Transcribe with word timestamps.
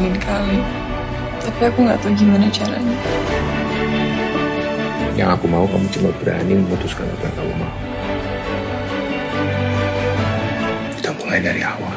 ninggalin 0.00 0.16
kali. 0.24 0.58
Tapi 1.42 1.60
aku 1.68 1.78
nggak 1.84 1.98
tahu 2.00 2.12
gimana 2.16 2.48
caranya. 2.48 2.96
Yang 5.12 5.28
aku 5.36 5.44
mau 5.52 5.68
kamu 5.68 5.86
cuma 5.92 6.08
berani 6.16 6.52
memutuskan 6.56 7.04
apa 7.12 7.28
yang 7.28 7.36
kamu 7.36 7.52
mau. 7.60 7.74
Kita 10.96 11.10
mulai 11.20 11.40
dari 11.44 11.60
awal. 11.60 11.96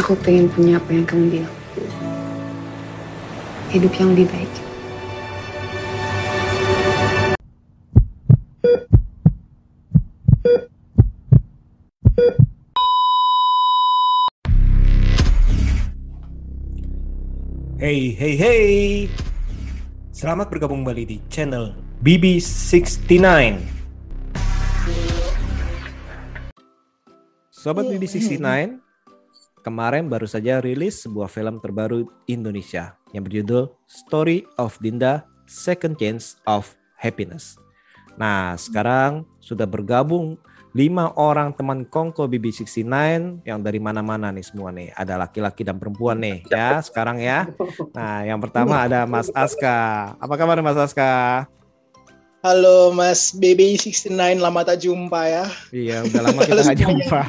Aku 0.00 0.16
pengen 0.24 0.48
punya 0.48 0.80
apa 0.80 0.88
yang 0.96 1.04
kamu 1.04 1.24
bilang. 1.28 1.56
Hidup 3.68 3.92
yang 4.00 4.16
lebih 4.16 4.32
baik. 4.32 4.61
Hey, 18.22 18.38
hey. 18.38 19.10
Selamat 20.14 20.46
bergabung 20.46 20.86
kembali 20.86 21.02
di 21.10 21.18
channel 21.26 21.74
BB69. 22.06 23.18
Sobat 27.50 27.90
BB69, 27.90 28.78
kemarin 29.66 30.06
baru 30.06 30.30
saja 30.30 30.62
rilis 30.62 31.02
sebuah 31.02 31.26
film 31.26 31.58
terbaru 31.58 32.06
Indonesia 32.30 32.94
yang 33.10 33.26
berjudul 33.26 33.74
Story 33.90 34.46
of 34.54 34.78
Dinda 34.78 35.26
Second 35.50 35.98
Chance 35.98 36.38
of 36.46 36.78
Happiness. 36.94 37.58
Nah, 38.14 38.54
sekarang 38.54 39.26
sudah 39.42 39.66
bergabung 39.66 40.38
lima 40.72 41.12
orang 41.20 41.52
teman 41.52 41.84
Kongko 41.84 42.24
BB69 42.32 42.88
yang 43.44 43.60
dari 43.60 43.76
mana-mana 43.76 44.32
nih 44.32 44.44
semua 44.44 44.72
nih. 44.72 44.88
Ada 44.96 45.20
laki-laki 45.20 45.68
dan 45.68 45.76
perempuan 45.76 46.16
nih 46.16 46.40
ya 46.48 46.80
sekarang 46.80 47.20
ya. 47.20 47.44
Nah 47.92 48.24
yang 48.24 48.40
pertama 48.40 48.80
ada 48.80 49.04
Mas 49.04 49.28
Aska. 49.36 50.12
Apa 50.16 50.34
kabar 50.40 50.64
Mas 50.64 50.80
Aska? 50.80 51.44
Halo 52.42 52.90
Mas 52.90 53.36
BB69, 53.36 54.40
lama 54.40 54.64
tak 54.64 54.82
jumpa 54.82 55.20
ya. 55.28 55.44
Iya 55.70 56.08
udah 56.08 56.20
lama 56.24 56.40
kita 56.42 56.60
nggak 56.64 56.80
jumpa. 56.80 57.22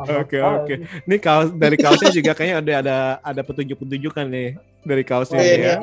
Oke 0.00 0.40
oke. 0.40 0.74
Ini 1.04 1.16
kaos 1.20 1.52
dari 1.52 1.76
kaosnya 1.76 2.08
juga 2.08 2.32
kayaknya 2.32 2.56
ada 2.64 2.72
ada 2.80 2.96
ada 3.20 3.42
petunjuk-petunjukan 3.44 4.24
nih 4.24 4.56
dari 4.80 5.04
kaosnya 5.04 5.36
Oh, 5.36 5.44
nih 5.44 5.60
iya, 5.60 5.76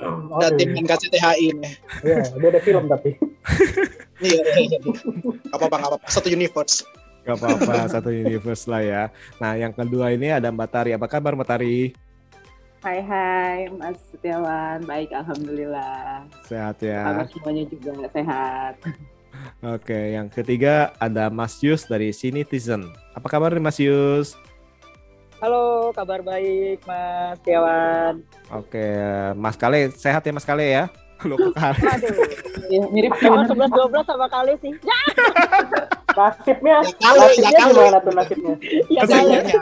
ya. 0.00 0.10
Ada 0.40 0.48
tim 0.56 0.70
NKCTHI 0.74 1.46
nih. 1.60 1.74
Iya, 2.02 2.22
dia 2.36 2.48
ada 2.48 2.60
film 2.60 2.84
tapi. 2.88 3.10
Iya, 4.20 4.36
iya, 4.36 4.76
iya. 4.76 4.78
Apa-apa, 5.48 5.80
apa-apa. 5.80 6.04
Satu 6.12 6.28
universe. 6.28 6.84
Gak 7.24 7.40
apa-apa 7.40 7.88
satu 7.88 8.12
universe 8.12 8.68
lah 8.68 8.84
ya. 8.84 9.02
Nah 9.40 9.56
yang 9.56 9.72
kedua 9.72 10.12
ini 10.12 10.28
ada 10.28 10.52
Mbak 10.52 10.68
Tari. 10.68 10.90
Apa 10.92 11.08
kabar 11.08 11.32
Mbak 11.32 11.48
Tari? 11.48 11.96
Hai 12.80 13.00
hai 13.04 13.68
Mas 13.76 13.96
Setiawan, 14.12 14.84
baik 14.88 15.12
Alhamdulillah. 15.12 16.24
Sehat 16.48 16.80
Kabar 16.80 17.24
ya. 17.24 17.32
semuanya 17.32 17.64
juga 17.68 17.92
sehat. 18.12 18.74
Oke, 19.60 20.16
yang 20.16 20.32
ketiga 20.32 20.96
ada 20.96 21.28
Mas 21.28 21.60
Yus 21.60 21.84
dari 21.84 22.12
Citizen. 22.12 22.88
Apa 23.12 23.28
kabar 23.28 23.52
nih 23.52 23.64
Mas 23.64 23.76
Yus? 23.80 24.36
Halo, 25.40 25.88
kabar 25.96 26.20
baik 26.20 26.84
Mas 26.84 27.40
Setiawan. 27.40 28.20
Oke, 28.52 28.84
Mas 29.34 29.56
Kale 29.56 29.88
sehat 29.96 30.20
ya 30.20 30.32
Mas 30.36 30.44
Kale 30.44 30.68
ya? 30.68 30.84
Lu 31.28 31.40
kok 31.40 31.56
Kale? 31.56 31.80
Aduh, 31.80 32.12
ya, 32.68 32.80
mirip 32.92 33.16
tahun 33.16 33.48
11-12 33.48 34.04
sama 34.04 34.28
kali 34.28 34.52
sih. 34.60 34.72
Ya, 34.84 35.00
Nasibnya, 36.18 36.76
Ya 36.84 36.92
kali, 36.92 37.18
nasibnya 37.24 37.56
ya 37.56 37.66
gimana 37.72 37.98
tuh 38.02 38.12
nasibnya? 38.12 38.54
ya. 38.92 39.00
Iya, 39.08 39.60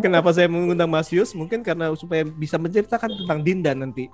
Kenapa 0.00 0.32
saya 0.32 0.48
mengundang 0.48 0.88
Mas 0.88 1.12
Yus? 1.12 1.36
Mungkin 1.36 1.60
karena 1.60 1.92
supaya 1.92 2.24
bisa 2.24 2.56
menceritakan 2.56 3.10
tentang 3.12 3.38
Dinda 3.44 3.76
nanti. 3.76 4.08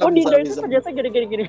Oh, 0.00 0.10
itu 0.12 0.30
bisa. 0.30 0.60
kerjanya 0.62 1.10
gini-gini. 1.10 1.44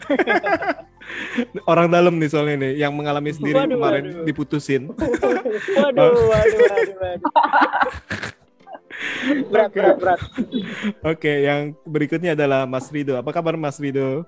Orang 1.72 1.94
dalam 1.94 2.18
nih 2.18 2.30
soalnya 2.32 2.56
nih, 2.66 2.72
yang 2.82 2.94
mengalami 2.96 3.30
sendiri 3.30 3.62
Waduh, 3.62 3.78
kemarin 3.78 4.04
waduh. 4.10 4.26
diputusin. 4.26 4.82
Waduh, 5.80 6.12
waduh, 6.26 6.60
waduh, 6.66 6.96
waduh. 7.00 7.22
Berat, 9.52 9.72
berat, 9.76 9.96
berat. 10.00 10.20
Oke, 11.04 11.44
yang 11.46 11.76
berikutnya 11.84 12.34
adalah 12.34 12.64
Mas 12.66 12.88
Rido. 12.90 13.20
Apa 13.20 13.30
kabar 13.36 13.60
Mas 13.60 13.78
Rido? 13.78 14.26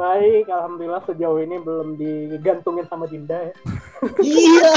Baik, 0.00 0.48
alhamdulillah 0.48 1.04
sejauh 1.04 1.44
ini 1.44 1.60
belum 1.60 2.00
digantungin 2.00 2.88
sama 2.88 3.04
Dinda 3.04 3.36
ya. 3.36 3.54
Iya. 4.24 4.72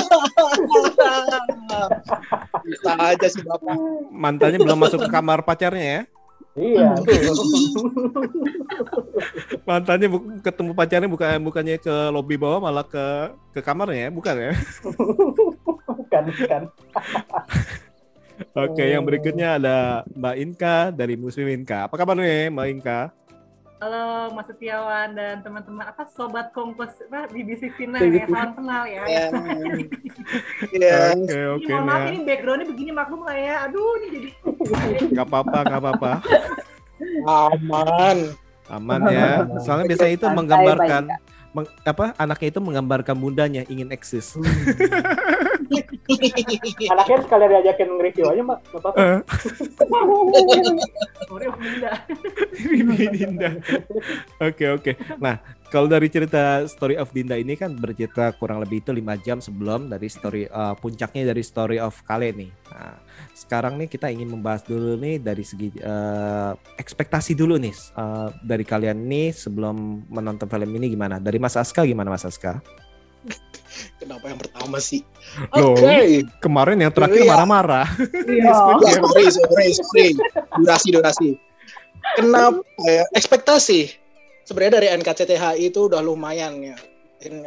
Bisa 2.68 2.92
aja 3.00 3.28
sih 3.32 3.40
Bapak. 3.48 3.72
Mantannya 4.12 4.60
belum 4.60 4.80
masuk 4.84 5.08
ke 5.08 5.10
kamar 5.10 5.48
pacarnya 5.48 5.86
ya? 5.88 6.02
Iya. 6.54 6.94
Mantannya 9.68 10.06
bu- 10.06 10.38
ketemu 10.46 10.72
pacarnya 10.78 11.10
bukan 11.10 11.42
bukannya 11.42 11.82
ke 11.82 11.96
lobi 12.14 12.38
bawah 12.38 12.62
malah 12.62 12.86
ke 12.86 13.34
ke 13.58 13.60
kamarnya 13.66 14.08
ya? 14.08 14.10
Bukan 14.14 14.36
ya? 14.38 14.54
bukan, 15.90 16.24
bukan. 16.30 16.62
Oke, 18.54 18.86
yang 18.86 19.06
berikutnya 19.06 19.58
ada 19.62 19.78
Mbak 20.14 20.36
Inka 20.42 20.78
dari 20.94 21.18
Muslim 21.18 21.50
Inka. 21.50 21.90
Apa 21.90 21.98
kabar 21.98 22.18
nih 22.18 22.54
Mbak 22.54 22.68
Inka? 22.70 23.00
Halo 23.78 24.32
Mas 24.32 24.48
Setiawan 24.48 25.12
dan 25.12 25.44
teman-teman 25.44 25.84
apa 25.84 26.08
sobat 26.08 26.50
kompos 26.50 26.94
apa 27.04 27.28
BBC 27.28 27.68
Final 27.74 28.00
ya 28.02 28.24
salam 28.26 28.52
kenal 28.54 28.84
ya. 28.86 29.02
Ya. 29.04 29.28
Iya. 30.74 31.14
Oke, 31.14 31.40
oke 31.60 31.70
mohon 31.70 31.86
maaf 31.86 32.02
nih. 32.02 32.10
ini 32.10 32.20
backgroundnya 32.24 32.66
begini 32.66 32.92
maklum 32.92 33.22
lah 33.22 33.36
ya. 33.36 33.56
Aduh 33.68 33.92
ini 34.00 34.08
jadi 34.10 34.30
Gak 35.12 35.26
apa-apa, 35.28 35.58
gak 35.64 35.80
apa-apa. 35.80 36.12
Aman. 37.28 38.18
Aman 38.72 39.02
ya. 39.12 39.30
Soalnya 39.60 39.86
biasanya 39.86 40.14
itu 40.16 40.28
menggambarkan 40.28 41.04
meng- 41.52 41.74
apa 41.84 42.06
anaknya 42.16 42.48
itu 42.50 42.60
menggambarkan 42.60 43.16
bundanya 43.16 43.62
ingin 43.68 43.92
eksis. 43.92 44.40
Anaknya 46.94 47.18
sekalian 47.26 47.50
diajakin 47.58 47.88
nge-review 47.98 48.26
aja, 48.30 48.42
Mbak. 48.46 48.60
Nggak 48.70 48.82
apa-apa. 48.82 48.98
Eh, 49.02 49.20
Dinda. 51.64 51.92
Dinda. 53.10 53.50
Oke 54.42 54.66
oke. 54.70 54.92
Nah 55.18 55.42
kalau 55.74 55.90
dari 55.90 56.06
cerita 56.06 56.70
Story 56.70 57.02
of 57.02 57.10
Dinda 57.10 57.34
ini 57.34 57.58
kan 57.58 57.74
bercerita 57.74 58.30
kurang 58.38 58.62
lebih 58.62 58.86
itu 58.86 58.94
lima 58.94 59.18
jam 59.18 59.42
sebelum 59.42 59.90
dari 59.90 60.06
story 60.06 60.46
eh, 60.46 60.76
puncaknya 60.78 61.34
dari 61.34 61.42
Story 61.42 61.82
of 61.82 61.98
Kale 62.06 62.30
nih. 62.30 62.52
Nah, 62.74 63.02
sekarang 63.34 63.82
nih 63.82 63.90
kita 63.90 64.14
ingin 64.14 64.30
membahas 64.30 64.62
dulu 64.62 64.94
nih 65.02 65.18
dari 65.18 65.42
segi 65.42 65.74
eh, 65.74 66.54
ekspektasi 66.78 67.34
dulu 67.34 67.58
nih 67.58 67.74
eh, 67.74 68.30
dari 68.46 68.62
kalian 68.62 69.02
nih 69.10 69.34
sebelum 69.34 70.06
menonton 70.14 70.46
film 70.46 70.70
ini 70.78 70.94
gimana? 70.94 71.18
Dari 71.18 71.42
Mas 71.42 71.58
Aska 71.58 71.82
gimana 71.90 72.14
Mas 72.14 72.22
Aska? 72.22 72.62
Kenapa 74.02 74.26
yang 74.30 74.40
pertama 74.40 74.78
sih? 74.78 75.02
Oke. 75.50 76.28
Kemarin 76.44 76.78
yang 76.78 76.94
terakhir 76.94 77.26
Iya. 77.26 77.30
marah-marah. 77.34 77.88
Ya, 78.30 78.54
sorry, 78.54 79.26
sorry, 79.32 79.68
sorry. 79.74 80.08
Durasi, 80.62 80.88
durasi. 80.94 81.30
Kenapa 82.20 82.62
ya? 82.86 83.04
Ekspektasi. 83.16 83.90
Sebenarnya 84.44 84.84
dari 84.84 84.88
NKCTHI 85.00 85.72
itu 85.72 85.88
udah 85.88 86.04
lumayan 86.04 86.60
ya. 86.62 86.78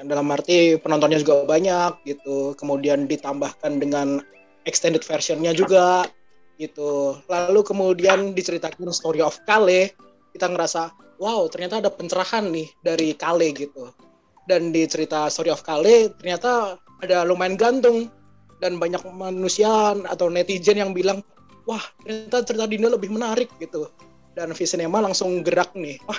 Dalam 0.08 0.32
arti 0.32 0.80
penontonnya 0.80 1.20
juga 1.20 1.44
banyak 1.44 2.08
gitu. 2.08 2.56
Kemudian 2.56 3.04
ditambahkan 3.04 3.76
dengan 3.76 4.24
extended 4.64 5.04
versionnya 5.04 5.52
juga 5.52 6.08
gitu. 6.56 7.20
Lalu 7.28 7.60
kemudian 7.62 8.32
diceritakan 8.32 8.88
story 8.90 9.20
of 9.20 9.36
Kale. 9.44 9.92
Kita 10.32 10.48
ngerasa, 10.48 10.92
wow 11.20 11.44
ternyata 11.52 11.84
ada 11.84 11.92
pencerahan 11.92 12.48
nih 12.48 12.68
dari 12.80 13.12
Kale 13.12 13.52
gitu. 13.52 13.92
Dan 14.46 14.70
di 14.70 14.86
cerita 14.86 15.26
story 15.26 15.50
of 15.50 15.62
Kale 15.66 16.14
ternyata 16.18 16.78
ada 17.02 17.26
lumayan 17.26 17.58
gantung. 17.58 18.10
Dan 18.56 18.80
banyak 18.80 19.04
manusia 19.12 19.92
atau 20.08 20.32
netizen 20.32 20.80
yang 20.80 20.96
bilang 20.96 21.20
wah 21.68 21.82
ternyata 22.00 22.46
cerita 22.46 22.64
Dinda 22.64 22.88
lebih 22.88 23.12
menarik 23.12 23.52
gitu. 23.60 23.90
Dan 24.32 24.56
Visinema 24.56 25.02
langsung 25.04 25.44
gerak 25.44 25.76
nih 25.76 26.00
wah 26.08 26.16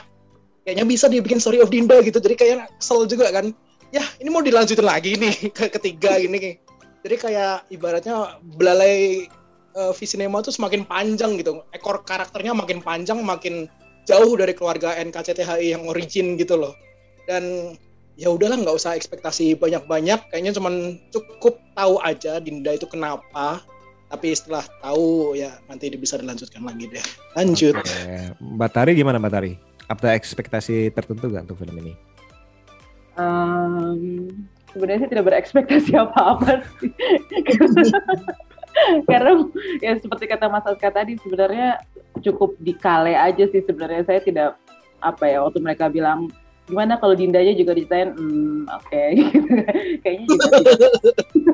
kayaknya 0.68 0.86
bisa 0.86 1.08
dibikin 1.08 1.40
story 1.40 1.64
of 1.64 1.72
Dinda 1.72 1.98
gitu. 2.04 2.20
Jadi 2.20 2.36
kayak 2.36 2.78
kesel 2.78 3.08
juga 3.08 3.32
kan. 3.32 3.56
Ya 3.96 4.04
ini 4.20 4.28
mau 4.28 4.44
dilanjutin 4.44 4.84
lagi 4.84 5.16
nih 5.16 5.48
ke 5.58 5.72
ketiga 5.72 6.20
ini. 6.20 6.60
Jadi 7.08 7.16
kayak 7.16 7.72
ibaratnya 7.72 8.36
belalai 8.60 9.26
uh, 9.80 9.96
Visinema 9.96 10.44
tuh 10.44 10.52
semakin 10.52 10.84
panjang 10.84 11.40
gitu. 11.40 11.64
Ekor 11.72 12.04
karakternya 12.04 12.52
makin 12.52 12.84
panjang 12.84 13.24
makin 13.24 13.72
jauh 14.04 14.36
dari 14.36 14.52
keluarga 14.52 14.92
NKCTHI 15.00 15.72
yang 15.72 15.88
origin 15.88 16.36
gitu 16.36 16.60
loh. 16.60 16.76
Dan 17.28 17.76
ya 18.18 18.34
udahlah 18.34 18.58
nggak 18.58 18.78
usah 18.78 18.98
ekspektasi 18.98 19.54
banyak-banyak 19.62 20.18
kayaknya 20.34 20.52
cuman 20.58 20.98
cukup 21.14 21.62
tahu 21.78 22.02
aja 22.02 22.42
Dinda 22.42 22.74
itu 22.74 22.90
kenapa 22.90 23.62
tapi 24.10 24.34
setelah 24.34 24.66
tahu 24.81 25.38
ya 25.38 25.62
nanti 25.69 25.94
bisa 25.94 26.18
dilanjutkan 26.18 26.66
lagi 26.66 26.90
deh 26.90 27.06
lanjut 27.38 27.78
Oke. 27.78 28.34
Mbak 28.42 28.69
Tari 28.74 28.92
gimana 28.98 29.22
Mbak 29.22 29.31
Tari? 29.31 29.54
Ada 29.88 30.19
ekspektasi 30.19 30.92
tertentu 30.92 31.31
gak 31.31 31.48
untuk 31.48 31.64
film 31.64 31.80
ini? 31.80 31.94
Um, 33.16 34.28
sebenarnya 34.75 35.08
saya 35.08 35.12
tidak 35.16 35.25
berekspektasi 35.31 35.92
apa-apa 35.96 36.60
sih. 36.84 36.92
Karena 39.10 39.48
ya 39.81 39.98
seperti 39.98 40.28
kata 40.30 40.52
Mas 40.52 40.68
Aska 40.68 40.92
tadi 40.92 41.18
sebenarnya 41.24 41.81
cukup 42.22 42.54
dikale 42.62 43.16
aja 43.18 43.48
sih 43.50 43.64
sebenarnya 43.66 44.06
saya 44.06 44.19
tidak 44.22 44.60
apa 45.02 45.24
ya 45.25 45.42
waktu 45.42 45.64
mereka 45.64 45.90
bilang 45.90 46.30
gimana 46.68 47.00
kalau 47.00 47.16
Dindanya 47.16 47.56
juga 47.56 47.72
diceritain? 47.74 48.12
Hmm, 48.14 48.68
oke. 48.68 49.04
Kayaknya 50.04 50.25
juga 50.28 50.46
tidak, 50.52 50.92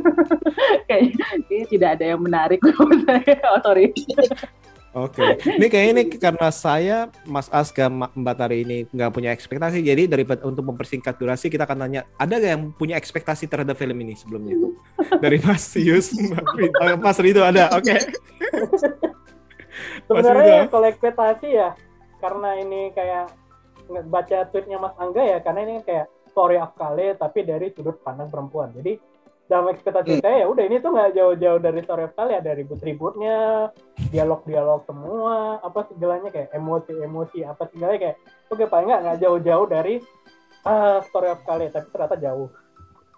kayaknya, 0.90 1.26
kayaknya 1.48 1.68
tidak 1.70 1.90
ada 1.96 2.06
yang 2.18 2.22
menarik 2.22 2.60
menurut 2.66 3.02
saya. 3.06 3.36
Oh, 3.54 3.62
sorry. 3.62 3.94
Oke, 4.94 5.42
ini 5.58 5.74
kayaknya 5.74 5.94
ini 5.98 6.04
karena 6.22 6.50
saya 6.54 6.98
Mas 7.26 7.50
Aska 7.50 7.90
Mbak 7.90 8.36
Tari 8.38 8.62
ini 8.62 8.86
nggak 8.94 9.10
punya 9.10 9.34
ekspektasi, 9.34 9.82
jadi 9.82 10.06
daripada 10.06 10.46
untuk 10.46 10.70
mempersingkat 10.70 11.18
durasi 11.18 11.50
kita 11.50 11.66
akan 11.66 11.82
nanya 11.82 12.06
ada 12.22 12.38
gak 12.38 12.52
yang 12.54 12.70
punya 12.78 12.94
ekspektasi 13.02 13.50
terhadap 13.50 13.74
film 13.74 13.98
ini 14.06 14.14
sebelumnya? 14.14 14.54
Dari 15.18 15.42
Mas 15.42 15.66
Yus, 15.74 16.14
Mbak 16.14 16.46
Pri- 16.46 16.74
oh, 16.78 16.98
Mas 17.02 17.18
Rido 17.18 17.42
ada, 17.42 17.74
oke. 17.74 17.98
Sebenarnya 20.06 20.70
Mas 20.70 20.70
kalau 20.70 20.86
ekspektasi 20.86 21.48
ya 21.50 21.74
karena 22.22 22.50
ini 22.62 22.94
kayak 22.94 23.34
baca 23.88 24.38
tweetnya 24.50 24.78
Mas 24.80 24.96
Angga 24.98 25.24
ya 25.24 25.38
karena 25.44 25.60
ini 25.68 25.74
kayak 25.84 26.08
story 26.34 26.58
of 26.58 26.74
Kale 26.74 27.14
tapi 27.16 27.46
dari 27.46 27.70
sudut 27.72 28.02
pandang 28.02 28.32
perempuan. 28.34 28.74
Jadi 28.74 28.98
dalam 29.44 29.70
ekspektasi 29.70 30.24
saya 30.24 30.44
ya 30.44 30.48
udah 30.48 30.64
ini 30.66 30.80
tuh 30.80 30.96
nggak 30.96 31.14
jauh-jauh 31.14 31.60
dari 31.62 31.80
story 31.84 32.04
of 32.08 32.16
Kale 32.16 32.34
ada 32.34 32.52
ribut-ributnya, 32.56 33.70
dialog-dialog 34.10 34.88
semua, 34.88 35.60
apa 35.62 35.86
segalanya 35.92 36.32
kayak 36.32 36.50
emosi-emosi 36.56 37.46
apa 37.46 37.70
segalanya 37.70 38.00
kayak 38.10 38.18
oke 38.50 38.64
paling 38.72 38.88
nggak 38.90 39.02
nggak 39.04 39.20
jauh-jauh 39.22 39.68
dari 39.70 39.96
ah, 40.66 41.04
story 41.06 41.30
of 41.30 41.44
Kale 41.46 41.70
tapi 41.70 41.88
ternyata 41.92 42.18
jauh. 42.18 42.50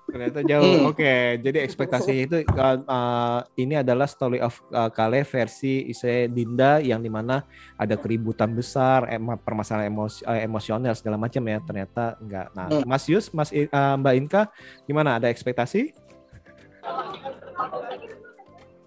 Ternyata 0.05 0.39
jauh. 0.41 0.63
Hmm. 0.79 0.89
Oke, 0.89 1.13
jadi 1.41 1.65
ekspektasinya 1.65 2.21
itu 2.21 2.37
uh, 2.47 2.77
uh, 2.85 3.39
ini 3.55 3.75
adalah 3.75 4.05
story 4.05 4.37
of 4.37 4.53
uh, 4.69 4.87
Kale 4.87 5.21
versi 5.21 5.85
Ise 5.85 6.29
Dinda 6.29 6.77
yang 6.79 7.01
di 7.01 7.09
mana 7.09 7.41
ada 7.73 7.97
keributan 7.97 8.53
besar, 8.53 9.09
em- 9.09 9.35
permasalahan 9.41 9.89
emosi, 9.89 10.21
uh, 10.23 10.39
emosional 10.39 10.93
segala 10.93 11.17
macam 11.17 11.41
ya. 11.43 11.57
Ternyata 11.59 12.15
enggak. 12.17 12.47
Nah, 12.53 12.67
Hmm. 12.69 12.83
Mas 12.85 13.03
Yus, 13.05 13.27
Mas 13.29 13.49
I- 13.49 13.65
uh, 13.67 13.95
Mbak 13.97 14.13
Inka, 14.15 14.41
gimana? 14.85 15.17
Ada 15.17 15.27
ekspektasi? 15.27 15.91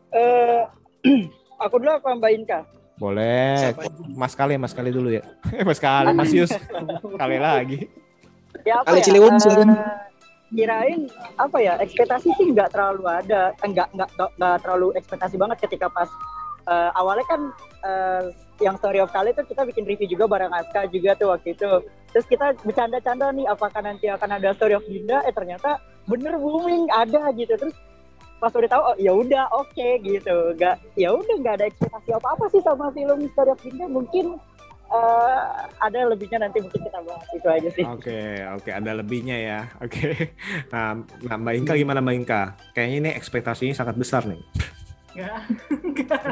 Eh, 0.09 0.63
aku 1.63 1.75
dulu 1.77 1.91
apa 1.93 2.09
Mbak 2.15 2.33
Inka 2.33 2.61
Boleh. 2.99 3.55
Siapa 3.75 3.87
Mas 4.11 4.35
Kale, 4.35 4.55
Mas 4.59 4.75
Kale 4.75 4.91
dulu 4.91 5.13
ya. 5.13 5.23
Mas 5.69 5.79
Kale, 5.79 6.11
Mas 6.11 6.35
Yus. 6.35 6.51
Kale 7.21 7.39
lagi. 7.39 7.87
ya 8.67 8.83
Kali 8.83 8.99
Ciliwung, 9.03 9.35
Eh, 9.35 9.43
silakan. 9.43 9.69
Kirain 10.49 11.13
apa 11.37 11.59
ya 11.61 11.77
ekspektasi 11.77 12.33
sih 12.41 12.47
nggak 12.53 12.73
terlalu 12.73 13.05
ada. 13.09 13.53
Eh, 13.61 13.69
nggak 13.69 13.89
nggak 14.17 14.57
terlalu 14.65 14.97
ekspektasi 14.97 15.37
banget 15.37 15.61
ketika 15.69 15.93
pas 15.93 16.09
eh, 16.69 16.91
awalnya 16.97 17.27
kan 17.29 17.41
eh, 17.85 18.23
yang 18.59 18.75
story 18.81 18.99
of 18.99 19.13
Kali 19.15 19.31
itu 19.31 19.43
kita 19.47 19.63
bikin 19.63 19.87
review 19.87 20.09
juga 20.11 20.27
bareng 20.27 20.51
Aska 20.51 20.91
juga 20.91 21.15
tuh 21.15 21.31
waktu 21.31 21.55
itu. 21.55 21.71
Terus 22.11 22.27
kita 22.27 22.57
bercanda-canda 22.65 23.31
nih 23.31 23.47
apakah 23.47 23.81
nanti 23.85 24.11
akan 24.11 24.41
ada 24.41 24.57
story 24.57 24.75
of 24.75 24.85
Dinda? 24.89 25.23
Eh 25.29 25.35
ternyata 25.35 25.79
bener 26.11 26.41
booming 26.41 26.91
ada 26.91 27.31
gitu. 27.37 27.55
Terus 27.55 27.77
pas 28.39 28.55
udah 28.55 28.71
tahu 28.71 28.83
oh 28.83 28.97
ya 28.99 29.13
udah 29.15 29.45
oke 29.55 29.89
gitu. 30.03 30.37
Nggak 30.59 30.77
ya 30.99 31.15
udah 31.15 31.35
nggak 31.39 31.55
ada 31.63 31.67
ekspektasi 31.71 32.11
apa 32.17 32.29
apa 32.35 32.45
sih 32.51 32.63
sama 32.65 32.91
film 32.91 33.29
story 33.31 33.51
of 33.55 33.61
Dinda. 33.63 33.87
Mungkin 33.87 34.27
eh, 34.89 35.39
ada 35.81 35.99
lebihnya 36.09 36.39
nanti 36.43 36.59
mungkin 36.65 36.81
kita 36.81 37.01
bahas 37.05 37.29
itu 37.33 37.49
aja 37.49 37.69
sih 37.73 37.85
Oke, 37.85 38.45
oke, 38.57 38.71
ada 38.73 38.91
lebihnya 38.97 39.37
ya. 39.37 39.61
Oke. 39.85 40.33
Nah, 40.73 40.97
nah, 41.25 41.37
Mbak 41.37 41.55
Inka 41.61 41.73
gimana 41.77 42.01
Mbak 42.01 42.17
Inka? 42.25 42.43
Kayaknya 42.73 42.97
ini 42.97 43.11
ekspektasinya 43.17 43.75
sangat 43.77 43.97
besar 44.01 44.25
nih. 44.25 44.41
Enggak. 45.13 45.41
Enggak. 45.73 46.23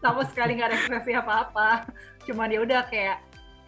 Sama 0.00 0.22
sekali 0.28 0.56
nggak 0.56 0.68
ada 0.72 0.76
ekspresi 0.76 1.12
apa-apa 1.12 1.84
cuman 2.28 2.52
ya 2.52 2.60
udah 2.62 2.80
kayak 2.86 3.18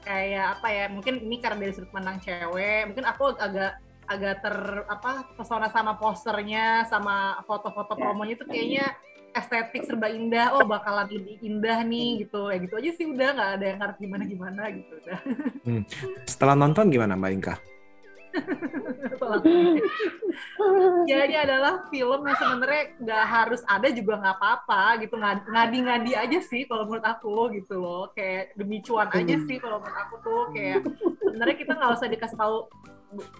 kayak 0.02 0.58
apa 0.58 0.69
ya 0.69 0.85
mungkin 0.90 1.23
ini 1.23 1.38
karena 1.38 1.67
dari 1.67 1.73
sudut 1.75 1.90
pandang 1.94 2.19
cewek 2.23 2.90
mungkin 2.90 3.06
aku 3.06 3.35
agak 3.38 3.78
agak 4.11 4.43
ter 4.43 4.56
apa 4.90 5.31
pesona 5.38 5.70
sama 5.70 5.94
posternya 5.94 6.85
sama 6.90 7.38
foto-foto 7.46 7.94
promonya 7.94 8.35
itu 8.35 8.44
kayaknya 8.44 8.93
estetik 9.32 9.82
serba 9.88 10.12
indah 10.12 10.52
oh 10.56 10.64
bakalan 10.69 11.08
lebih 11.08 11.40
indah 11.40 11.81
nih 11.84 12.25
gitu. 12.25 12.52
Ya 12.52 12.56
gitu 12.61 12.75
aja 12.76 12.90
sih 12.94 13.06
udah 13.08 13.29
nggak 13.32 13.50
ada 13.58 13.67
yang 13.67 13.81
harus 13.81 13.96
gimana 13.99 14.23
gimana 14.29 14.62
gitu 14.73 14.93
udah. 15.02 15.19
Setelah 16.29 16.55
nonton 16.56 16.93
gimana 16.93 17.17
Mbak 17.17 17.32
Inka? 17.37 17.55
Jadi 21.05 21.34
adalah 21.37 21.84
film 21.93 22.20
yang 22.25 22.38
sebenarnya 22.40 22.84
nggak 22.96 23.25
harus 23.29 23.61
ada 23.69 23.88
juga 23.93 24.20
nggak 24.20 24.37
apa-apa 24.40 24.82
gitu. 25.05 25.14
Ngad- 25.20 25.49
ngadi-ngadi 25.49 26.12
aja 26.17 26.38
sih 26.40 26.64
kalau 26.64 26.88
menurut 26.88 27.05
aku 27.05 27.52
gitu 27.56 27.76
loh. 27.81 28.08
Kayak 28.17 28.56
demi 28.56 28.81
cuan 28.81 29.08
aja 29.12 29.37
sih 29.49 29.56
kalau 29.61 29.81
menurut 29.85 29.99
aku 30.00 30.14
tuh. 30.25 30.43
Kayak 30.56 30.88
sebenarnya 31.20 31.56
kita 31.61 31.73
nggak 31.76 31.93
usah 31.93 32.08
dikasih 32.08 32.38
tahu 32.40 32.56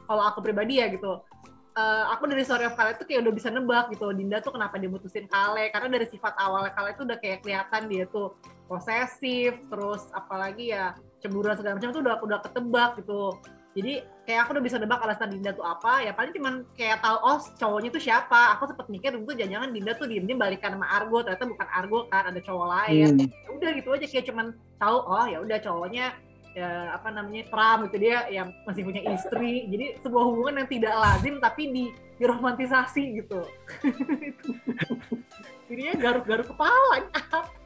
kalau 0.05 0.23
aku 0.29 0.45
pribadi 0.45 0.85
ya 0.85 0.93
gitu 0.93 1.25
Eh, 1.73 2.05
aku 2.13 2.29
dari 2.29 2.45
Story 2.45 2.69
of 2.69 2.77
Kale 2.77 3.01
tuh 3.01 3.09
kayak 3.09 3.25
udah 3.25 3.33
bisa 3.33 3.49
nebak 3.49 3.89
gitu. 3.97 4.13
Dinda 4.13 4.45
tuh 4.45 4.53
kenapa 4.53 4.77
dia 4.77 4.93
mutusin 4.93 5.25
Kale? 5.25 5.73
Karena 5.73 5.89
dari 5.97 6.05
sifat 6.05 6.37
awalnya 6.37 6.77
Kale 6.77 6.93
tuh 7.01 7.09
udah 7.09 7.17
kayak 7.17 7.41
kelihatan 7.41 7.89
dia 7.89 8.05
tuh 8.13 8.37
posesif 8.69 9.57
terus 9.73 10.05
apalagi 10.13 10.77
ya 10.77 10.93
cemburuan 11.25 11.57
segala 11.57 11.81
macam 11.81 11.97
tuh 11.97 12.05
udah 12.05 12.17
udah 12.21 12.39
ketebak 12.45 13.01
gitu. 13.01 13.41
Jadi 13.73 14.05
kayak 14.29 14.41
aku 14.45 14.51
udah 14.53 14.65
bisa 14.69 14.77
nebak 14.77 15.01
alasan 15.01 15.33
Dinda 15.33 15.57
tuh 15.57 15.65
apa. 15.65 16.05
Ya 16.05 16.13
paling 16.13 16.37
cuman 16.37 16.69
kayak 16.77 17.01
tahu 17.01 17.17
oh 17.25 17.41
cowoknya 17.57 17.89
tuh 17.89 18.05
siapa. 18.05 18.53
Aku 18.61 18.69
sempet 18.69 18.93
mikir 18.93 19.17
dulu 19.17 19.33
tuh 19.33 19.41
jangan 19.41 19.73
Dinda 19.73 19.97
tuh 19.97 20.13
diem 20.13 20.29
diem 20.29 20.37
balikan 20.37 20.77
sama 20.77 20.93
Argo. 20.93 21.25
Ternyata 21.25 21.49
bukan 21.49 21.69
Argo 21.73 21.99
kan 22.13 22.29
ada 22.29 22.41
cowok 22.45 22.67
lain. 22.69 23.17
Hmm. 23.17 23.29
Ya 23.33 23.49
udah 23.49 23.71
gitu 23.81 23.89
aja. 23.97 24.07
Kayak 24.13 24.27
cuman 24.29 24.47
tahu 24.77 24.97
oh 25.09 25.25
ya 25.25 25.41
udah 25.41 25.57
cowoknya 25.65 26.13
ya 26.52 26.93
apa 26.93 27.08
namanya 27.08 27.49
Pram 27.49 27.88
gitu 27.88 27.96
dia 27.96 28.28
yang 28.28 28.52
masih 28.69 28.84
punya 28.84 29.00
istri 29.08 29.66
jadi 29.72 29.96
sebuah 30.04 30.25
hubungan 30.28 30.64
yang 30.64 30.68
tidak 30.68 30.94
lazim 31.00 31.40
tapi 31.40 31.62
di 31.73 31.85
diromantisasi 32.21 33.25
gitu 33.25 33.40
jadinya 35.68 35.94
garuk-garuk 35.97 36.52
kepala 36.52 37.09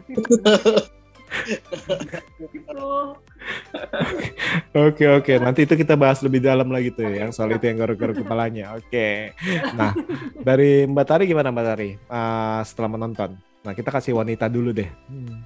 gitu 2.54 2.94
Oke 4.76 5.04
oke, 5.10 5.34
nanti 5.42 5.66
itu 5.66 5.74
kita 5.74 5.98
bahas 5.98 6.22
lebih 6.22 6.38
dalam 6.38 6.70
lagi 6.70 6.94
tuh 6.94 7.08
yang 7.08 7.34
soal 7.34 7.50
itu 7.50 7.66
yang 7.66 7.82
garuk-garuk 7.82 8.16
kepalanya. 8.22 8.78
Oke. 8.78 9.34
Nah, 9.74 9.92
dari 10.38 10.86
Mbak 10.86 11.06
Tari 11.06 11.24
gimana 11.26 11.50
Mbak 11.50 11.66
Tari? 11.66 11.90
Eh, 11.96 12.60
setelah 12.62 12.90
menonton. 12.92 13.34
Nah, 13.66 13.72
kita 13.74 13.90
kasih 13.90 14.14
wanita 14.14 14.46
dulu 14.46 14.70
deh. 14.70 14.88
Hmm. 15.10 15.42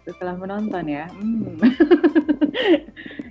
setelah 0.00 0.34
menonton 0.34 0.84
ya. 0.90 1.06
Hmm. 1.12 1.60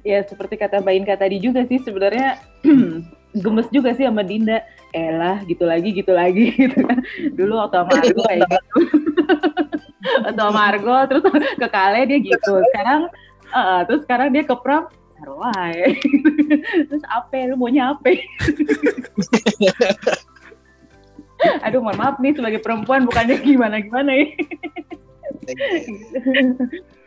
Ya 0.03 0.19
seperti 0.25 0.55
kata 0.57 0.81
Mbak 0.81 0.95
Inka 1.03 1.15
tadi 1.19 1.37
juga 1.41 1.65
sih 1.67 1.79
sebenarnya 1.83 2.39
gemes 3.43 3.69
juga 3.69 3.93
sih 3.93 4.05
sama 4.05 4.25
Dinda. 4.25 4.61
Elah 4.89 5.45
gitu 5.45 5.69
lagi 5.69 5.93
gitu 5.93 6.11
lagi 6.13 6.49
gitu 6.61 6.81
kan. 6.81 6.99
Dulu 7.37 7.53
waktu 7.61 7.77
sama 7.77 7.93
Argo 8.01 8.21
kayak 8.25 8.39
gitu. 8.41 8.57
waktu 10.25 10.41
sama 10.41 10.61
Argo 10.65 10.95
terus 11.05 11.23
ke 11.57 11.67
Kale 11.69 12.01
dia 12.09 12.19
gitu. 12.21 12.53
Sekarang 12.73 13.01
eh, 13.53 13.81
terus 13.85 14.01
sekarang 14.05 14.29
dia 14.33 14.43
ke 14.45 14.55
Pram 14.57 14.89
aja. 15.19 15.85
terus 16.89 17.03
apa 17.05 17.35
lu 17.45 17.55
maunya 17.59 17.91
apa? 17.93 18.15
Aduh 21.63 21.79
mohon 21.79 21.95
maaf 21.95 22.19
nih 22.19 22.35
sebagai 22.35 22.59
perempuan 22.59 23.07
bukannya 23.07 23.39
gimana-gimana 23.39 24.11
ya. 24.11 24.27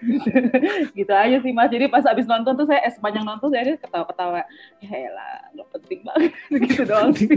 gitu 0.98 1.12
aja 1.12 1.36
sih 1.40 1.52
mas 1.54 1.70
jadi 1.70 1.86
pas 1.86 2.04
abis 2.04 2.26
nonton 2.26 2.52
tuh 2.54 2.66
saya 2.66 2.82
eh, 2.82 2.92
sepanjang 2.92 3.24
nonton 3.24 3.48
saya 3.50 3.78
ketawa-ketawa 3.78 4.42
ya 4.82 4.90
elah 5.08 5.38
gak 5.54 5.68
penting 5.78 6.00
banget 6.02 6.32
gitu 6.68 6.82
doang 6.84 7.10
sih 7.14 7.28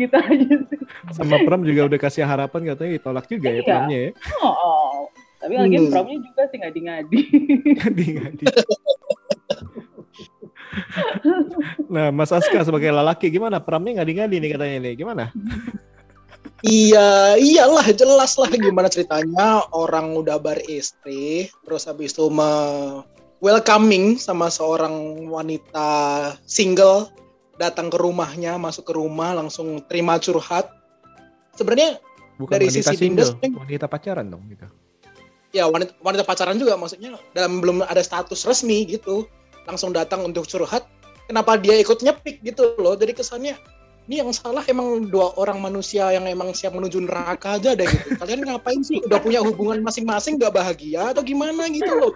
gitu 0.00 0.16
aja 0.16 0.54
sih 0.70 0.78
Sama 1.12 1.36
Pram 1.44 1.66
juga 1.66 1.84
udah 1.90 1.98
kasih 2.00 2.24
harapan 2.24 2.72
katanya 2.72 2.92
ditolak 2.96 3.26
juga 3.28 3.48
ya 3.52 3.60
Iya. 3.60 3.66
Pramnya 3.66 3.98
ya. 3.98 4.10
oh, 4.40 4.54
oh. 4.54 4.92
tapi 5.42 5.54
lagi 5.60 5.76
Hmm. 5.76 5.90
promnya 5.92 6.16
juga 6.24 6.42
sih 6.48 6.58
ngadi-ngadi 6.62 7.20
Ngadi-ngadi. 7.76 8.44
Nah, 11.86 12.10
Mas 12.10 12.34
Aska 12.34 12.66
sebagai 12.66 12.90
lelaki 12.90 13.30
gimana? 13.30 13.62
Pramnya 13.62 14.02
ngadi-ngadi 14.02 14.36
nih 14.42 14.50
katanya 14.56 14.76
nih. 14.82 14.94
Gimana? 14.98 15.24
Iya, 16.64 17.36
iyalah 17.36 17.84
jelas 17.92 18.40
lah 18.40 18.48
gimana 18.48 18.88
ceritanya 18.88 19.68
orang 19.76 20.16
udah 20.16 20.40
beristri, 20.40 21.52
terus 21.60 21.84
habis 21.84 22.16
itu 22.16 22.32
me 22.32 22.48
welcoming 23.44 24.16
sama 24.16 24.48
seorang 24.48 25.28
wanita 25.28 25.88
single 26.48 27.12
datang 27.60 27.92
ke 27.92 28.00
rumahnya, 28.00 28.56
masuk 28.56 28.88
ke 28.88 28.96
rumah 28.96 29.36
langsung 29.36 29.84
terima 29.92 30.16
curhat. 30.16 30.72
Sebenarnya 31.52 32.00
Bukan 32.34 32.50
Dari 32.58 32.66
wanita 32.66 32.90
sisi 32.90 32.96
Dinda 32.98 33.22
single, 33.22 33.28
sebenarnya- 33.30 33.60
wanita 33.62 33.86
pacaran 33.86 34.26
dong 34.26 34.42
gitu. 34.50 34.66
ya 35.54 35.70
wanita, 35.70 35.94
wanita 36.02 36.26
pacaran 36.26 36.58
juga 36.58 36.74
maksudnya 36.74 37.14
dalam 37.30 37.62
belum 37.62 37.86
ada 37.86 38.02
status 38.02 38.42
resmi 38.42 38.82
gitu 38.90 39.22
langsung 39.70 39.94
datang 39.94 40.26
untuk 40.26 40.50
curhat 40.50 40.82
kenapa 41.30 41.54
dia 41.54 41.78
ikut 41.78 42.02
nyepik 42.02 42.42
gitu 42.42 42.74
loh 42.82 42.98
jadi 42.98 43.14
kesannya 43.14 43.54
ini 44.04 44.20
yang 44.20 44.30
salah 44.36 44.60
emang 44.68 45.08
dua 45.08 45.32
orang 45.40 45.64
manusia 45.64 46.12
yang 46.12 46.28
emang 46.28 46.52
siap 46.52 46.76
menuju 46.76 47.08
neraka 47.08 47.56
aja 47.56 47.72
deh 47.72 47.88
gitu. 47.88 48.20
Kalian 48.20 48.44
ngapain 48.44 48.84
sih? 48.84 49.00
Udah 49.08 49.16
punya 49.16 49.40
hubungan 49.40 49.80
masing-masing 49.80 50.36
gak 50.36 50.52
bahagia 50.52 51.16
atau 51.16 51.24
gimana 51.24 51.72
gitu 51.72 51.88
loh? 51.88 52.12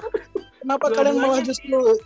Kenapa 0.61 0.93
kalian 0.93 1.17
malah 1.17 1.41
justru 1.41 1.97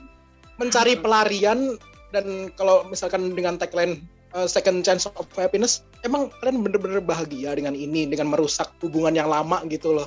mencari 0.62 0.94
pelarian 0.94 1.74
dan 2.14 2.54
kalau 2.54 2.86
misalkan 2.86 3.34
dengan 3.34 3.58
tagline 3.58 4.06
uh, 4.38 4.46
second 4.46 4.86
chance 4.86 5.08
of 5.08 5.26
happiness 5.34 5.82
emang 6.06 6.30
kalian 6.38 6.62
bener-bener 6.62 7.02
bahagia 7.02 7.50
dengan 7.58 7.74
ini 7.74 8.06
dengan 8.06 8.30
merusak 8.30 8.70
hubungan 8.86 9.18
yang 9.18 9.26
lama 9.26 9.66
gitu 9.66 9.98
loh? 9.98 10.06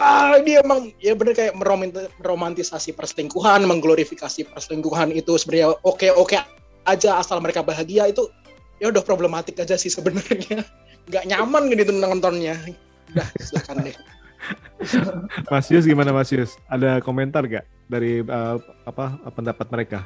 Ah 0.00 0.40
dia 0.40 0.64
emang 0.64 0.88
ya 1.04 1.12
bener 1.12 1.36
kayak 1.36 1.52
meromant- 1.52 2.08
meromantisasi 2.24 2.96
perselingkuhan 2.96 3.60
mengglorifikasi 3.68 4.48
perselingkuhan 4.48 5.12
itu 5.12 5.36
sebenarnya 5.36 5.76
oke 5.84 6.08
oke 6.16 6.40
aja 6.88 7.20
asal 7.20 7.44
mereka 7.44 7.60
bahagia 7.60 8.08
itu 8.08 8.24
ya 8.82 8.92
udah 8.92 9.02
problematik 9.02 9.56
aja 9.60 9.76
sih 9.78 9.92
sebenarnya 9.92 10.64
nggak 11.08 11.24
nyaman 11.30 11.70
gitu 11.72 11.92
nontonnya 11.94 12.56
udah 13.14 13.28
silakan 13.40 13.86
deh 13.86 13.96
Mas 15.50 15.66
Yus 15.72 15.88
gimana 15.88 16.14
Mas 16.14 16.30
Yus? 16.30 16.54
Ada 16.70 17.02
komentar 17.02 17.42
gak 17.50 17.66
dari 17.90 18.22
uh, 18.22 18.60
apa 18.86 19.18
pendapat 19.34 19.66
mereka? 19.72 19.98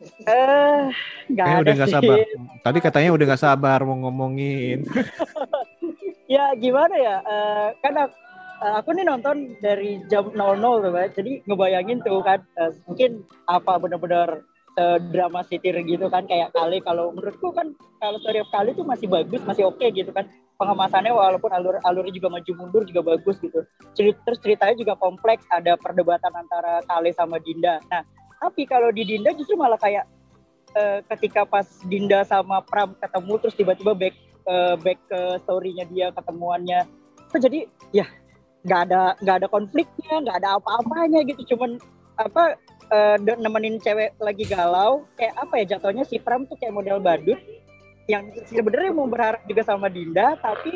Eh, 0.00 0.82
nggak 1.28 1.44
Kayaknya 1.44 1.60
ada 1.60 1.64
udah 1.64 1.74
nggak 1.76 1.90
sih. 1.92 1.96
sabar. 1.96 2.16
Tadi 2.64 2.78
katanya 2.80 3.10
udah 3.12 3.24
nggak 3.28 3.42
sabar 3.42 3.78
mau 3.84 3.96
ngomongin. 4.00 4.84
ya 6.34 6.54
gimana 6.56 6.94
ya 6.94 7.16
eh, 7.26 7.68
kan 7.82 7.94
aku, 8.06 8.16
eh, 8.64 8.74
aku 8.80 8.88
nih 8.94 9.04
nonton 9.04 9.36
dari 9.58 9.98
jam 10.06 10.30
00 10.30 10.62
tuh 10.62 10.92
jadi 11.18 11.32
ngebayangin 11.44 11.98
tuh 12.06 12.22
kan 12.22 12.40
eh, 12.56 12.70
mungkin 12.86 13.26
apa 13.50 13.72
benar-benar 13.82 14.46
drama 15.10 15.42
city 15.46 15.74
gitu 15.86 16.06
kan 16.10 16.26
kayak 16.26 16.54
kali. 16.54 16.78
Kalau 16.82 17.10
menurutku 17.14 17.50
kan 17.54 17.74
kalau 17.98 18.18
story 18.22 18.42
of 18.42 18.50
kali 18.52 18.70
itu 18.72 18.82
masih 18.86 19.06
bagus 19.10 19.40
masih 19.44 19.66
oke 19.66 19.82
gitu 19.90 20.10
kan. 20.14 20.28
Pengemasannya 20.60 21.12
walaupun 21.16 21.48
alur 21.56 21.80
alurnya 21.88 22.12
juga 22.12 22.28
maju 22.28 22.52
mundur 22.58 22.82
juga 22.84 23.16
bagus 23.16 23.40
gitu. 23.40 23.64
Cerit- 23.96 24.20
terus 24.28 24.38
ceritanya 24.44 24.76
juga 24.76 24.94
kompleks 25.00 25.44
ada 25.48 25.74
perdebatan 25.80 26.32
antara 26.36 26.84
Kale 26.84 27.10
sama 27.16 27.40
Dinda. 27.40 27.80
Nah 27.88 28.04
tapi 28.40 28.64
kalau 28.68 28.92
di 28.92 29.04
Dinda 29.04 29.32
justru 29.36 29.56
malah 29.56 29.80
kayak 29.80 30.04
eh, 30.76 31.00
ketika 31.16 31.48
pas 31.48 31.64
Dinda 31.88 32.24
sama 32.28 32.60
Pram 32.60 32.92
ketemu 32.96 33.32
terus 33.40 33.56
tiba-tiba 33.56 33.92
back 33.96 34.14
eh, 34.48 34.74
back 34.80 34.98
ke 35.08 35.20
story-nya 35.44 35.88
dia 35.88 36.12
ketemuannya 36.12 37.00
Kok 37.30 37.38
jadi 37.38 37.62
ya 37.94 38.06
nggak 38.66 38.80
ada 38.90 39.14
nggak 39.22 39.36
ada 39.40 39.48
konfliknya 39.48 40.14
nggak 40.26 40.36
ada 40.42 40.58
apa-apanya 40.58 41.22
gitu. 41.30 41.54
Cuman 41.54 41.78
apa 42.18 42.58
eh, 42.90 43.16
de- 43.22 43.40
nemenin 43.40 43.78
cewek 43.78 44.18
lagi 44.18 44.44
galau 44.50 45.06
kayak 45.14 45.34
apa 45.38 45.54
ya 45.62 45.64
jatuhnya 45.76 46.04
si 46.04 46.18
Pram 46.18 46.44
tuh 46.44 46.58
kayak 46.58 46.74
model 46.74 46.98
badut 46.98 47.38
yang 48.10 48.26
sebenarnya 48.50 48.90
mau 48.90 49.06
berharap 49.06 49.46
juga 49.46 49.62
sama 49.62 49.86
Dinda 49.86 50.34
tapi 50.42 50.74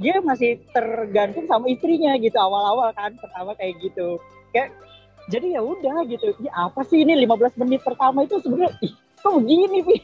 dia 0.00 0.20
masih 0.22 0.60
tergantung 0.72 1.44
sama 1.48 1.68
istrinya 1.68 2.14
gitu 2.20 2.36
awal-awal 2.36 2.92
kan 2.94 3.16
pertama 3.20 3.52
kayak 3.58 3.76
gitu. 3.84 4.20
Kayak 4.54 4.72
jadi 5.28 5.58
ya 5.58 5.60
udah 5.60 5.96
gitu 6.08 6.32
ya 6.40 6.52
apa 6.56 6.80
sih 6.88 7.04
ini 7.04 7.14
15 7.26 7.60
menit 7.60 7.80
pertama 7.84 8.24
itu 8.24 8.40
sebenarnya 8.40 8.72
ih 8.80 8.92
kok 9.20 9.32
begini 9.36 9.78
Pi? 9.84 9.96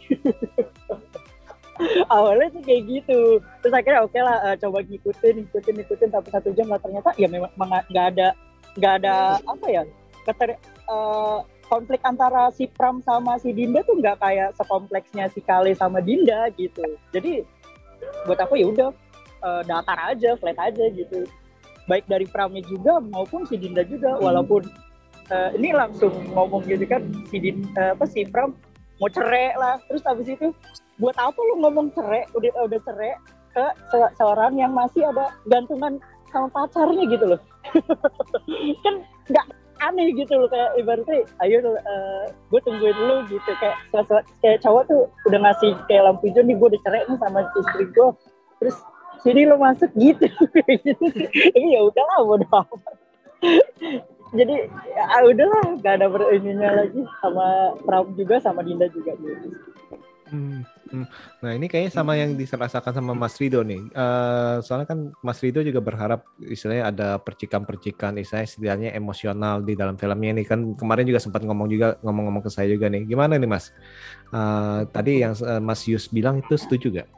awalnya 2.16 2.48
tuh 2.52 2.62
kayak 2.64 2.82
gitu. 2.88 3.20
Terus 3.64 3.72
akhirnya 3.72 4.00
oke 4.04 4.18
lah 4.20 4.36
eh, 4.52 4.56
coba 4.60 4.78
ngikutin 4.84 5.34
ngikutin 5.44 5.74
ngikutin 5.80 6.08
tapi 6.12 6.28
satu 6.32 6.48
jam 6.52 6.68
lah 6.68 6.80
ternyata 6.80 7.12
ya 7.16 7.28
memang 7.28 7.52
memang 7.56 7.84
nggak 7.92 8.06
ada 8.16 8.28
nggak 8.76 8.92
ada 9.02 9.40
apa 9.40 9.66
ya 9.72 9.82
keter, 10.28 10.60
eh, 10.86 11.38
konflik 11.66 12.00
antara 12.06 12.50
si 12.54 12.70
Pram 12.70 13.02
sama 13.02 13.38
si 13.42 13.50
Dinda 13.50 13.82
tuh 13.82 13.98
nggak 13.98 14.22
kayak 14.22 14.54
sekompleksnya 14.54 15.26
si 15.34 15.42
Kale 15.42 15.74
sama 15.74 15.98
Dinda 15.98 16.50
gitu. 16.54 16.82
Jadi 17.10 17.42
buat 18.26 18.38
aku 18.38 18.54
ya 18.58 18.66
udah 18.70 18.90
eh, 19.42 19.62
datar 19.66 19.98
aja 20.14 20.38
flat 20.38 20.58
aja 20.58 20.84
gitu. 20.94 21.26
Baik 21.86 22.06
dari 22.10 22.26
Pramnya 22.26 22.62
juga 22.66 22.98
maupun 22.98 23.46
si 23.46 23.58
Dinda 23.58 23.82
juga 23.86 24.18
walaupun 24.18 24.66
eh, 25.30 25.50
ini 25.58 25.74
langsung 25.74 26.14
ngomong 26.34 26.66
gitu 26.66 26.86
kan 26.86 27.02
si 27.30 27.38
Din, 27.42 27.66
eh, 27.74 27.94
apa 27.94 28.06
si 28.06 28.26
Pram 28.26 28.54
mau 29.02 29.10
cerai 29.10 29.54
lah. 29.58 29.78
Terus 29.90 30.02
habis 30.06 30.26
itu 30.30 30.50
buat 31.02 31.14
apa 31.18 31.36
lu 31.36 31.62
ngomong 31.66 31.90
cerai? 31.94 32.26
Udah 32.34 32.50
udah 32.66 32.80
cerai 32.86 33.12
ke 33.56 33.64
se- 33.90 34.14
seorang 34.20 34.54
yang 34.58 34.70
masih 34.74 35.02
ada 35.08 35.32
gantungan 35.48 35.98
sama 36.30 36.50
pacarnya 36.50 37.04
gitu 37.10 37.24
loh. 37.34 37.40
Kan 38.84 38.94
nggak 39.30 39.46
aneh 39.82 40.12
gitu 40.16 40.32
loh 40.36 40.48
kayak 40.48 40.72
ibaratnya 40.80 41.26
ayo 41.44 41.56
gue 42.52 42.60
tungguin 42.64 42.96
lu 42.96 43.16
gitu. 43.28 43.50
Kayak 43.60 43.76
kayak 44.40 44.58
cowok 44.64 44.82
tuh 44.88 45.02
udah 45.28 45.38
ngasih 45.42 45.76
kayak 45.90 46.02
lampu 46.08 46.28
hijau 46.30 46.42
nih 46.44 46.56
gue 46.56 46.68
udah 46.72 46.82
cerai 46.84 47.04
nih 47.04 47.18
sama 47.20 47.38
istri 47.52 47.84
gue 47.92 48.08
terus 48.56 48.76
sini 49.24 49.42
lo 49.48 49.56
masuk 49.60 49.90
gitu. 49.96 50.26
Ini 51.56 51.68
ya 51.76 51.80
udahlah 51.84 52.18
bodo 52.24 52.46
amat. 52.52 52.96
Jadi 54.34 54.56
ya 54.96 55.18
udahlah 55.22 55.62
gak 55.80 55.94
ada 56.02 56.06
berininya 56.10 56.82
lagi 56.82 57.00
sama 57.22 57.78
Pram 57.86 58.10
juga 58.18 58.42
sama 58.42 58.60
Dinda 58.66 58.90
juga 58.90 59.14
gitu. 59.16 59.48
Hmm, 60.26 60.66
hmm. 60.90 61.06
Nah 61.38 61.50
ini 61.54 61.70
kayaknya 61.70 61.92
sama 61.94 62.18
yang 62.18 62.34
dirasakan 62.34 62.90
sama 62.90 63.14
Mas 63.14 63.38
Rido 63.38 63.62
nih. 63.62 63.78
Eh, 63.78 64.56
soalnya 64.66 64.90
kan 64.90 65.14
Mas 65.22 65.38
Rido 65.38 65.62
juga 65.62 65.78
berharap 65.78 66.26
istilahnya 66.42 66.90
ada 66.90 67.08
percikan-percikan, 67.22 68.18
istilahnya 68.18 68.50
setidaknya 68.50 68.90
emosional 68.98 69.62
di 69.62 69.78
dalam 69.78 69.94
filmnya 69.94 70.34
ini 70.34 70.42
kan 70.42 70.74
kemarin 70.74 71.06
juga 71.06 71.22
sempat 71.22 71.46
ngomong 71.46 71.70
juga 71.70 71.94
ngomong-ngomong 72.02 72.42
ke 72.42 72.50
saya 72.50 72.66
juga 72.66 72.90
nih. 72.90 73.06
Gimana 73.06 73.38
nih 73.38 73.46
Mas? 73.46 73.70
Eh, 74.34 74.80
tadi 74.90 75.22
yang 75.22 75.38
eh, 75.38 75.62
Mas 75.62 75.86
Yus 75.86 76.10
bilang 76.10 76.42
itu 76.42 76.58
setuju 76.58 77.02
gak? 77.02 77.08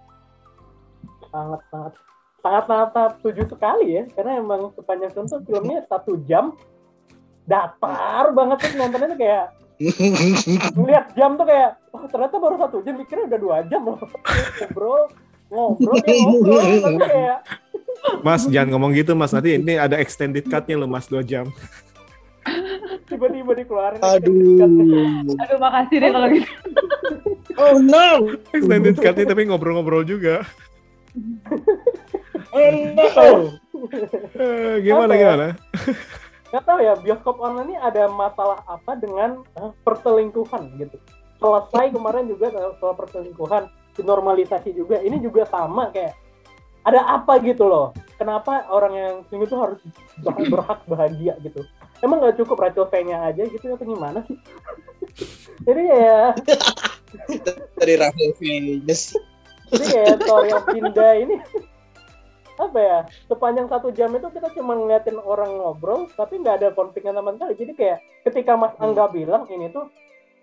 sangat 1.29 1.61
sangat 1.71 1.93
sangat 2.41 2.65
sangat 2.67 2.89
sangat 2.95 3.13
setuju 3.21 3.43
sekali 3.51 3.87
ya 4.01 4.03
karena 4.17 4.33
emang 4.41 4.61
sepanjang 4.75 5.11
film 5.13 5.29
filmnya 5.45 5.79
satu 5.87 6.13
jam 6.25 6.57
datar 7.49 8.33
banget 8.33 8.57
tuh 8.61 8.73
nontonnya 8.77 9.09
tuh 9.13 9.19
kayak 9.21 9.45
ngeliat 9.79 11.07
jam 11.15 11.39
tuh 11.39 11.47
kayak 11.47 11.79
oh 11.95 12.03
ternyata 12.11 12.37
baru 12.37 12.57
satu 12.59 12.83
jam 12.83 12.99
mikirnya 12.99 13.31
udah 13.31 13.39
dua 13.39 13.57
jam 13.67 13.83
loh 13.87 13.99
ngobrol 14.59 15.03
ngobrol 15.49 15.99
ya 16.03 16.17
ngobrol 16.19 16.59
tapi 16.83 16.99
kayak 17.01 17.39
Mas 18.23 18.43
jangan 18.47 18.69
ngomong 18.75 18.91
gitu 18.95 19.15
Mas 19.15 19.31
nanti 19.31 19.55
ini 19.55 19.75
ada 19.75 19.99
extended 19.99 20.47
cut-nya 20.47 20.79
loh 20.79 20.87
Mas 20.87 21.07
dua 21.07 21.23
jam. 21.23 21.51
tiba-tiba 23.05 23.53
dikeluarin 23.55 24.01
aduh 24.01 24.65
Aduh 25.37 25.59
makasih 25.61 25.97
deh 26.01 26.11
kalau 26.11 26.29
gitu. 26.33 26.51
oh 27.57 27.77
no 27.79 28.33
Extended 28.55 28.97
cut-nya 28.97 29.27
tapi 29.27 29.47
ngobrol-ngobrol 29.47 30.03
juga. 30.03 30.43
oh 32.55 32.71
no 32.95 33.07
Eh, 34.35 34.83
gimana 34.83 35.13
Apa 35.15 35.21
gimana? 35.21 35.47
Nggak 36.49 36.65
tahu 36.65 36.79
ya 36.81 36.93
bioskop 36.97 37.37
online 37.39 37.75
ini 37.75 37.77
ada 37.77 38.09
masalah 38.09 38.65
apa 38.65 38.97
dengan 38.97 39.45
eh, 39.61 39.73
perselingkuhan 39.85 40.81
gitu? 40.81 40.97
Selesai 41.39 41.91
kemarin 41.97 42.27
juga 42.29 42.53
soal 42.79 42.95
perselingkuhan 42.97 43.69
dinormalisasi 43.99 44.73
juga 44.73 45.03
ini 45.03 45.19
juga 45.19 45.45
sama 45.51 45.91
kayak 45.91 46.15
ada 46.87 47.05
apa 47.05 47.37
gitu 47.45 47.69
loh? 47.69 47.93
Kenapa 48.17 48.67
orang 48.73 48.95
yang 48.97 49.15
selingkuh 49.29 49.49
itu 49.49 49.57
harus 49.59 49.81
berhak 50.53 50.81
bahagia 50.89 51.35
gitu? 51.45 51.63
Emang 52.01 52.23
nggak 52.23 52.39
cukup 52.39 52.63
Rachel 52.63 52.87
V-nya 52.87 53.27
aja 53.27 53.43
gitu 53.45 53.75
atau 53.75 53.87
gimana 53.87 54.23
sih? 54.25 54.39
Jadi 55.67 55.83
ya 55.91 56.33
dari 57.79 57.95
Rahel 57.97 58.33
Venus 58.37 59.17
jadi 59.69 59.85
kayak 59.85 60.17
story 60.25 60.51
of 60.53 60.65
Dinda 60.73 61.09
ini 61.17 61.37
apa 62.59 62.79
ya 62.79 62.99
sepanjang 63.31 63.71
satu 63.71 63.95
jam 63.95 64.11
itu 64.13 64.27
kita 64.35 64.51
cuma 64.59 64.75
ngeliatin 64.75 65.17
orang 65.23 65.55
ngobrol 65.57 66.11
tapi 66.19 66.43
nggak 66.43 66.63
ada 66.63 66.69
konfliknya 66.75 67.15
sama 67.15 67.35
sekali. 67.39 67.55
Jadi 67.55 67.73
kayak 67.79 67.99
ketika 68.27 68.59
Mas 68.59 68.75
Angga 68.83 69.07
bilang 69.09 69.47
ini 69.49 69.71
tuh 69.71 69.87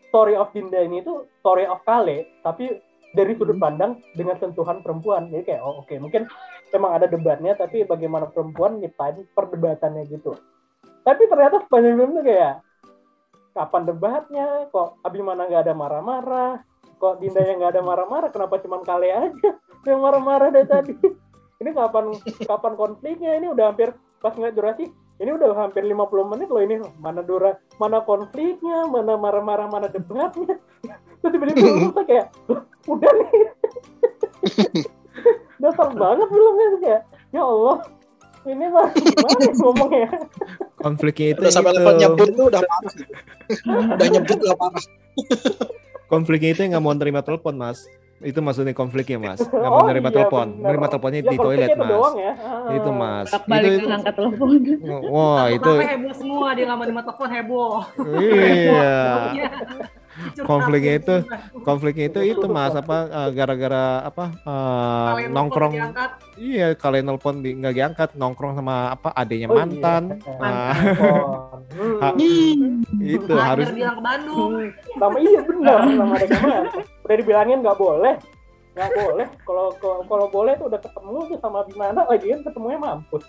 story 0.09 0.39
of 0.39 0.49
Dinda 0.55 0.79
ini 0.79 1.03
tuh 1.03 1.27
story 1.43 1.67
of 1.67 1.83
Kale 1.83 2.23
tapi 2.39 2.79
dari 3.15 3.31
sudut 3.35 3.59
pandang 3.59 3.99
dengan 4.15 4.39
sentuhan 4.39 4.79
perempuan. 4.79 5.27
Jadi 5.27 5.43
kayak 5.43 5.61
oh 5.63 5.83
oke 5.83 5.95
mungkin 5.99 6.27
emang 6.71 6.91
ada 6.95 7.07
debatnya 7.07 7.55
tapi 7.55 7.83
bagaimana 7.83 8.31
perempuan 8.31 8.79
nyiptain 8.79 9.27
perdebatannya 9.35 10.07
gitu. 10.07 10.35
Tapi 11.03 11.21
ternyata 11.29 11.61
sepanjang 11.67 11.95
film 11.99 12.11
tuh 12.17 12.25
kayak 12.25 12.53
kapan 13.55 13.83
debatnya? 13.87 14.47
Kok 14.71 15.03
Abimana 15.05 15.47
nggak 15.47 15.63
ada 15.67 15.73
marah-marah? 15.77 16.53
Kok 16.99 17.19
Dinda 17.19 17.43
yang 17.43 17.63
nggak 17.63 17.79
ada 17.79 17.83
marah-marah? 17.83 18.29
Kenapa 18.31 18.59
cuman 18.59 18.81
Kale 18.83 19.09
aja 19.11 19.49
yang 19.87 19.99
marah-marah 20.01 20.49
dari 20.49 20.67
tadi 20.67 20.93
ini 21.55 21.69
kapan 21.71 22.05
kapan 22.43 22.73
konfliknya 22.75 23.31
ini 23.39 23.47
udah 23.47 23.71
hampir 23.71 23.95
pas 24.19 24.35
ngeliat 24.35 24.55
durasi 24.55 24.85
ini 25.15 25.31
udah 25.31 25.55
hampir 25.55 25.87
50 25.87 25.95
menit 26.35 26.47
loh 26.51 26.59
ini 26.59 26.75
mana 26.99 27.23
dura 27.23 27.55
mana 27.79 28.03
konfliknya 28.03 28.83
mana 28.85 29.15
marah-marah 29.15 29.67
mana 29.71 29.87
debatnya 29.87 30.59
terus 31.23 31.31
tiba-tiba 31.31 31.63
lu 31.79 31.91
tuh 31.91 32.05
kayak 32.05 32.27
"Loh, 32.51 32.61
udah 32.91 33.11
nih 33.11 33.31
dasar 35.63 35.89
banget 35.95 36.27
filmnya 36.27 36.67
kayak 36.83 37.01
ya 37.31 37.41
Allah 37.41 37.79
Ini 38.45 38.69
mah 38.69 38.93
gimana 38.93 39.41
ya 39.41 39.53
ngomongnya? 39.57 40.09
Konfliknya 40.77 41.33
itu 41.33 41.41
Udah 41.41 41.49
sampai 41.49 41.73
itu. 41.73 41.77
level 41.81 41.95
nyebut 41.97 42.29
tuh 42.29 42.45
udah 42.45 42.61
parah 42.61 42.91
gitu. 42.93 43.13
udah 43.89 44.07
nyebut 44.13 44.37
udah 44.37 44.57
parah. 44.61 44.83
Konfliknya 46.05 46.49
itu 46.53 46.61
nggak 46.69 46.83
mau 46.85 46.93
nerima 46.93 47.25
telepon 47.25 47.57
mas. 47.57 47.89
Itu 48.17 48.39
maksudnya 48.39 48.71
konfliknya 48.71 49.19
mas. 49.21 49.43
Nggak 49.51 49.59
mau 49.65 49.81
Oh, 49.81 49.85
nerima 49.85 50.07
iya, 50.07 50.15
telepon. 50.15 50.47
bener. 50.49 50.65
Nerima 50.65 50.87
teleponnya 50.87 51.19
Ya, 51.19 51.27
di 51.27 51.37
toilet 51.37 51.69
itu 51.69 51.77
mas. 51.77 51.89
doang 51.89 52.15
ya. 52.15 52.33
Ah. 52.37 52.71
Itu 52.71 52.89
mas. 52.91 53.27
Bolak 53.27 53.35
Itu 53.35 53.49
balik 53.49 53.71
itu. 53.73 53.87
angkat 53.89 54.13
telepon. 54.15 54.49
Wah 55.05 55.45
itu. 55.49 55.71
Heboh 55.77 56.13
semua 56.13 56.47
dia 56.51 56.63
nggak 56.63 56.77
mau 56.77 56.85
terima 56.85 57.03
telepon 57.03 57.27
heboh. 57.29 57.73
Iya. 58.15 58.95
Iya. 60.15 60.43
Konfliknya 60.43 60.93
itu 60.95 61.15
Curhat. 61.21 61.41
konfliknya 61.61 62.05
itu 62.07 62.19
itu 62.23 62.45
mas 62.47 62.71
apa 62.71 62.97
eh, 63.05 63.29
gara-gara 63.31 63.85
apa 64.01 64.25
Kalian 64.31 65.11
telepon 65.11 65.33
nongkrong 65.33 65.73
iya 66.35 66.67
kalian 66.71 67.05
nelpon 67.05 67.35
di 67.39 67.51
nggak 67.53 67.73
diangkat 67.73 68.09
nongkrong 68.13 68.55
sama 68.55 68.91
apa 68.91 69.11
adanya 69.11 69.47
Oh, 69.47 69.51
iya. 69.51 69.57
mantan 69.57 70.03
Telepon. 70.15 71.59
Hmm. 71.75 71.99
Ha- 71.99 72.15
itu 72.97 73.33
harus 73.33 73.67
bilang 73.69 73.95
ke 73.95 74.03
Bandung. 74.03 74.51
Hmm, 74.55 74.69
sama 74.95 75.17
iya 75.19 75.39
benar 75.41 75.79
sama 75.99 76.13
ada 76.15 76.27
kamar 76.29 76.63
udah 77.03 77.15
dibilangin 77.15 77.59
nggak 77.59 77.75
boleh 77.75 78.15
nggak 78.71 78.91
boleh 78.93 79.27
kalau 79.41 79.65
kalau- 79.79 80.27
boleh 80.27 80.51
tuh 80.55 80.67
udah 80.67 80.79
ketemu 80.79 81.19
tuh 81.25 81.37
sama 81.39 81.63
Bimana 81.63 82.03
lagian 82.05 82.39
ketemunya 82.41 82.75
mampus 82.75 83.23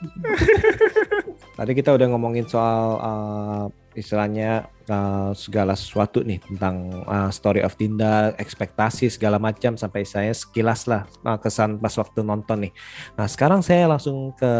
Tadi 1.59 1.73
kita 1.73 1.95
udah 1.95 2.07
ngomongin 2.09 2.45
soal 2.45 2.99
uh, 2.99 3.65
istilahnya 3.93 4.67
uh, 4.91 5.31
segala 5.37 5.75
sesuatu 5.75 6.23
nih 6.23 6.43
tentang 6.43 7.05
uh, 7.07 7.31
story 7.31 7.63
of 7.63 7.75
Dinda, 7.75 8.35
ekspektasi 8.39 9.11
segala 9.11 9.37
macam 9.37 9.75
sampai 9.75 10.03
saya 10.07 10.33
sekilas 10.33 10.87
lah 10.91 11.07
uh, 11.27 11.39
kesan 11.39 11.79
pas 11.79 11.95
waktu 11.95 12.23
nonton 12.23 12.69
nih. 12.69 12.73
Nah 13.19 13.27
sekarang 13.27 13.61
saya 13.63 13.91
langsung 13.91 14.35
ke 14.35 14.53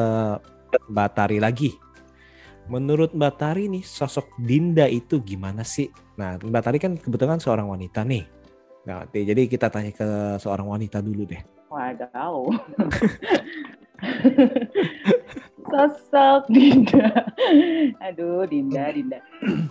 Mbak 0.91 1.11
Tari 1.15 1.39
lagi. 1.39 1.71
Menurut 2.67 3.15
Mbak 3.15 3.35
Tari 3.39 3.71
nih 3.71 3.87
sosok 3.87 4.27
Dinda 4.43 4.91
itu 4.91 5.23
gimana 5.23 5.63
sih? 5.63 5.87
Nah 6.19 6.39
Mbak 6.39 6.63
Tari 6.63 6.79
kan 6.83 6.93
kebetulan 6.99 7.39
seorang 7.39 7.71
wanita 7.71 8.03
nih. 8.03 8.37
Nah, 8.87 9.03
jadi 9.11 9.51
kita 9.51 9.67
tanya 9.67 9.91
ke 9.91 10.39
seorang 10.39 10.71
wanita 10.71 11.03
dulu 11.03 11.27
deh. 11.27 11.43
Wadaw. 11.67 12.47
Sosok 15.71 16.47
Dinda. 16.47 17.27
Aduh, 17.99 18.47
Dinda, 18.47 18.93
Dinda. 18.95 19.19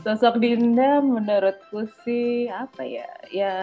Sosok 0.03 0.43
Dinda 0.43 0.99
menurutku 0.99 1.87
sih 2.03 2.51
apa 2.51 2.83
ya? 2.83 3.07
Ya 3.31 3.55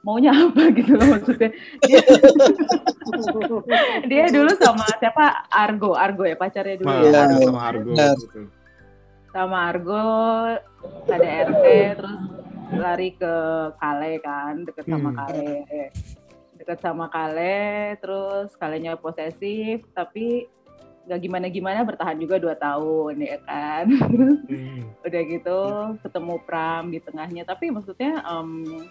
maunya 0.00 0.32
apa 0.32 0.72
gitu 0.72 0.96
loh 0.96 1.06
maksudnya. 1.12 1.52
Dia, 1.84 2.00
dia 4.10 4.24
dulu 4.32 4.50
sama 4.56 4.88
siapa? 4.96 5.44
Argo, 5.52 5.92
Argo 5.92 6.24
ya 6.24 6.36
pacarnya 6.40 6.80
dulu 6.80 6.88
ya. 6.88 7.28
Sama 7.44 7.60
Argo. 7.68 7.92
Gitu. 7.92 8.40
sama 9.30 9.70
Argo 9.70 10.02
ada 11.06 11.28
RT 11.46 11.64
terus 12.02 12.18
lari 12.74 13.14
ke 13.14 13.34
Kale 13.78 14.18
kan 14.26 14.66
deket 14.66 14.90
sama 14.90 15.10
Hmm. 15.30 16.09
Deket 16.60 16.78
sama 16.84 17.08
Kale 17.08 17.96
terus 18.04 18.52
kalenya 18.60 19.00
posesif 19.00 19.80
tapi 19.96 20.44
nggak 21.08 21.20
gimana 21.24 21.46
gimana 21.48 21.80
bertahan 21.88 22.20
juga 22.20 22.36
dua 22.36 22.52
tahun 22.60 23.24
ya 23.24 23.40
kan? 23.48 23.88
Hmm. 24.50 24.82
udah 25.06 25.22
gitu 25.30 25.60
ketemu 26.04 26.34
Pram 26.44 26.92
di 26.92 26.98
tengahnya. 27.00 27.48
Tapi 27.48 27.72
maksudnya 27.72 28.20
em, 28.28 28.84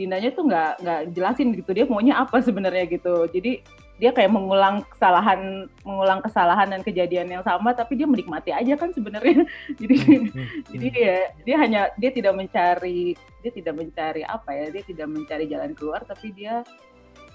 Dindanya 0.00 0.32
tuh 0.32 0.48
nggak 0.48 0.72
nggak 0.80 1.00
jelasin 1.12 1.52
gitu 1.52 1.76
dia 1.76 1.84
maunya 1.84 2.16
apa 2.16 2.40
sebenarnya 2.40 2.88
gitu. 2.88 3.28
Jadi 3.28 3.60
dia 4.00 4.16
kayak 4.16 4.32
mengulang 4.32 4.80
kesalahan 4.88 5.68
mengulang 5.84 6.24
kesalahan 6.24 6.72
dan 6.72 6.80
kejadian 6.80 7.28
yang 7.28 7.44
sama 7.44 7.76
tapi 7.76 8.00
dia 8.00 8.08
menikmati 8.08 8.48
aja 8.48 8.80
kan 8.80 8.96
sebenarnya. 8.96 9.44
Jadi 9.80 9.96
jadi 10.72 10.86
dia 10.88 11.14
dia 11.44 11.56
hanya 11.60 11.92
dia 12.00 12.08
tidak 12.16 12.32
mencari 12.32 13.12
dia 13.44 13.52
tidak 13.52 13.76
mencari 13.76 14.24
apa 14.24 14.50
ya 14.56 14.72
dia 14.72 14.82
tidak 14.88 15.08
mencari 15.12 15.44
jalan 15.52 15.76
keluar 15.76 16.00
tapi 16.08 16.32
dia 16.32 16.64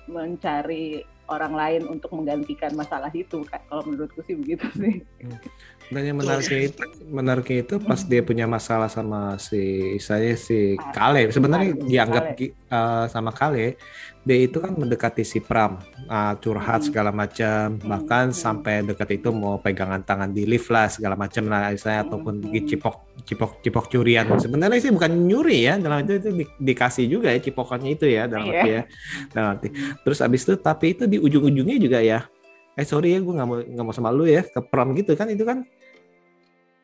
mencari 0.06 1.02
orang 1.26 1.54
lain 1.58 1.84
untuk 1.90 2.14
menggantikan 2.14 2.74
masalah 2.78 3.10
itu 3.12 3.42
kan 3.50 3.58
kalau 3.66 3.82
menurutku 3.90 4.22
sih 4.24 4.38
begitu 4.38 4.66
sih 4.78 5.02
Dan 5.86 6.02
yang 6.02 6.18
menariknya 6.18 6.62
itu, 6.66 6.82
menariknya 7.06 7.58
itu 7.62 7.76
pas 7.78 8.02
dia 8.02 8.26
punya 8.26 8.50
masalah 8.50 8.90
sama 8.90 9.38
si 9.38 9.62
saya 10.02 10.34
si 10.34 10.74
Kale. 10.92 11.30
Sebenarnya 11.30 11.78
dianggap 11.78 12.26
eh, 12.42 13.06
sama 13.08 13.30
Kale, 13.30 13.78
dia 14.26 14.38
itu 14.42 14.58
kan 14.58 14.74
mendekati 14.74 15.22
si 15.22 15.38
Pram, 15.38 15.78
ah, 16.10 16.34
curhat 16.42 16.82
Hmm. 16.82 16.88
segala 16.90 17.14
macam, 17.14 17.78
bahkan 17.86 18.34
Hmm. 18.34 18.36
sampai 18.36 18.82
dekat 18.82 19.22
itu 19.22 19.30
mau 19.30 19.62
pegangan 19.62 20.02
tangan 20.02 20.34
di 20.34 20.50
lift 20.50 20.74
lah 20.74 20.90
segala 20.90 21.14
macam 21.14 21.46
lah 21.46 21.70
saya 21.78 22.02
Hmm. 22.02 22.10
ataupun 22.10 22.34
cipok 22.66 22.96
cipok 23.22 23.62
cipok 23.62 23.86
curian. 23.88 24.26
Sebenarnya 24.42 24.82
sih 24.82 24.90
bukan 24.90 25.14
nyuri 25.14 25.70
ya, 25.70 25.78
dalam 25.78 26.02
itu 26.02 26.18
itu 26.18 26.30
di- 26.34 26.54
dikasih 26.74 27.06
juga 27.06 27.30
ya 27.30 27.38
cipokannya 27.38 27.94
itu 27.94 28.10
ya 28.10 28.26
dalam 28.26 28.50
Iya. 28.50 28.58
arti 28.58 28.70
ya. 28.74 28.82
Dalam 29.30 29.48
arti. 29.58 29.68
Terus 30.02 30.20
abis 30.20 30.42
itu 30.50 30.54
tapi 30.58 30.98
itu 30.98 31.06
di 31.06 31.22
ujung-ujungnya 31.22 31.78
juga 31.78 32.02
ya 32.02 32.26
eh 32.76 32.84
sorry 32.84 33.16
ya 33.16 33.20
gue 33.20 33.34
nggak 33.34 33.48
mau 33.48 33.58
nggak 33.60 33.86
mau 33.86 33.96
sama 33.96 34.12
lu 34.12 34.28
ya 34.28 34.44
ke 34.44 34.60
prom 34.62 34.92
gitu 34.94 35.16
kan 35.16 35.28
itu 35.28 35.44
kan 35.44 35.64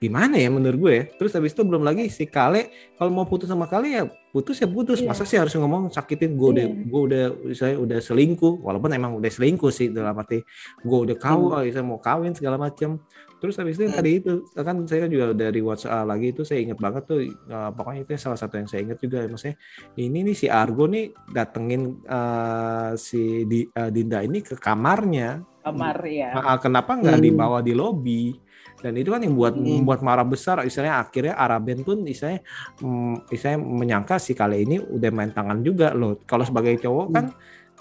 gimana 0.02 0.34
ya 0.34 0.50
menurut 0.50 0.80
gue 0.82 0.94
ya. 0.98 1.04
terus 1.14 1.30
habis 1.38 1.54
itu 1.54 1.62
belum 1.62 1.86
lagi 1.86 2.10
si 2.10 2.26
Kale 2.26 2.74
kalau 2.98 3.14
mau 3.14 3.30
putus 3.30 3.46
sama 3.46 3.70
Kale 3.70 3.86
ya 3.86 4.04
putus 4.34 4.58
ya 4.58 4.66
putus 4.66 4.98
Iya. 4.98 5.14
masa 5.14 5.30
sih 5.30 5.38
harus 5.38 5.54
ngomong 5.54 5.94
sakitin 5.94 6.34
gue 6.34 6.50
udah 6.58 6.66
Iya. 6.66 6.90
gue 6.90 7.02
udah 7.06 7.24
saya 7.54 7.76
udah 7.78 8.00
selingkuh 8.02 8.66
walaupun 8.66 8.90
emang 8.98 9.14
udah 9.14 9.30
selingkuh 9.30 9.70
sih 9.70 9.94
dalam 9.94 10.18
arti 10.18 10.42
gue 10.82 11.00
udah 11.06 11.16
kau 11.22 11.54
oh, 11.54 11.62
saya 11.62 11.86
mau 11.86 12.02
kawin 12.02 12.34
segala 12.34 12.58
macam 12.58 12.98
terus 13.38 13.54
habis 13.62 13.78
itu 13.78 13.86
yang 13.86 13.94
tadi 13.94 14.12
itu 14.22 14.42
kan 14.54 14.86
saya 14.90 15.06
juga 15.06 15.38
dari 15.38 15.62
WhatsApp 15.62 16.06
lagi 16.10 16.34
itu 16.34 16.42
saya 16.46 16.66
ingat 16.66 16.82
banget 16.82 17.04
tuh 17.06 17.22
eh, 17.22 17.70
pokoknya 17.78 18.02
itu 18.02 18.12
salah 18.18 18.38
satu 18.42 18.58
yang 18.58 18.66
saya 18.66 18.82
ingat 18.82 18.98
juga 18.98 19.30
maksudnya 19.30 19.54
ini 20.02 20.18
nih 20.26 20.34
si 20.34 20.50
Argo 20.50 20.90
nih 20.90 21.14
datengin 21.30 22.02
eh, 22.10 22.92
si 22.98 23.46
Di- 23.46 23.70
eh, 23.70 23.90
Dinda 23.94 24.26
ini 24.26 24.42
ke 24.42 24.58
kamarnya 24.58 25.46
kamar 25.62 25.98
ya 26.06 26.30
kenapa 26.58 26.98
nggak 26.98 27.18
Hmm. 27.18 27.26
dibawa 27.26 27.58
di 27.62 27.74
lobi? 27.74 28.34
Dan 28.82 28.98
itu 28.98 29.14
kan 29.14 29.22
yang 29.22 29.38
buat 29.38 29.54
Hmm. 29.54 29.86
membuat 29.86 30.02
marah 30.02 30.26
besar. 30.26 30.66
Istilahnya 30.66 30.98
akhirnya 31.06 31.38
Araben 31.38 31.86
pun 31.86 32.02
istilahnya, 32.02 32.42
mm, 32.82 33.30
istilahnya 33.30 33.62
menyangka 33.62 34.18
si 34.18 34.34
kali 34.34 34.66
ini 34.66 34.82
udah 34.82 35.10
main 35.14 35.30
tangan 35.30 35.62
juga 35.62 35.94
loh. 35.94 36.18
Kalau 36.26 36.42
sebagai 36.42 36.82
cowok 36.82 37.08
kan 37.14 37.26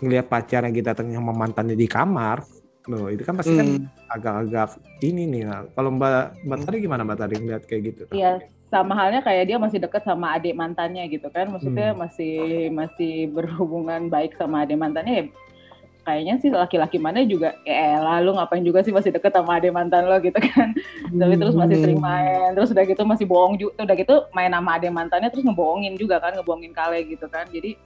ngelihat 0.04 0.28
pacarnya 0.28 0.68
kita 0.68 0.92
tengah 0.92 1.16
sama 1.16 1.32
mantannya 1.32 1.72
di 1.72 1.88
kamar, 1.88 2.44
loh 2.88 3.08
itu 3.08 3.24
kan 3.24 3.36
pasti 3.36 3.56
kan 3.56 3.68
Hmm. 3.80 3.88
agak-agak 4.12 4.76
ini 5.00 5.24
nih. 5.24 5.42
Nah, 5.48 5.60
kalau 5.72 5.92
Mbak 5.96 6.44
Mbak 6.44 6.58
tadi 6.68 6.76
gimana 6.84 7.02
Mbak 7.04 7.18
tadi 7.20 7.34
ngeliat 7.40 7.64
kayak 7.64 7.82
gitu? 7.84 8.02
Iya, 8.12 8.40
sama 8.68 8.92
halnya 8.96 9.20
kayak 9.24 9.44
dia 9.48 9.56
masih 9.56 9.78
deket 9.80 10.04
sama 10.04 10.36
adik 10.36 10.52
mantannya 10.52 11.08
gitu 11.08 11.32
kan. 11.32 11.48
Maksudnya 11.48 11.96
masih 11.96 12.68
masih 12.72 13.28
berhubungan 13.32 14.12
baik 14.12 14.36
sama 14.36 14.68
adik 14.68 14.76
mantannya 14.76 15.14
ya 15.16 15.24
kayaknya 16.10 16.34
sih 16.42 16.50
laki-laki 16.50 16.98
mana 16.98 17.22
juga 17.22 17.54
ya 17.62 18.02
elah 18.02 18.18
lu 18.18 18.34
ngapain 18.34 18.66
juga 18.66 18.82
sih 18.82 18.90
masih 18.90 19.14
deket 19.14 19.30
sama 19.30 19.62
adik 19.62 19.70
mantan 19.70 20.10
lo 20.10 20.18
gitu 20.18 20.42
kan. 20.42 20.74
Tapi 21.22 21.34
terus 21.38 21.54
masih 21.54 21.78
sering 21.78 22.02
main, 22.02 22.50
terus 22.58 22.74
udah 22.74 22.82
gitu 22.82 23.06
masih 23.06 23.30
bohong 23.30 23.54
juga, 23.54 23.86
udah 23.86 23.94
gitu 23.94 24.26
main 24.34 24.50
sama 24.50 24.74
adik 24.74 24.90
mantannya 24.90 25.30
terus 25.30 25.46
ngebohongin 25.46 25.94
juga 25.94 26.18
kan, 26.18 26.34
ngebohongin 26.34 26.74
kale 26.74 26.98
gitu 27.06 27.30
kan. 27.30 27.46
Jadi 27.54 27.78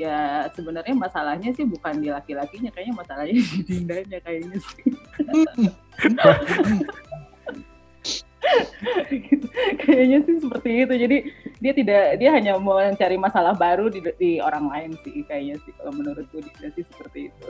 ya 0.00 0.48
sebenarnya 0.56 0.96
masalahnya 0.96 1.52
sih 1.52 1.68
bukan 1.68 2.00
di 2.00 2.08
laki-lakinya, 2.08 2.72
kayaknya 2.72 2.96
masalahnya 2.96 3.36
di 3.40 3.44
Dindanya 3.68 4.18
kayaknya 4.24 4.56
sih. 4.56 4.88
kayaknya 9.82 10.18
sih 10.24 10.36
seperti 10.40 10.70
itu. 10.86 10.94
Jadi 10.94 11.16
dia 11.58 11.72
tidak 11.74 12.02
dia 12.20 12.30
hanya 12.34 12.56
mau 12.56 12.78
mencari 12.78 13.16
masalah 13.18 13.54
baru 13.54 13.90
di, 13.90 14.00
di 14.18 14.38
orang 14.38 14.70
lain 14.70 14.90
sih 15.02 15.24
kayaknya 15.26 15.56
sih 15.64 15.72
kalau 15.76 15.92
menurutku. 15.94 16.40
Dia 16.58 16.70
sih 16.74 16.84
seperti 16.86 17.30
itu. 17.32 17.48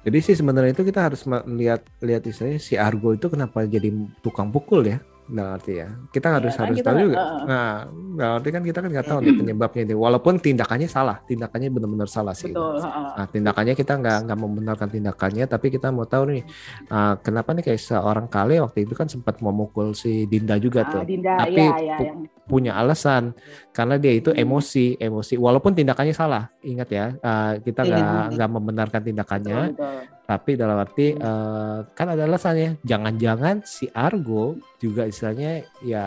Jadi 0.00 0.18
sih 0.24 0.34
sebenarnya 0.36 0.72
itu 0.72 0.84
kita 0.88 1.12
harus 1.12 1.28
melihat 1.28 1.84
lihat 2.00 2.24
istilahnya 2.24 2.60
si 2.60 2.80
Argo 2.80 3.12
itu 3.12 3.28
kenapa 3.28 3.68
jadi 3.68 3.92
tukang 4.24 4.48
pukul 4.48 4.88
ya. 4.88 4.98
Nah, 5.30 5.54
arti 5.54 5.72
ya. 5.76 5.86
Kita 6.08 6.28
harus 6.32 6.52
kan 6.52 6.66
harus 6.66 6.78
tahu 6.78 6.90
nggak- 6.90 7.04
juga. 7.04 7.16
heeh. 7.16 7.42
Nah, 7.46 7.70
nah, 8.12 8.28
arti 8.34 8.48
kan 8.48 8.62
kita 8.62 8.78
kan 8.78 8.90
nggak 8.90 9.06
tahu 9.06 9.18
nih 9.20 9.34
penyebabnya 9.36 9.82
itu. 9.84 9.94
Walaupun 9.94 10.34
tindakannya 10.36 10.86
salah, 10.86 11.22
tindakannya 11.22 11.68
benar-benar 11.68 12.06
salah 12.06 12.34
sih. 12.34 12.50
betul. 12.50 12.82
Nah, 12.82 13.26
tindakannya 13.26 13.72
kita 13.72 13.92
nggak 13.94 14.18
nggak 14.26 14.38
membenarkan 14.38 14.88
tindakannya, 14.88 15.44
tapi 15.46 15.66
kita 15.68 15.88
mau 15.88 16.04
tahu 16.04 16.22
nih 16.30 16.42
ah, 16.88 17.14
kenapa 17.16 17.52
nih 17.52 17.62
kayak 17.64 17.78
seorang 17.80 18.26
kali 18.26 18.58
waktu 18.58 18.78
itu 18.82 18.92
kan 18.92 19.06
sempat 19.06 19.38
mau 19.38 19.52
mukul 19.52 19.92
si 19.92 20.26
Dinda 20.26 20.56
juga 20.56 20.82
Ah, 20.82 20.90
tuh. 20.90 21.02
Dinda 21.04 21.32
Tapi 21.38 21.54
ya 21.56 21.78
ya 21.80 21.96
pu- 21.96 22.04
yang 22.04 22.18
punya 22.44 22.72
alasan 22.74 23.30
karena 23.70 23.94
dia 23.94 24.10
itu 24.12 24.28
Hmm. 24.28 24.40
emosi, 24.40 24.98
emosi. 24.98 25.34
Walaupun 25.36 25.70
tindakannya 25.70 26.10
salah, 26.12 26.50
ingat 26.60 26.88
ya, 26.88 27.14
ah, 27.20 27.54
kita 27.56 27.80
Iya. 27.80 27.90
nggak 27.92 28.24
nggak 28.34 28.50
membenarkan 28.50 29.00
tindakannya, 29.04 29.58
betul, 29.70 29.86
betul. 29.86 29.98
Tapi 30.30 30.54
dalam 30.54 30.78
arti 30.78 31.18
eh, 31.18 31.78
kan 31.90 32.06
ada 32.14 32.22
alasannya. 32.22 32.78
Jangan-jangan 32.86 33.66
si 33.66 33.90
Argo 33.90 34.62
juga 34.78 35.10
istilahnya 35.10 35.66
ya 35.82 36.06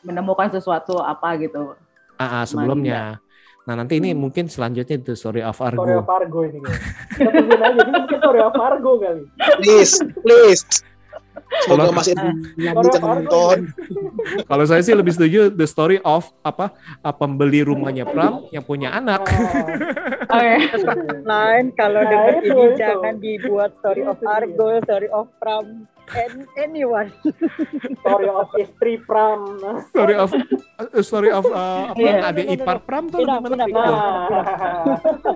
menemukan 0.00 0.48
sesuatu 0.48 0.96
apa 0.98 1.36
gitu 1.36 1.76
ah, 2.16 2.42
ah, 2.42 2.44
sebelumnya 2.48 3.20
Nah 3.62 3.78
nanti 3.78 4.02
ini 4.02 4.10
mungkin 4.10 4.50
selanjutnya 4.50 4.98
The 5.06 5.14
Story 5.14 5.38
of 5.38 5.54
Story 5.54 5.78
Argo. 5.78 6.02
of 6.02 6.10
Argo 6.10 6.40
ini 6.42 6.58
tungguin 7.14 7.62
aja, 7.62 7.78
ini 7.78 7.92
mungkin 7.94 8.18
Story 8.18 8.40
of 8.42 8.56
Argo 8.58 8.92
kali. 8.98 9.22
Please, 9.62 10.02
please. 10.18 10.66
Semoga 11.62 11.78
Kalau- 11.82 11.94
Mas 11.94 12.08
Irfan 12.08 12.36
bisa 12.56 12.70
Argo 12.70 12.98
nonton. 12.98 13.58
Kalau 14.42 14.64
saya 14.64 14.80
sih 14.80 14.92
lebih 14.92 15.12
setuju 15.12 15.40
The 15.48 15.64
Story 15.64 15.98
of 16.00 16.26
apa 16.40 16.72
pembeli 17.12 17.62
rumahnya 17.62 18.02
Pram 18.04 18.48
yang 18.48 18.62
punya 18.62 18.90
anak. 18.90 19.28
Ah, 20.26 20.38
Oke. 20.38 20.54
Lain 21.22 21.64
kalau 21.72 22.00
Nah, 22.00 22.08
dengar 22.08 22.34
ini 22.38 22.48
itu. 22.48 22.64
jangan 22.74 23.14
dibuat 23.16 23.70
story 23.78 24.02
of. 24.02 24.16
Argo, 24.22 24.68
story 24.80 25.08
of 25.08 25.28
Pram, 25.36 25.84
and 26.08 26.48
anyone. 26.56 27.12
Story 28.00 28.26
of 28.26 28.48
istri 28.56 28.98
Pram. 28.98 29.60
Story 29.88 30.14
of 30.14 30.30
uh, 30.32 31.00
Story 31.00 31.30
of 31.30 31.44
uh, 31.44 31.92
apa 31.92 32.00
Iya. 32.00 32.18
ada 32.24 32.42
ipar 32.44 32.78
Pram 32.80 33.06
tuh 33.06 33.20
Piko? 33.20 33.78
Nah, 33.78 34.08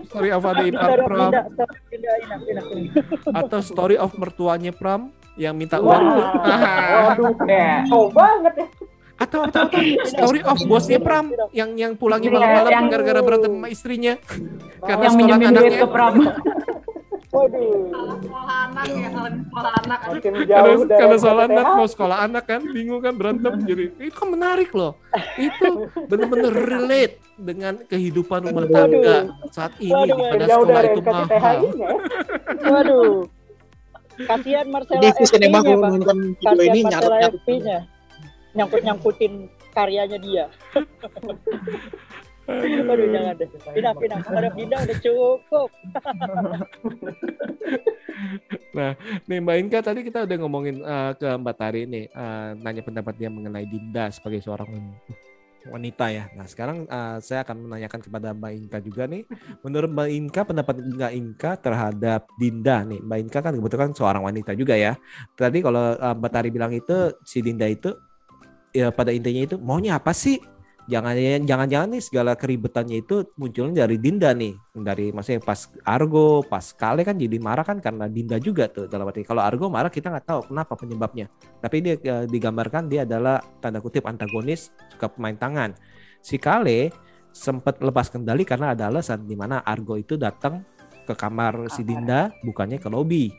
Story 0.07 0.31
of 0.31 0.43
ada 0.43 0.63
ipar 0.65 0.99
Pram 1.03 1.31
atau 3.33 3.61
Story 3.61 3.97
of 3.97 4.11
mertuanya 4.15 4.73
Pram 4.73 5.13
yang 5.37 5.55
minta 5.55 5.77
uang. 5.79 6.03
Waduh, 6.03 7.33
kau 7.87 8.09
banget 8.11 8.55
ya. 8.57 8.69
atau 9.17 9.41
atau, 9.43 9.65
atau 9.65 9.81
Story 10.05 10.41
of 10.43 10.61
bosnya 10.67 10.97
Pram 10.99 11.29
yang 11.51 11.73
yang 11.73 11.93
pulangnya 11.95 12.29
Iya, 12.29 12.37
malam-malam 12.37 12.69
yang- 12.71 12.89
gara-gara 12.91 13.21
berantem 13.23 13.49
sama 13.51 13.69
istrinya. 13.69 14.15
Karena 14.79 15.05
Yang 15.05 15.13
sekolah 15.15 15.37
anaknya. 15.39 15.79
ke 15.79 15.89
Pram. 15.89 16.15
Waduh. 17.27 17.69
Salah 17.87 18.17
sekolah 18.17 18.57
anak 18.63 18.85
ya, 18.87 19.09
salah 19.11 19.31
sekolah 19.35 19.73
anak. 19.75 19.99
Aduh, 19.99 20.13
Makin 20.15 20.33
Karena, 20.33 20.45
jauh 20.47 20.81
karena 20.87 21.17
soal 21.19 21.37
RCTH. 21.39 21.49
anak 21.51 21.67
mau 21.71 21.87
sekolah 21.87 22.19
anak 22.23 22.45
kan 22.47 22.61
bingung 22.67 23.01
kan 23.03 23.13
berantem 23.13 23.53
jadi 23.63 23.85
itu 23.99 24.15
kan 24.15 24.29
menarik 24.31 24.71
loh 24.73 24.93
itu 25.37 25.67
benar-benar 26.07 26.53
relate 26.55 27.15
dengan 27.37 27.75
kehidupan 27.83 28.41
rumah 28.43 28.65
tangga 28.67 29.17
saat 29.51 29.73
ini 29.79 29.93
Waduh, 29.93 30.07
di 30.07 30.23
mana 30.23 30.45
sekolah 30.47 30.83
itu 30.83 31.01
mahal. 31.03 31.57
Waduh. 32.63 33.17
Kasihan 34.25 34.67
Cinema 35.29 35.61
FP-nya, 35.61 35.77
Bang. 35.77 35.93
nonton 36.01 36.19
video 36.41 36.49
Kasihan 36.57 36.73
ini 36.73 36.81
nyatet-nyatet. 36.89 37.37
FP-nya. 37.37 37.79
Nyangkut-nyangkutin 38.57 39.33
karyanya 39.77 40.19
dia. 40.19 40.45
Waduh, 42.47 43.07
jangan 43.11 43.35
deh. 43.43 43.49
Pindah, 43.75 43.93
pindah. 43.99 44.23
Of 44.23 44.55
Dinda 44.55 44.77
udah 44.79 44.99
cukup. 45.03 45.69
nih 49.27 49.39
Mbak 49.43 49.57
Inka 49.67 49.79
tadi 49.83 50.01
kita 50.07 50.25
udah 50.25 50.37
ngomongin 50.41 50.79
eh, 50.81 51.13
ke 51.17 51.29
Mbak 51.37 51.57
Tari 51.59 51.89
nih 51.91 52.05
eh, 52.07 52.49
nanya 52.61 52.83
pendapat 52.87 53.19
dia 53.19 53.29
mengenai 53.33 53.67
Dinda 53.67 54.09
sebagai 54.15 54.41
seorang 54.45 54.69
wanita 55.71 56.09
ya. 56.13 56.25
Nah 56.35 56.47
sekarang 56.47 56.87
eh, 56.87 57.17
saya 57.23 57.43
akan 57.43 57.67
menanyakan 57.69 58.01
kepada 58.03 58.33
Mbak 58.33 58.53
Inka 58.57 58.79
juga 58.83 59.05
nih. 59.07 59.23
Menurut 59.65 59.91
Mbak 59.93 60.09
Inka 60.11 60.41
pendapat 60.47 60.75
Mbak 60.83 61.13
Inka 61.13 61.51
terhadap 61.61 62.21
Dinda 62.39 62.83
nih. 62.87 63.01
Mbak 63.03 63.19
Inka 63.27 63.39
kan 63.43 63.53
kebetulan 63.55 63.91
seorang 63.93 64.23
wanita 64.25 64.53
juga 64.55 64.75
ya. 64.75 64.95
Tadi 65.35 65.59
kalau 65.61 65.95
eh, 65.97 66.15
Mbak 66.17 66.31
Tari 66.31 66.49
bilang 66.51 66.73
itu 66.73 67.15
si 67.27 67.43
Dinda 67.43 67.67
itu 67.67 67.95
ya 68.77 68.93
pada 68.93 69.09
intinya 69.09 69.43
itu 69.49 69.57
maunya 69.57 69.97
apa 69.97 70.13
sih 70.13 70.37
jangan 70.87 71.15
jangan-jangan 71.43 71.89
nih 71.99 72.03
segala 72.03 72.33
keribetannya 72.39 73.03
itu 73.03 73.27
munculnya 73.35 73.85
dari 73.87 73.99
Dinda 73.99 74.31
nih. 74.33 74.55
Dari 74.73 75.11
maksudnya 75.11 75.43
pas 75.43 75.67
Argo 75.83 76.47
pas 76.47 76.63
Kale 76.73 77.03
kan 77.03 77.19
jadi 77.19 77.37
marah 77.43 77.67
kan 77.67 77.83
karena 77.83 78.07
Dinda 78.07 78.39
juga 78.39 78.71
tuh. 78.71 78.87
Dalam 78.87 79.07
arti 79.11 79.27
kalau 79.27 79.43
Argo 79.43 79.67
marah 79.67 79.91
kita 79.91 80.11
nggak 80.11 80.27
tahu 80.27 80.41
kenapa 80.51 80.73
penyebabnya. 80.79 81.27
Tapi 81.59 81.77
dia 81.83 81.95
eh, 81.99 82.25
digambarkan 82.31 82.87
dia 82.87 83.03
adalah 83.03 83.43
tanda 83.59 83.83
kutip 83.83 84.07
antagonis 84.07 84.71
suka 84.95 85.11
pemain 85.11 85.35
tangan. 85.35 85.75
Si 86.23 86.39
Kale 86.39 86.95
sempat 87.35 87.83
lepas 87.85 88.09
kendali 88.09 88.47
karena 88.49 88.73
ada 88.73 88.89
alasan 88.89 89.27
di 89.27 89.37
mana 89.37 89.61
Argo 89.61 90.01
itu 90.01 90.17
datang 90.17 90.65
ke 91.07 91.15
kamar 91.15 91.71
si 91.71 91.87
Dinda 91.87 92.35
bukannya 92.43 92.83
ke 92.83 92.89
lobi 92.91 93.31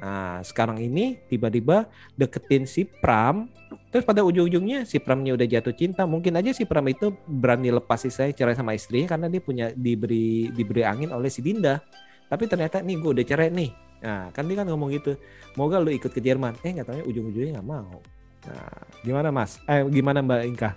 nah 0.00 0.40
sekarang 0.40 0.80
ini 0.80 1.20
tiba-tiba 1.28 1.84
deketin 2.16 2.64
si 2.64 2.88
Pram 2.88 3.52
Terus 3.90 4.06
pada 4.06 4.22
ujung-ujungnya 4.22 4.86
si 4.86 5.02
Pramnya 5.02 5.34
udah 5.34 5.46
jatuh 5.50 5.74
cinta, 5.74 6.06
mungkin 6.06 6.38
aja 6.38 6.54
si 6.54 6.62
Pram 6.62 6.86
itu 6.86 7.10
berani 7.26 7.74
lepas 7.74 8.06
saya 8.06 8.30
cerai 8.30 8.54
sama 8.54 8.74
istrinya 8.74 9.18
karena 9.18 9.26
dia 9.26 9.42
punya 9.42 9.66
diberi 9.74 10.46
diberi 10.54 10.86
angin 10.86 11.10
oleh 11.10 11.26
si 11.26 11.42
Dinda. 11.42 11.82
Tapi 12.30 12.46
ternyata 12.46 12.78
nih 12.82 13.02
gue 13.02 13.10
udah 13.18 13.26
cerai 13.26 13.50
nih. 13.50 13.70
Nah 14.06 14.30
kan 14.30 14.46
dia 14.46 14.62
kan 14.62 14.70
ngomong 14.70 14.94
gitu, 14.94 15.18
mau 15.58 15.66
gak 15.66 15.82
lu 15.82 15.90
ikut 15.90 16.10
ke 16.14 16.22
Jerman? 16.22 16.54
Eh 16.62 16.70
nggak 16.70 16.86
taunya 16.86 17.04
ujung-ujungnya 17.06 17.58
nggak 17.58 17.66
mau. 17.66 17.98
Nah 18.46 18.78
gimana 19.02 19.28
Mas? 19.34 19.58
Eh 19.66 19.82
gimana 19.90 20.22
Mbak 20.22 20.42
Inka? 20.54 20.70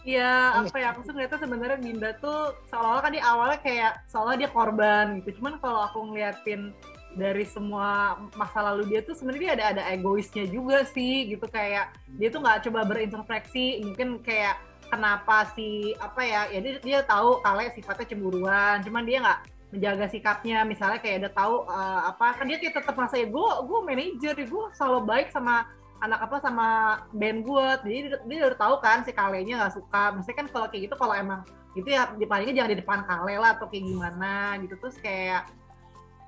Iya, 0.00 0.64
apa 0.64 0.76
ya? 0.80 0.96
Aku 0.96 1.04
tuh 1.04 1.12
sebenarnya 1.12 1.76
Dinda 1.76 2.16
tuh 2.24 2.56
seolah-olah 2.72 3.02
kan 3.04 3.12
di 3.12 3.20
awalnya 3.20 3.60
kayak 3.60 3.92
seolah 4.08 4.36
dia 4.36 4.48
korban 4.48 5.20
gitu. 5.20 5.40
Cuman 5.40 5.60
kalau 5.60 5.84
aku 5.84 6.08
ngeliatin 6.08 6.72
dari 7.18 7.42
semua 7.42 8.18
masa 8.38 8.62
lalu 8.62 8.94
dia 8.94 9.00
tuh 9.02 9.18
sebenarnya 9.18 9.58
ada 9.58 9.64
ada 9.76 9.82
egoisnya 9.90 10.46
juga 10.46 10.86
sih 10.86 11.30
gitu. 11.30 11.46
Kayak 11.50 11.94
dia 12.18 12.28
tuh 12.30 12.40
nggak 12.42 12.70
coba 12.70 12.86
berintrospeksi 12.86 13.82
mungkin 13.82 14.22
kayak 14.22 14.62
kenapa 14.90 15.46
sih 15.54 15.94
apa 16.02 16.22
ya 16.22 16.40
ya 16.50 16.58
dia, 16.62 16.74
dia 16.82 16.98
tahu 17.06 17.38
kalau 17.42 17.62
sifatnya 17.70 18.06
cemburuan 18.10 18.82
cuman 18.82 19.02
dia 19.06 19.18
nggak 19.22 19.40
menjaga 19.74 20.06
sikapnya. 20.10 20.62
Misalnya 20.66 20.98
kayak 21.02 21.26
udah 21.26 21.32
tahu 21.34 21.54
eh, 21.66 22.00
apa 22.14 22.26
kan 22.38 22.44
dia 22.46 22.58
kayak 22.62 22.74
tetap 22.78 22.94
merasa 22.94 23.18
ya 23.18 23.26
gue 23.26 23.50
gue 23.66 23.78
manajer 23.82 24.34
ya 24.38 24.46
gue 24.46 24.64
selalu 24.74 25.00
baik 25.06 25.28
sama 25.34 25.66
anak 26.00 26.20
apa 26.24 26.36
sama 26.40 26.68
band 27.12 27.44
gue 27.44 27.66
jadi 27.84 27.98
dia, 28.08 28.18
dia 28.24 28.38
udah 28.48 28.58
tahu 28.58 28.74
kan 28.80 29.04
si 29.04 29.12
kalenya 29.12 29.66
nggak 29.66 29.74
suka. 29.74 30.14
Maksudnya 30.14 30.38
kan 30.38 30.46
kalau 30.50 30.66
kayak 30.70 30.82
gitu 30.90 30.94
kalau 30.94 31.14
emang 31.14 31.42
itu 31.78 31.86
ya 31.86 32.10
palingnya 32.26 32.54
jangan 32.62 32.72
di 32.74 32.78
depan 32.82 33.00
kale 33.06 33.34
lah 33.38 33.50
atau 33.54 33.66
kayak 33.70 33.84
gimana 33.86 34.58
gitu. 34.62 34.74
Terus 34.78 34.96
kayak 34.98 35.59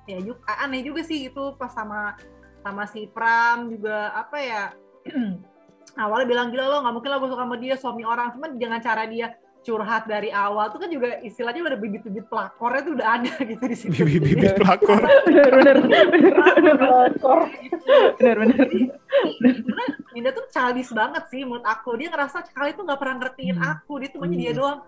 ya 0.03 0.19
juga 0.19 0.51
aneh 0.59 0.83
juga 0.83 1.01
sih 1.05 1.31
itu 1.31 1.43
pas 1.55 1.71
sama 1.71 2.19
sama 2.63 2.83
si 2.87 3.07
Pram 3.11 3.71
juga 3.71 4.11
apa 4.11 4.37
ya 4.39 4.63
awalnya 6.03 6.27
bilang 6.27 6.47
gila 6.49 6.65
lo 6.69 6.77
nggak 6.81 6.93
mungkin 6.95 7.09
lah 7.11 7.17
gue 7.21 7.29
suka 7.29 7.43
sama 7.45 7.57
dia 7.59 7.75
suami 7.77 8.03
orang. 8.07 8.33
Cuman 8.33 8.57
jangan 8.57 8.79
cara 8.81 9.03
dia 9.05 9.37
curhat 9.63 10.03
dari 10.05 10.29
awal 10.29 10.69
tuh 10.69 10.83
kan 10.83 10.91
juga 10.91 11.17
istilahnya 11.23 11.63
udah 11.63 11.79
bibit-bibit 11.79 12.27
pelakornya 12.27 12.81
tuh 12.83 12.93
udah 12.99 13.07
ada 13.17 13.33
gitu 13.51 13.63
di 13.63 13.77
situ. 13.79 13.91
Bibit-bibit 13.95 14.59
pelakor. 14.59 15.01
bener 15.27 15.51
bener 15.51 15.77
bener. 15.79 16.03
Pelakor. 16.77 17.41
bener 18.19 18.35
bener. 18.43 18.67
Karena 19.39 19.85
Dinda 20.13 20.29
tuh 20.35 20.45
childish 20.51 20.91
banget 20.91 21.23
sih 21.31 21.41
menurut 21.47 21.65
aku. 21.65 21.95
Dia 21.95 22.11
ngerasa 22.11 22.43
kali 22.51 22.75
tuh 22.75 22.83
nggak 22.85 22.99
pernah 22.99 23.15
ngertiin 23.23 23.57
aku. 23.57 23.93
Dia 24.03 24.09
tuh 24.11 24.19
maunya 24.21 24.37
dia 24.37 24.51
doang. 24.53 24.79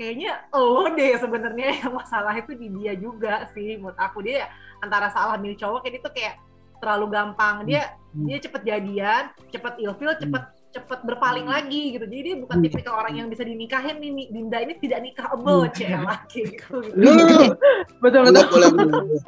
Kayaknya 0.00 0.32
lo 0.56 0.84
deh 0.90 1.12
sebenarnya 1.20 1.68
yang 1.84 1.92
masalah 1.92 2.34
itu 2.34 2.56
di 2.56 2.68
dia 2.80 2.92
juga 2.96 3.46
sih 3.52 3.76
menurut 3.76 4.00
aku. 4.00 4.24
Dia 4.24 4.48
antara 4.80 5.12
salah 5.12 5.36
milih 5.36 5.60
cowok 5.60 5.84
kayak 5.86 6.00
itu 6.00 6.10
kayak 6.10 6.34
terlalu 6.80 7.06
gampang. 7.12 7.68
Dia 7.68 7.94
dia 8.12 8.36
cepet 8.40 8.62
jadian 8.64 9.32
cepet 9.48 9.74
ilfil 9.80 10.12
cepet 10.20 10.61
cepet 10.72 11.00
berpaling 11.04 11.44
lagi 11.44 11.94
gitu. 11.94 12.08
Jadi 12.08 12.22
dia 12.32 12.36
bukan 12.40 12.64
tipikal 12.64 12.96
orang 12.96 13.14
yang 13.20 13.28
bisa 13.28 13.44
dinikahin 13.44 14.00
nih 14.00 14.10
Nih, 14.10 14.26
Dinda 14.32 14.58
ini 14.64 14.74
tidak 14.80 15.04
nikahable 15.04 15.68
cewek 15.76 16.20
gitu, 16.32 16.80
gitu. 16.96 17.54
betul 18.00 18.20
Boleh, 18.24 18.32
betul. 18.40 18.48
boleh, 18.48 18.68
boleh. 18.72 19.20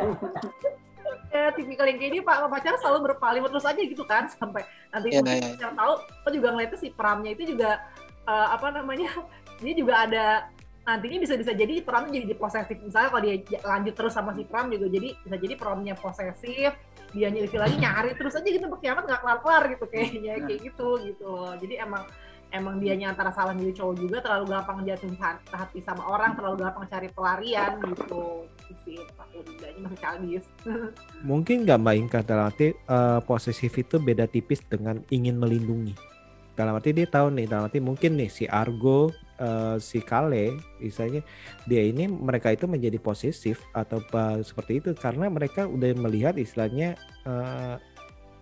ya 1.35 1.51
tipikal 1.51 1.85
yang 1.91 1.99
kayak 1.99 2.13
dia 2.15 2.23
pak 2.23 2.47
pacar 2.47 2.79
selalu 2.79 3.11
berpaling 3.11 3.43
terus 3.43 3.67
aja 3.67 3.83
gitu 3.83 4.07
kan 4.07 4.31
sampai 4.31 4.63
nanti 4.95 5.11
Iya, 5.11 5.19
mungkin 5.19 5.43
iya. 5.43 5.51
yang 5.59 5.75
tahu 5.75 5.93
lo 5.99 6.29
juga 6.31 6.49
ngeliatnya 6.55 6.79
si 6.79 6.89
Pramnya 6.95 7.31
itu 7.35 7.43
juga 7.51 7.83
eh, 8.25 8.49
apa 8.55 8.71
namanya 8.71 9.11
dia 9.63 9.75
juga 9.75 9.95
ada 10.07 10.27
nantinya 10.87 11.19
bisa 11.27 11.35
bisa 11.35 11.51
jadi 11.57 11.83
Pramnya 11.83 12.23
jadi 12.23 12.37
posesif 12.39 12.79
misalnya 12.79 13.09
kalau 13.11 13.23
dia 13.27 13.35
lanjut 13.67 13.95
terus 13.99 14.13
sama 14.15 14.31
si 14.39 14.47
Pram 14.47 14.71
juga 14.71 14.87
jadi 14.87 15.17
bisa 15.27 15.37
jadi 15.41 15.55
Pramnya 15.59 15.95
posesif 15.99 16.71
dia 17.15 17.31
nyelifin 17.31 17.63
lagi 17.63 17.77
nyari 17.79 18.11
terus 18.19 18.35
aja 18.35 18.45
gitu 18.45 18.67
kiamat 18.83 19.07
nggak 19.07 19.21
kelar 19.23 19.39
kelar 19.41 19.63
gitu 19.71 19.85
kayaknya 19.87 20.43
kayak 20.43 20.61
gitu 20.67 20.89
gitu. 21.07 21.31
Loh 21.31 21.55
jadi 21.57 21.87
emang 21.87 22.03
emang 22.55 22.79
dianya 22.79 23.11
antara 23.11 23.35
salah 23.35 23.51
milih 23.51 23.75
cowok 23.75 23.95
juga 23.99 24.19
terlalu 24.23 24.55
gampang 24.55 24.79
jatuh 24.87 25.11
ha- 25.19 25.43
hati 25.55 25.83
sama 25.83 26.07
orang 26.07 26.39
terlalu 26.39 26.63
gampang 26.63 26.87
cari 26.87 27.09
pelarian 27.11 27.83
gitu. 27.83 28.47
Itu 28.71 28.81
sih 28.87 28.99
aku 29.19 29.43
masih 29.83 29.99
childish. 29.99 30.47
Mungkin 31.31 31.67
nggak 31.67 31.79
Mbak 31.83 31.95
Inka 31.99 32.21
dalam 32.23 32.51
arti 32.51 32.75
eh, 32.75 33.21
posesif 33.27 33.75
itu 33.75 33.97
beda 33.99 34.31
tipis 34.31 34.63
dengan 34.67 35.03
ingin 35.11 35.39
melindungi. 35.39 35.95
Dalam 36.55 36.79
arti 36.79 36.95
dia 36.95 37.11
tahu 37.11 37.35
nih, 37.35 37.51
dalam 37.51 37.67
arti 37.67 37.83
mungkin 37.83 38.15
nih 38.15 38.31
si 38.31 38.45
Argo, 38.47 39.11
eh, 39.39 39.77
si 39.81 39.99
Kale, 40.03 40.59
misalnya 40.79 41.23
dia 41.67 41.83
ini 41.83 42.07
mereka 42.07 42.53
itu 42.53 42.67
menjadi 42.67 42.99
posesif 42.99 43.63
atau 43.73 44.01
apa 44.01 44.43
seperti 44.43 44.83
itu 44.83 44.91
karena 44.95 45.31
mereka 45.31 45.67
udah 45.67 45.91
melihat 45.99 46.35
istilahnya 46.39 46.95
eh, 47.27 47.77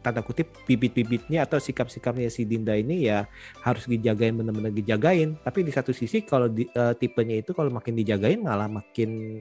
tanda 0.03 0.19
kutip 0.19 0.51
bibit-bibitnya 0.67 1.47
atau 1.47 1.63
sikap-sikapnya 1.63 2.27
si 2.27 2.43
Dinda 2.43 2.75
ini 2.75 3.07
ya 3.07 3.31
harus 3.63 3.87
dijagain 3.87 4.35
benar-benar 4.35 4.75
dijagain. 4.75 5.39
Tapi 5.39 5.63
di 5.63 5.71
satu 5.71 5.95
sisi 5.95 6.27
kalau 6.27 6.51
di- 6.51 6.67
eh, 6.67 6.95
tipenya 6.99 7.39
itu 7.39 7.55
kalau 7.55 7.71
makin 7.71 7.95
dijagain 7.95 8.43
malah 8.43 8.67
makin 8.67 9.41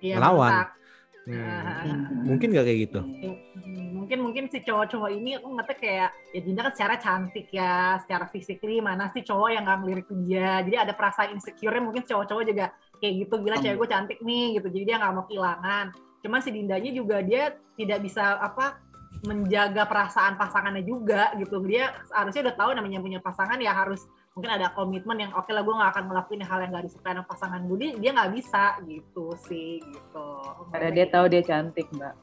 Iya, 0.00 0.16
Ngelawan. 0.16 0.79
Hmm. 1.28 2.24
Mungkin 2.28 2.48
nggak 2.52 2.64
kayak 2.64 2.80
gitu? 2.88 3.00
Hmm, 3.00 3.90
mungkin 4.10 4.18
mungkin 4.26 4.44
si 4.50 4.58
cowok-cowok 4.66 5.10
ini 5.14 5.38
aku 5.38 5.46
ngeliatnya 5.54 5.76
kayak 5.78 6.10
ya 6.34 6.40
Dinda 6.42 6.66
kan 6.66 6.74
secara 6.74 6.94
cantik 6.98 7.46
ya 7.54 7.94
secara 8.02 8.26
physically 8.26 8.82
mana 8.82 9.06
sih 9.14 9.22
cowok 9.22 9.54
yang 9.54 9.62
nggak 9.62 9.78
ngelirik 9.86 10.08
dia 10.26 10.66
jadi 10.66 10.76
ada 10.82 10.98
perasaan 10.98 11.38
insecure 11.38 11.78
mungkin 11.78 12.02
cowok-cowok 12.02 12.42
juga 12.42 12.74
kayak 12.98 13.14
gitu 13.22 13.34
gila 13.38 13.62
cewek 13.62 13.76
gue 13.78 13.88
cantik 13.88 14.18
nih 14.18 14.58
gitu 14.58 14.66
jadi 14.66 14.84
dia 14.90 14.96
nggak 14.98 15.14
mau 15.14 15.24
kehilangan 15.30 15.86
cuman 16.26 16.40
si 16.42 16.50
Dindanya 16.50 16.90
juga 16.90 17.16
dia 17.22 17.54
tidak 17.78 17.98
bisa 18.02 18.34
apa 18.42 18.82
menjaga 19.22 19.84
perasaan 19.84 20.34
pasangannya 20.34 20.82
juga 20.82 21.30
gitu 21.38 21.62
dia 21.62 21.94
harusnya 22.10 22.50
udah 22.50 22.56
tahu 22.58 22.70
namanya 22.74 22.98
punya 22.98 23.20
pasangan 23.22 23.62
ya 23.62 23.70
harus 23.70 24.10
mungkin 24.34 24.50
ada 24.50 24.70
komitmen 24.72 25.18
yang 25.18 25.32
oke 25.34 25.50
lah 25.50 25.62
gue 25.66 25.74
nggak 25.74 25.90
akan 25.90 26.04
ngelakuin 26.06 26.42
hal 26.46 26.58
yang 26.62 26.70
gak 26.70 26.86
disukai 26.86 27.12
sama 27.12 27.26
pasangan 27.26 27.60
gue 27.66 27.76
dia, 27.82 27.90
dia 27.98 28.10
nggak 28.14 28.32
bisa 28.38 28.64
gitu 28.86 29.34
sih 29.50 29.82
gitu 29.82 30.28
Karena 30.70 30.90
dia 30.94 31.06
tahu 31.10 31.24
dia 31.26 31.42
cantik, 31.42 31.90
Mbak. 31.90 32.14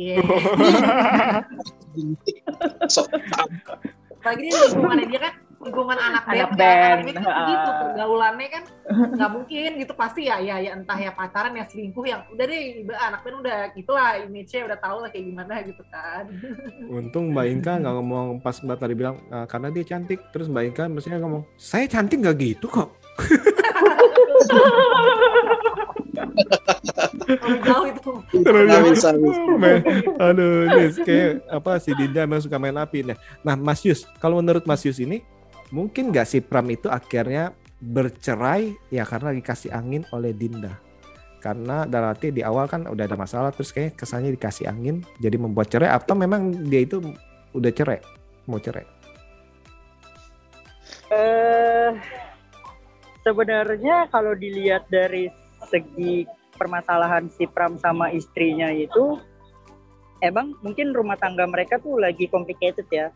Iya. 0.00 0.24
Sok. 2.88 3.06
Apalagi 4.22 4.48
dia 4.48 4.60
lingkungannya 4.70 5.06
dia 5.10 5.20
kan 5.28 5.34
lingkungan 5.62 5.94
anak 5.94 6.22
band, 6.26 6.34
Anak 6.34 6.50
kan. 6.50 6.58
band, 6.58 6.98
Anak 7.06 7.14
band 7.14 7.22
kan 7.22 7.48
gitu 7.48 7.70
pergaulannya 7.78 8.48
kan 8.50 8.64
nggak 9.14 9.30
mungkin 9.30 9.70
gitu 9.78 9.92
pasti 9.94 10.26
ya 10.26 10.36
ya 10.42 10.58
ya 10.58 10.74
entah 10.74 10.98
ya 10.98 11.14
pacaran 11.14 11.54
ya 11.54 11.64
selingkuh 11.70 12.02
yang 12.02 12.26
udah 12.34 12.44
deh 12.50 12.82
anak 12.90 13.20
band 13.22 13.36
udah 13.46 13.58
gitulah 13.78 14.18
image-nya 14.26 14.66
udah 14.66 14.78
tahu 14.82 14.96
lah 15.06 15.08
kayak 15.14 15.24
gimana 15.30 15.54
gitu 15.62 15.82
kan. 15.88 16.24
Untung 16.90 17.30
Mbak 17.30 17.46
Inka 17.46 17.72
nggak 17.80 17.94
ngomong 17.94 18.26
pas 18.42 18.58
Mbak 18.58 18.78
tadi 18.82 18.94
bilang 18.98 19.16
"Ah, 19.30 19.46
karena 19.46 19.70
dia 19.70 19.84
cantik. 19.86 20.18
Terus 20.34 20.50
Mbak 20.50 20.64
Inka 20.74 20.84
mestinya 20.90 21.22
ngomong 21.22 21.42
saya 21.54 21.86
cantik 21.86 22.18
nggak 22.18 22.36
gitu 22.42 22.66
kok. 22.66 22.90
Terlalu 28.32 28.66
jauh 28.68 28.94
aduh, 30.18 30.52
ini 30.68 30.84
kayak 31.04 31.30
apa 31.48 31.72
si 31.78 31.90
Dinda 31.94 32.24
emang 32.24 32.40
suka 32.42 32.56
main 32.58 32.74
api. 32.76 33.04
Nah, 33.06 33.16
nah 33.44 33.54
Mas 33.56 33.82
Yus, 33.86 34.04
kalau 34.18 34.40
menurut 34.40 34.64
Mas 34.66 34.82
Yus 34.84 34.98
ini 34.98 35.22
mungkin 35.72 36.12
nggak 36.12 36.28
si 36.28 36.38
Pram 36.44 36.68
itu 36.68 36.92
akhirnya 36.92 37.56
bercerai 37.82 38.76
ya 38.92 39.02
karena 39.02 39.34
dikasih 39.34 39.72
angin 39.72 40.06
oleh 40.12 40.30
Dinda. 40.36 40.78
Karena 41.42 41.82
dalam 41.90 42.14
arti 42.14 42.30
di 42.30 42.46
awal 42.46 42.70
kan 42.70 42.86
udah 42.86 43.02
ada 43.02 43.18
masalah 43.18 43.50
terus 43.50 43.74
kayak 43.74 43.98
kesannya 43.98 44.30
dikasih 44.38 44.70
angin 44.70 45.02
jadi 45.18 45.34
membuat 45.34 45.74
cerai 45.74 45.90
atau 45.90 46.14
memang 46.14 46.70
dia 46.70 46.86
itu 46.86 47.02
udah 47.50 47.72
cerai 47.74 47.98
mau 48.46 48.62
cerai. 48.62 48.86
Eh, 51.12 51.90
sebenarnya 53.26 54.08
kalau 54.08 54.32
dilihat 54.38 54.86
dari 54.88 55.28
segi 55.66 56.24
permasalahan 56.56 57.26
si 57.32 57.44
Pram 57.50 57.76
sama 57.76 58.14
istrinya 58.14 58.70
itu, 58.70 59.18
emang 60.22 60.54
mungkin 60.62 60.94
rumah 60.94 61.18
tangga 61.18 61.44
mereka 61.44 61.82
tuh 61.82 61.98
lagi 61.98 62.30
complicated 62.30 62.86
ya. 62.88 63.10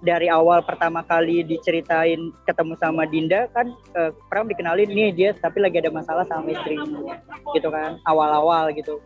Dari 0.00 0.32
awal 0.32 0.64
pertama 0.64 1.04
kali 1.04 1.44
diceritain 1.44 2.32
ketemu 2.48 2.72
sama 2.80 3.04
Dinda 3.04 3.52
kan 3.52 3.68
eh, 3.96 4.10
Pram 4.32 4.48
dikenalin 4.48 4.88
nih 4.88 5.12
dia 5.12 5.30
tapi 5.36 5.60
lagi 5.60 5.76
ada 5.76 5.92
masalah 5.92 6.24
sama 6.24 6.56
istrinya 6.56 7.20
gitu 7.52 7.68
kan 7.68 8.00
awal-awal 8.08 8.72
gitu. 8.72 8.96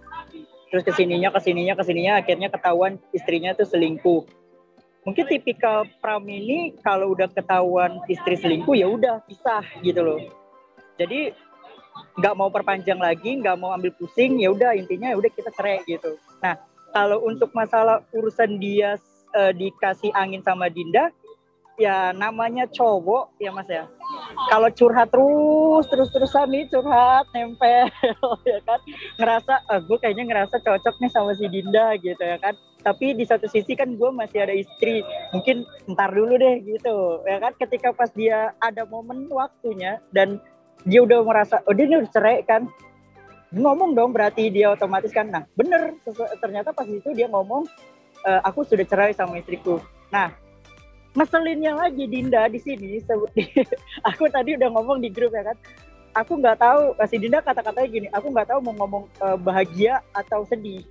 Terus 0.71 0.83
ke 0.87 0.93
sininya 0.95 1.35
ke 1.35 1.43
sininya 1.43 1.75
ke 1.75 1.83
sininya 1.83 2.23
akhirnya 2.23 2.47
ketahuan 2.47 3.03
istrinya 3.11 3.55
tuh 3.59 3.67
selingkuh 3.67 4.23
mungkin 5.05 5.25
tipikal 5.29 5.85
Pram 6.01 6.25
ini 6.25 6.75
kalau 6.81 7.13
udah 7.13 7.29
ketahuan 7.29 8.01
istri 8.09 8.41
selingkuh 8.41 8.75
ya 8.75 8.89
udah 8.89 9.21
pisah 9.29 9.63
gitu 9.85 10.01
loh. 10.01 10.21
Jadi 10.97 11.31
nggak 12.19 12.35
mau 12.35 12.51
perpanjang 12.51 12.99
lagi, 12.99 13.39
nggak 13.39 13.57
mau 13.61 13.71
ambil 13.77 13.95
pusing, 13.95 14.41
ya 14.43 14.51
udah 14.51 14.75
intinya 14.75 15.13
ya 15.15 15.17
udah 15.21 15.31
kita 15.31 15.53
cerai 15.55 15.85
gitu. 15.87 16.17
Nah 16.43 16.59
kalau 16.91 17.23
untuk 17.23 17.53
masalah 17.53 18.03
urusan 18.11 18.59
dia 18.59 18.97
eh, 19.35 19.53
dikasih 19.53 20.15
angin 20.15 20.41
sama 20.41 20.71
Dinda, 20.71 21.11
ya 21.75 22.15
namanya 22.15 22.71
cowok 22.71 23.35
ya 23.43 23.51
mas 23.51 23.67
ya. 23.67 23.87
Kalau 24.51 24.71
curhat 24.71 25.11
terus 25.11 25.85
terus 25.91 26.09
terusan 26.15 26.47
nih 26.51 26.71
curhat 26.71 27.27
nempel 27.35 27.91
ya 28.51 28.59
kan, 28.63 28.81
ngerasa 29.19 29.55
ah, 29.67 29.81
gue 29.83 29.99
kayaknya 29.99 30.25
ngerasa 30.31 30.63
cocok 30.63 30.95
nih 31.03 31.11
sama 31.11 31.35
si 31.35 31.47
Dinda 31.51 31.99
gitu 31.99 32.23
ya 32.23 32.39
kan. 32.39 32.55
Tapi 32.85 33.17
di 33.17 33.25
satu 33.25 33.49
sisi 33.49 33.73
kan 33.75 33.97
gue 33.97 34.11
masih 34.13 34.45
ada 34.45 34.55
istri 34.55 35.01
mungkin 35.33 35.65
ntar 35.97 36.13
dulu 36.15 36.39
deh 36.39 36.63
gitu 36.63 37.25
ya 37.27 37.39
kan. 37.43 37.53
Ketika 37.59 37.91
pas 37.91 38.11
dia 38.15 38.55
ada 38.63 38.87
momen 38.87 39.27
waktunya 39.31 39.99
dan 40.15 40.39
dia 40.85 41.01
udah 41.03 41.25
merasa 41.25 41.65
oh 41.67 41.75
dia 41.75 41.91
udah 41.91 42.11
cerai 42.13 42.45
kan. 42.47 42.71
Ngomong 43.55 43.95
dong 43.95 44.11
berarti 44.11 44.51
dia 44.51 44.71
otomatis 44.71 45.11
kan 45.11 45.31
nah 45.31 45.43
bener. 45.59 45.99
Ternyata 46.39 46.71
pas 46.71 46.87
itu 46.87 47.11
dia 47.15 47.27
ngomong 47.31 47.67
"Eh, 48.25 48.41
aku 48.41 48.65
sudah 48.65 48.89
cerai 48.89 49.13
sama 49.13 49.37
istriku. 49.37 49.79
Nah 50.09 50.33
ngeselinnya 51.15 51.79
lagi 51.79 52.11
Dinda 52.11 52.51
di 52.51 52.59
sini 52.59 52.99
aku 54.09 54.27
tadi 54.33 54.59
udah 54.59 54.69
ngomong 54.73 55.05
di 55.05 55.13
grup 55.13 55.37
ya 55.37 55.45
kan. 55.53 55.59
Aku 56.15 56.39
nggak 56.39 56.63
tahu 56.63 56.95
si 57.11 57.17
Dinda 57.21 57.45
kata-katanya 57.45 57.89
gini 57.91 58.09
aku 58.11 58.33
nggak 58.33 58.49
tahu 58.49 58.65
mau 58.65 58.75
ngomong 58.81 59.05
eh, 59.21 59.39
bahagia 59.39 60.01
atau 60.17 60.49
sedih. 60.49 60.83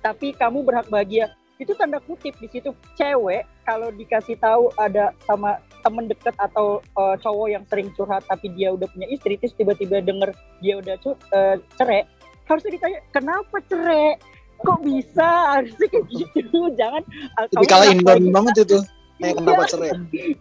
Tapi 0.00 0.32
kamu 0.32 0.64
berhak 0.64 0.88
bahagia. 0.88 1.34
Itu 1.60 1.76
tanda 1.76 2.00
kutip 2.00 2.38
di 2.40 2.48
situ 2.48 2.72
cewek 2.96 3.44
kalau 3.68 3.92
dikasih 3.92 4.40
tahu 4.40 4.72
ada 4.80 5.12
sama 5.28 5.60
temen 5.82 6.08
deket 6.08 6.36
atau 6.36 6.80
eh, 6.80 7.16
cowok 7.20 7.48
yang 7.50 7.64
sering 7.66 7.88
curhat 7.96 8.22
tapi 8.28 8.52
dia 8.54 8.72
udah 8.72 8.86
punya 8.92 9.08
istri 9.10 9.34
terus 9.40 9.56
tiba-tiba 9.56 10.00
denger 10.04 10.30
dia 10.60 10.78
udah 10.78 10.94
eh, 11.10 11.56
cerai 11.76 12.04
harusnya 12.48 12.70
ditanya 12.76 12.98
kenapa 13.14 13.56
cerai 13.70 14.18
kok 14.60 14.78
bisa 14.80 15.28
harusnya 15.52 15.86
kayak 15.88 16.06
gitu 16.14 16.58
jangan 16.74 17.02
Tapi 17.36 17.64
berhak 17.64 17.86
inborn 17.90 18.04
bahagia. 18.20 18.32
banget 18.32 18.54
itu. 18.62 18.78
Kayak 19.16 19.34
kenapa 19.36 19.52
Iya. 19.58 19.68
cerai? 19.68 19.90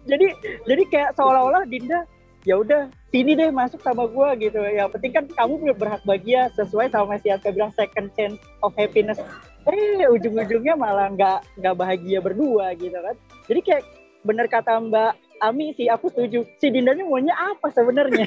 jadi 0.05 0.27
jadi 0.63 0.84
kayak 0.88 1.10
seolah-olah 1.13 1.63
Dinda 1.65 1.99
ya 2.41 2.55
udah 2.55 2.82
sini 3.10 3.36
deh 3.36 3.51
masuk 3.51 3.79
sama 3.79 4.08
gua 4.08 4.32
gitu 4.34 4.55
yang 4.63 4.88
penting 4.88 5.12
kan 5.12 5.27
kamu 5.27 5.75
berhak 5.75 5.99
bahagia 6.01 6.47
sesuai 6.55 6.88
sama 6.88 7.19
si 7.19 7.27
Aska 7.27 7.51
bilang 7.51 7.75
second 7.75 8.08
chance 8.15 8.39
of 8.60 8.71
happiness 8.73 9.19
eh 9.67 10.08
ujung-ujungnya 10.08 10.73
malah 10.73 11.12
nggak 11.12 11.43
nggak 11.60 11.75
bahagia 11.75 12.19
berdua 12.19 12.71
gitu 12.73 12.95
kan 12.95 13.15
jadi 13.45 13.60
kayak 13.60 13.84
bener 14.21 14.47
kata 14.47 14.79
Mbak 14.79 15.12
Ami 15.39 15.75
sih 15.75 15.88
aku 15.88 16.08
setuju 16.08 16.47
si 16.55 16.71
Dinda 16.71 16.91
ini 16.91 17.03
maunya 17.03 17.36
apa 17.36 17.67
sebenarnya 17.69 18.23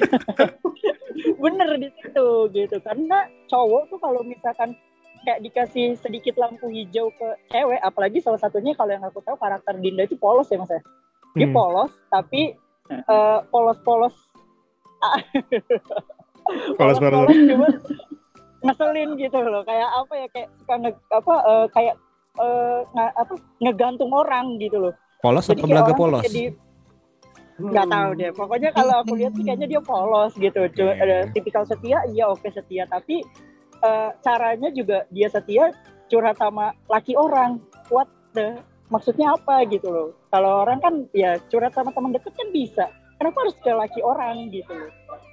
bener 1.43 1.69
di 1.77 1.89
situ 1.91 2.27
gitu 2.49 2.77
karena 2.79 3.17
cowok 3.47 3.89
tuh 3.89 3.97
kalau 3.97 4.21
misalkan 4.21 4.77
kayak 5.23 5.39
dikasih 5.41 5.95
sedikit 5.97 6.35
lampu 6.35 6.67
hijau 6.67 7.07
ke 7.09 7.27
cewek 7.49 7.79
apalagi 7.79 8.19
salah 8.19 8.37
satunya 8.37 8.73
kalau 8.73 8.91
yang 8.91 9.01
aku 9.01 9.19
tahu 9.19 9.35
karakter 9.35 9.75
Dinda 9.75 10.03
itu 10.03 10.15
polos 10.15 10.47
ya 10.47 10.57
mas 10.57 10.69
ya 10.69 10.81
dia 11.33 11.45
Hmm. 11.45 11.55
polos 11.55 11.91
tapi 12.07 12.53
eh, 12.89 13.39
polos-polos 13.49 14.13
Polos-polos. 16.77 17.35
cuma 17.43 17.67
ngeselin 18.61 19.09
gitu 19.17 19.37
loh 19.39 19.63
kayak 19.63 19.89
apa 19.89 20.13
ya 20.13 20.27
kayak 20.29 20.49
suka 20.55 20.73
nge, 20.77 20.91
apa 21.09 21.33
eh, 21.43 21.65
kayak 21.69 21.95
eh, 22.37 22.79
nga- 22.89 23.15
apa 23.17 23.33
ngegantung 23.59 24.11
orang 24.11 24.55
gitu 24.57 24.77
loh 24.79 24.93
Polos 25.19 25.47
Jadi 25.47 25.57
atau 25.57 25.67
belaga 25.67 25.93
polos? 25.93 26.23
jadi 26.23 26.51
nggak 27.55 27.87
tahu 27.87 28.09
deh 28.13 28.31
pokoknya 28.33 28.69
kalau 28.71 28.95
aku 28.99 29.13
lihat 29.13 29.31
sih 29.33 29.43
kayaknya 29.43 29.67
dia 29.69 29.81
polos 29.81 30.33
gitu 30.35 30.59
Cuma 30.69 30.91
Oke. 30.91 30.99
ada 30.99 31.17
tipikal 31.29 31.63
setia 31.63 32.01
iya 32.07 32.25
oke 32.25 32.49
setia 32.49 32.83
tapi 32.85 33.21
eh, 33.83 34.09
caranya 34.23 34.69
juga 34.71 35.03
dia 35.11 35.27
setia 35.27 35.75
curhat 36.07 36.39
sama 36.39 36.77
laki 36.87 37.13
orang. 37.17 37.59
What 37.91 38.07
the? 38.37 38.61
Maksudnya 38.91 39.33
apa 39.33 39.65
gitu 39.67 39.89
loh. 39.89 40.09
Kalau 40.29 40.63
orang 40.65 40.79
kan 40.79 40.93
ya 41.11 41.41
curhat 41.49 41.73
sama 41.73 41.89
teman 41.91 42.13
deket 42.13 42.33
kan 42.37 42.49
bisa. 42.53 42.85
Kenapa 43.17 43.37
harus 43.45 43.55
ke 43.57 43.71
laki 43.71 43.99
orang 44.03 44.51
gitu 44.53 44.69
loh? 44.69 44.91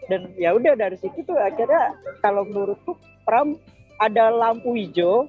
Dan 0.09 0.33
ya 0.41 0.55
udah 0.55 0.75
dari 0.79 0.97
situ 0.97 1.23
tuh 1.27 1.37
akhirnya 1.37 1.95
kalau 2.25 2.47
menurutku 2.47 2.97
Pram 3.29 3.61
ada 4.01 4.33
lampu 4.33 4.75
hijau. 4.75 5.29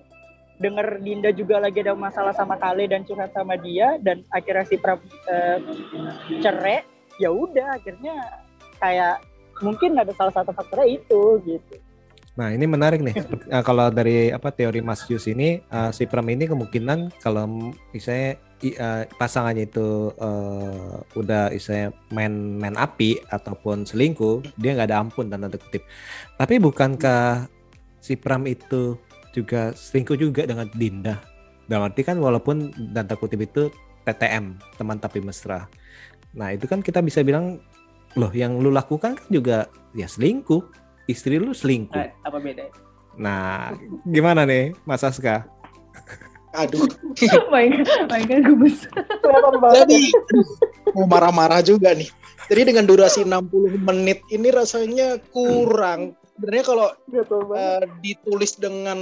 Denger 0.62 1.02
Dinda 1.02 1.34
juga 1.34 1.58
lagi 1.58 1.82
ada 1.82 1.98
masalah 1.98 2.38
sama 2.38 2.54
Kale 2.54 2.86
dan 2.86 3.02
curhat 3.02 3.34
sama 3.34 3.58
dia. 3.58 3.98
Dan 4.00 4.24
akhirnya 4.32 4.66
si 4.70 4.78
Pram 4.80 5.02
eh, 5.28 5.58
cerai. 6.40 6.86
Ya 7.20 7.30
udah 7.30 7.76
akhirnya 7.76 8.16
kayak 8.80 9.22
mungkin 9.62 9.94
ada 10.00 10.10
salah 10.16 10.34
satu 10.34 10.56
faktornya 10.56 10.98
itu 10.98 11.22
gitu 11.46 11.76
Nah 12.39 12.48
ini 12.56 12.63
menarik 12.63 13.04
nih. 13.04 13.15
Eh, 13.52 13.63
kalau 13.67 13.91
dari 13.91 14.32
apa 14.32 14.48
teori 14.56 14.80
Mas 14.80 15.04
Yus 15.12 15.28
ini, 15.28 15.60
eh, 15.60 15.91
si 15.91 16.08
Pram 16.08 16.24
ini 16.32 16.48
kemungkinan 16.48 17.20
kalau 17.20 17.74
misalnya 17.91 18.39
eh, 18.63 19.04
pasangannya 19.20 19.67
itu 19.67 20.15
eh, 20.15 20.96
udah 21.20 21.52
misalnya 21.52 21.91
main 22.15 22.32
main 22.56 22.76
api 22.80 23.20
ataupun 23.28 23.84
selingkuh, 23.84 24.39
dia 24.56 24.72
nggak 24.80 24.88
ada 24.88 25.04
ampun 25.04 25.28
tanda 25.28 25.52
kutip. 25.52 25.84
Tapi 26.39 26.56
bukankah 26.63 27.52
si 28.00 28.15
Pram 28.15 28.48
itu 28.48 28.96
juga 29.36 29.76
selingkuh 29.76 30.15
juga 30.15 30.48
dengan 30.48 30.72
Dinda? 30.72 31.20
Dalam 31.67 31.91
arti 31.91 32.04
kan 32.08 32.15
walaupun 32.20 32.72
tanda 32.96 33.20
kutip 33.20 33.44
itu 33.44 33.67
TTM, 34.08 34.56
teman 34.80 34.98
tapi 34.98 35.20
mesra. 35.20 35.67
Nah 36.32 36.56
itu 36.56 36.65
kan 36.65 36.80
kita 36.80 37.04
bisa 37.04 37.22
bilang, 37.28 37.60
loh 38.15 38.32
yang 38.32 38.60
lu 38.60 38.72
lakukan 38.72 39.20
kan 39.20 39.28
juga 39.28 39.67
ya 39.91 40.08
selingkuh, 40.08 40.81
istri 41.10 41.38
lu 41.42 41.56
selingkuh. 41.56 41.98
Eh, 41.98 42.12
apa 42.26 42.38
beda? 42.38 42.70
Nah, 43.20 43.76
gimana 44.08 44.48
nih 44.48 44.76
Mas 44.88 45.04
Aska? 45.04 45.46
Aduh, 46.52 46.84
Main, 47.54 47.88
mainkan 48.12 48.44
gemes. 48.44 48.84
Kelihatan 49.24 49.56
banget. 49.64 49.88
jadi 49.88 50.00
ya. 50.12 50.92
mau 50.92 51.08
marah-marah 51.08 51.64
juga 51.64 51.96
nih. 51.96 52.12
Jadi 52.52 52.62
dengan 52.76 52.84
durasi 52.84 53.24
60 53.24 53.80
menit 53.80 54.20
ini 54.28 54.52
rasanya 54.52 55.16
kurang. 55.32 56.20
Sebenarnya 56.36 56.66
kalau 56.68 56.88
eh, 57.56 57.84
ditulis 58.04 58.60
dengan 58.60 59.00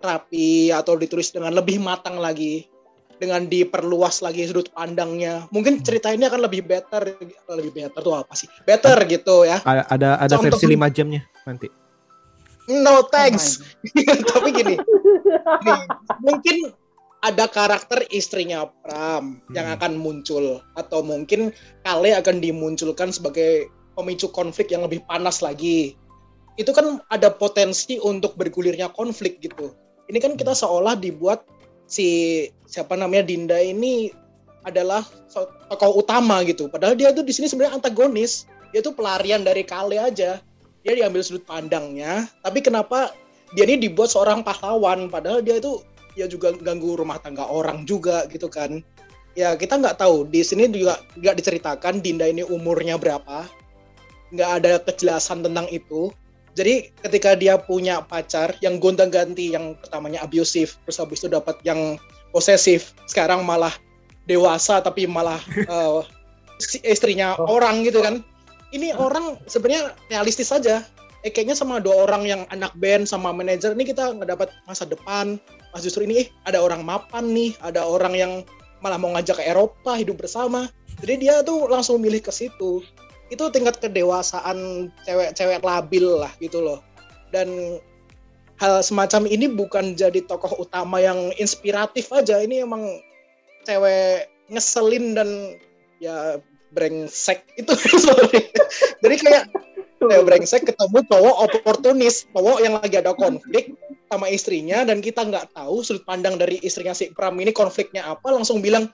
rapi 0.00 0.72
atau 0.72 0.96
ditulis 0.96 1.28
dengan 1.28 1.52
lebih 1.52 1.76
matang 1.76 2.16
lagi 2.16 2.64
dengan 3.18 3.44
diperluas 3.44 4.22
lagi 4.22 4.46
sudut 4.46 4.70
pandangnya. 4.70 5.44
Mungkin 5.50 5.82
cerita 5.82 6.08
ini 6.08 6.24
akan 6.24 6.46
lebih 6.46 6.64
better 6.64 7.18
lebih 7.50 7.72
better 7.74 8.00
tuh 8.00 8.14
apa 8.14 8.32
sih? 8.32 8.46
Better 8.64 8.94
gitu 9.04 9.42
ya. 9.44 9.58
A- 9.62 9.86
Ada 9.90 10.22
ada 10.22 10.34
Contoh- 10.34 10.56
versi 10.56 10.66
5 10.66 10.88
jamnya 10.88 11.22
nanti. 11.44 11.66
no 12.68 13.00
thanks. 13.08 13.64
Tapi 14.28 14.52
gini, 14.52 14.76
gini, 15.64 15.82
mungkin 16.20 16.56
ada 17.18 17.48
karakter 17.48 18.04
istrinya 18.12 18.68
Pram 18.84 19.40
yang 19.50 19.72
Hmm. 19.72 19.76
akan 19.80 19.92
muncul. 19.96 20.60
Atau 20.76 21.00
mungkin 21.00 21.50
Kale 21.82 22.12
akan 22.14 22.38
dimunculkan 22.38 23.08
sebagai 23.08 23.66
pemicu 23.96 24.28
konflik 24.28 24.68
yang 24.68 24.84
lebih 24.84 25.00
panas 25.08 25.40
lagi. 25.40 25.96
Itu 26.54 26.70
kan 26.70 27.00
ada 27.08 27.32
potensi 27.32 27.96
untuk 27.98 28.36
bergulirnya 28.36 28.92
konflik 28.92 29.40
gitu. 29.40 29.72
Ini 30.06 30.20
kan 30.20 30.36
kita 30.36 30.52
seolah 30.52 30.92
dibuat 30.94 31.48
si 31.88 32.08
siapa 32.68 32.94
namanya 32.94 33.24
Dinda 33.26 33.56
ini 33.58 34.12
adalah 34.62 35.02
tokoh 35.72 36.04
utama 36.04 36.44
gitu. 36.44 36.68
Padahal 36.68 36.94
dia 36.94 37.10
tuh 37.10 37.24
di 37.24 37.32
sini 37.32 37.48
sebenarnya 37.48 37.80
antagonis. 37.80 38.44
Dia 38.70 38.84
tuh 38.84 38.92
pelarian 38.92 39.42
dari 39.42 39.64
Kale 39.64 39.96
aja. 39.96 40.38
Dia 40.84 40.92
diambil 40.92 41.24
sudut 41.24 41.42
pandangnya. 41.48 42.28
Tapi 42.44 42.60
kenapa 42.60 43.16
dia 43.56 43.64
ini 43.64 43.88
dibuat 43.88 44.12
seorang 44.12 44.44
pahlawan? 44.44 45.08
Padahal 45.08 45.40
dia 45.40 45.56
itu 45.56 45.80
ya 46.14 46.28
juga 46.28 46.52
ganggu 46.52 47.00
rumah 47.00 47.16
tangga 47.18 47.48
orang 47.48 47.88
juga 47.88 48.28
gitu 48.28 48.52
kan. 48.52 48.84
Ya 49.32 49.56
kita 49.56 49.80
nggak 49.80 49.96
tahu. 49.96 50.28
Di 50.28 50.44
sini 50.44 50.68
juga 50.68 51.00
nggak 51.16 51.40
diceritakan 51.40 52.04
Dinda 52.04 52.28
ini 52.28 52.44
umurnya 52.44 53.00
berapa. 53.00 53.48
Nggak 54.36 54.50
ada 54.60 54.72
kejelasan 54.84 55.40
tentang 55.40 55.64
itu 55.72 56.12
jadi 56.58 56.90
ketika 57.06 57.38
dia 57.38 57.54
punya 57.54 58.02
pacar 58.02 58.58
yang 58.58 58.82
gonta-ganti 58.82 59.54
yang 59.54 59.78
pertamanya 59.78 60.26
abusive 60.26 60.74
terus 60.82 60.98
habis 60.98 61.22
itu 61.22 61.30
dapat 61.30 61.54
yang 61.62 61.94
posesif 62.34 62.92
sekarang 63.06 63.46
malah 63.46 63.72
dewasa 64.28 64.82
tapi 64.82 65.06
malah 65.08 65.38
eh, 65.72 66.02
si 66.58 66.82
istrinya 66.84 67.38
Oh. 67.38 67.56
orang 67.58 67.86
gitu 67.86 68.02
kan. 68.02 68.20
Ini 68.68 68.92
orang 69.00 69.40
sebenarnya 69.48 69.96
realistis 70.12 70.52
saja. 70.52 70.84
Eh, 71.24 71.32
kayaknya 71.32 71.56
sama 71.56 71.80
dua 71.80 72.04
orang 72.04 72.28
yang 72.28 72.42
anak 72.52 72.70
band 72.78 73.08
sama 73.08 73.32
manajer 73.32 73.72
ini 73.72 73.88
kita 73.88 74.12
nggak 74.12 74.28
dapat 74.28 74.48
masa 74.68 74.84
depan. 74.84 75.40
Pas 75.72 75.80
justru 75.80 76.04
ini 76.04 76.26
eh 76.26 76.28
ada 76.44 76.60
orang 76.60 76.84
mapan 76.84 77.32
nih 77.32 77.56
ada 77.64 77.80
orang 77.82 78.12
yang 78.12 78.32
malah 78.84 79.00
mau 79.00 79.10
ngajak 79.16 79.40
ke 79.40 79.44
Eropa 79.48 79.96
hidup 79.96 80.20
bersama. 80.20 80.68
Jadi 81.00 81.26
dia 81.26 81.40
tuh 81.42 81.66
langsung 81.70 82.02
milih 82.04 82.20
ke 82.20 82.30
situ 82.30 82.84
itu 83.28 83.44
tingkat 83.52 83.76
kedewasaan 83.80 84.88
cewek-cewek 85.04 85.60
labil 85.60 86.04
lah 86.04 86.32
gitu 86.40 86.60
loh. 86.64 86.80
Dan 87.28 87.80
hal 88.58 88.82
semacam 88.82 89.28
ini 89.28 89.46
bukan 89.46 89.94
jadi 89.94 90.24
tokoh 90.26 90.64
utama 90.64 90.98
yang 90.98 91.30
inspiratif 91.36 92.10
aja. 92.10 92.40
Ini 92.40 92.64
emang 92.64 93.00
cewek 93.68 94.28
ngeselin 94.48 95.12
dan 95.12 95.28
ya 96.00 96.40
brengsek 96.72 97.44
itu. 97.60 97.72
Sorry. 98.06 98.48
jadi 99.04 99.14
kayak 99.20 99.44
kayak 99.98 100.24
brengsek 100.24 100.62
ketemu 100.64 100.98
cowok 101.10 101.36
oportunis 101.50 102.24
cowok 102.30 102.58
yang 102.62 102.78
lagi 102.78 102.96
ada 103.02 103.12
konflik 103.12 103.74
sama 104.08 104.30
istrinya 104.30 104.86
dan 104.88 105.04
kita 105.04 105.26
nggak 105.26 105.52
tahu 105.52 105.84
sudut 105.84 106.06
pandang 106.08 106.40
dari 106.40 106.56
istrinya 106.64 106.96
si 106.96 107.12
Pram 107.12 107.36
ini 107.36 107.52
konfliknya 107.52 108.08
apa 108.08 108.32
langsung 108.32 108.64
bilang 108.64 108.88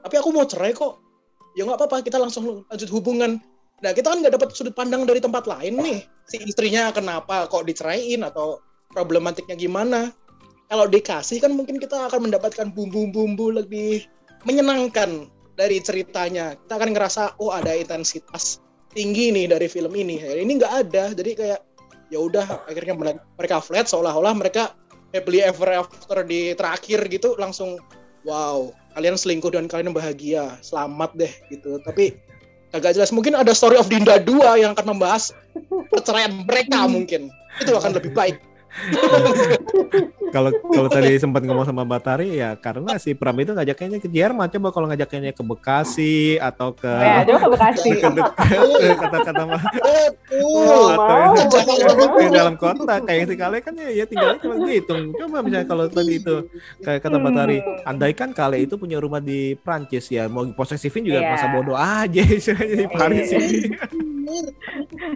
tapi 0.00 0.14
aku 0.16 0.30
mau 0.32 0.46
cerai 0.46 0.72
kok. 0.72 1.02
Ya 1.58 1.66
nggak 1.66 1.82
apa-apa 1.82 2.06
kita 2.06 2.16
langsung 2.16 2.62
lanjut 2.70 2.90
hubungan 2.94 3.42
nah 3.80 3.90
kita 3.96 4.12
kan 4.12 4.20
nggak 4.20 4.36
dapat 4.36 4.48
sudut 4.52 4.76
pandang 4.76 5.08
dari 5.08 5.20
tempat 5.20 5.48
lain 5.48 5.80
nih. 5.80 6.04
Si 6.28 6.36
istrinya 6.44 6.92
kenapa 6.92 7.48
kok 7.48 7.64
diceraiin 7.64 8.22
atau 8.22 8.60
problematiknya 8.92 9.56
gimana? 9.56 10.12
Kalau 10.70 10.86
dikasih 10.86 11.42
kan 11.42 11.50
mungkin 11.50 11.82
kita 11.82 12.06
akan 12.06 12.30
mendapatkan 12.30 12.70
bumbu-bumbu 12.70 13.50
lebih 13.50 14.06
menyenangkan 14.46 15.26
dari 15.58 15.82
ceritanya. 15.82 16.54
Kita 16.54 16.78
akan 16.78 16.90
ngerasa 16.94 17.22
oh 17.42 17.50
ada 17.50 17.74
intensitas 17.74 18.62
tinggi 18.94 19.34
nih 19.34 19.50
dari 19.50 19.66
film 19.66 19.90
ini. 19.98 20.22
Ya, 20.22 20.38
ini 20.38 20.60
nggak 20.60 20.74
ada. 20.86 21.10
Jadi 21.10 21.32
kayak 21.34 21.60
ya 22.14 22.18
udah 22.22 22.46
akhirnya 22.70 22.94
mere- 22.94 23.22
mereka 23.34 23.58
flat 23.58 23.90
seolah-olah 23.90 24.34
mereka 24.34 24.74
happily 25.10 25.42
ever 25.42 25.82
after 25.82 26.22
di 26.22 26.54
terakhir 26.54 27.06
gitu 27.10 27.34
langsung 27.38 27.78
wow 28.22 28.70
kalian 28.94 29.18
selingkuh 29.18 29.50
dan 29.50 29.66
kalian 29.66 29.90
bahagia. 29.90 30.54
Selamat 30.62 31.10
deh 31.18 31.32
gitu. 31.50 31.82
Tapi 31.82 32.14
agak 32.74 32.98
jelas. 32.98 33.10
Mungkin 33.14 33.38
ada 33.38 33.54
story 33.54 33.78
of 33.78 33.90
Dinda 33.90 34.18
2 34.22 34.62
yang 34.62 34.72
akan 34.74 34.96
membahas 34.96 35.34
perceraian 35.90 36.44
mereka 36.46 36.86
mungkin. 36.86 37.30
Itu 37.60 37.76
akan 37.76 37.94
lebih 37.98 38.14
baik 38.14 38.49
Kalau 40.30 40.54
kalau 40.70 40.86
tadi 40.86 41.18
sempat 41.18 41.42
ngomong 41.42 41.66
sama 41.66 41.82
Batari 41.82 42.38
ya 42.38 42.54
karena 42.54 42.94
si 43.02 43.18
Pram 43.18 43.34
itu 43.42 43.50
ngajaknya 43.50 43.98
ke 43.98 44.06
Jerman. 44.06 44.46
Coba 44.46 44.70
kalau 44.70 44.86
ngajaknya 44.86 45.34
ke 45.34 45.42
Bekasi 45.42 46.38
atau 46.38 46.70
ke 46.70 46.86
Ya, 46.86 47.26
coba 47.26 47.38
ke 47.42 47.48
Bekasi. 47.50 47.90
ke 47.98 48.94
kata-kata 48.94 49.42
mah 49.42 49.58
betul 50.30 50.86
atau 50.94 51.34
di 52.14 52.26
dalam 52.30 52.54
kota 52.54 53.02
kayak 53.02 53.26
si 53.26 53.34
Kale 53.34 53.58
kan 53.58 53.74
ya, 53.74 53.90
ya 53.90 54.04
tinggalnya 54.06 54.38
cuma 54.38 54.54
gitu. 54.70 54.94
Coba 55.18 55.42
misalnya 55.42 55.66
kalau 55.66 55.90
tadi 55.90 56.22
itu 56.22 56.46
kayak 56.78 57.00
kata 57.02 57.18
Batari, 57.18 57.58
andai 57.82 58.14
kan 58.14 58.30
Kale 58.30 58.62
itu 58.62 58.78
punya 58.78 59.02
rumah 59.02 59.18
di 59.18 59.58
Prancis 59.58 60.06
ya 60.08 60.30
mau 60.30 60.46
posesifin 60.54 61.02
juga 61.02 61.18
Iya. 61.20 61.30
masa 61.34 61.46
bodoh 61.50 61.74
aja 61.74 62.22
istilahnya 62.38 62.86
di 62.86 62.88
Paris 62.88 63.28
Iya. 63.28 63.38
ini. 63.42 63.58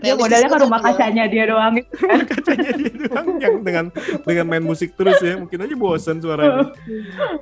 Dia 0.02 0.18
modalnya 0.18 0.50
kan 0.50 0.58
rumah 0.58 0.80
kacanya 0.82 1.30
dia 1.30 1.46
doang 1.46 1.78
itu 1.78 1.94
kan. 2.02 2.18
Kacanya 2.26 2.70
dia 2.74 2.92
doang 2.98 3.26
yang 3.44 3.60
dengan 3.60 3.84
dengan 4.24 4.46
main 4.48 4.64
musik 4.64 4.96
terus 4.96 5.20
ya. 5.20 5.36
Mungkin 5.36 5.60
aja 5.60 5.74
bosan 5.76 6.18
suaranya. 6.18 6.72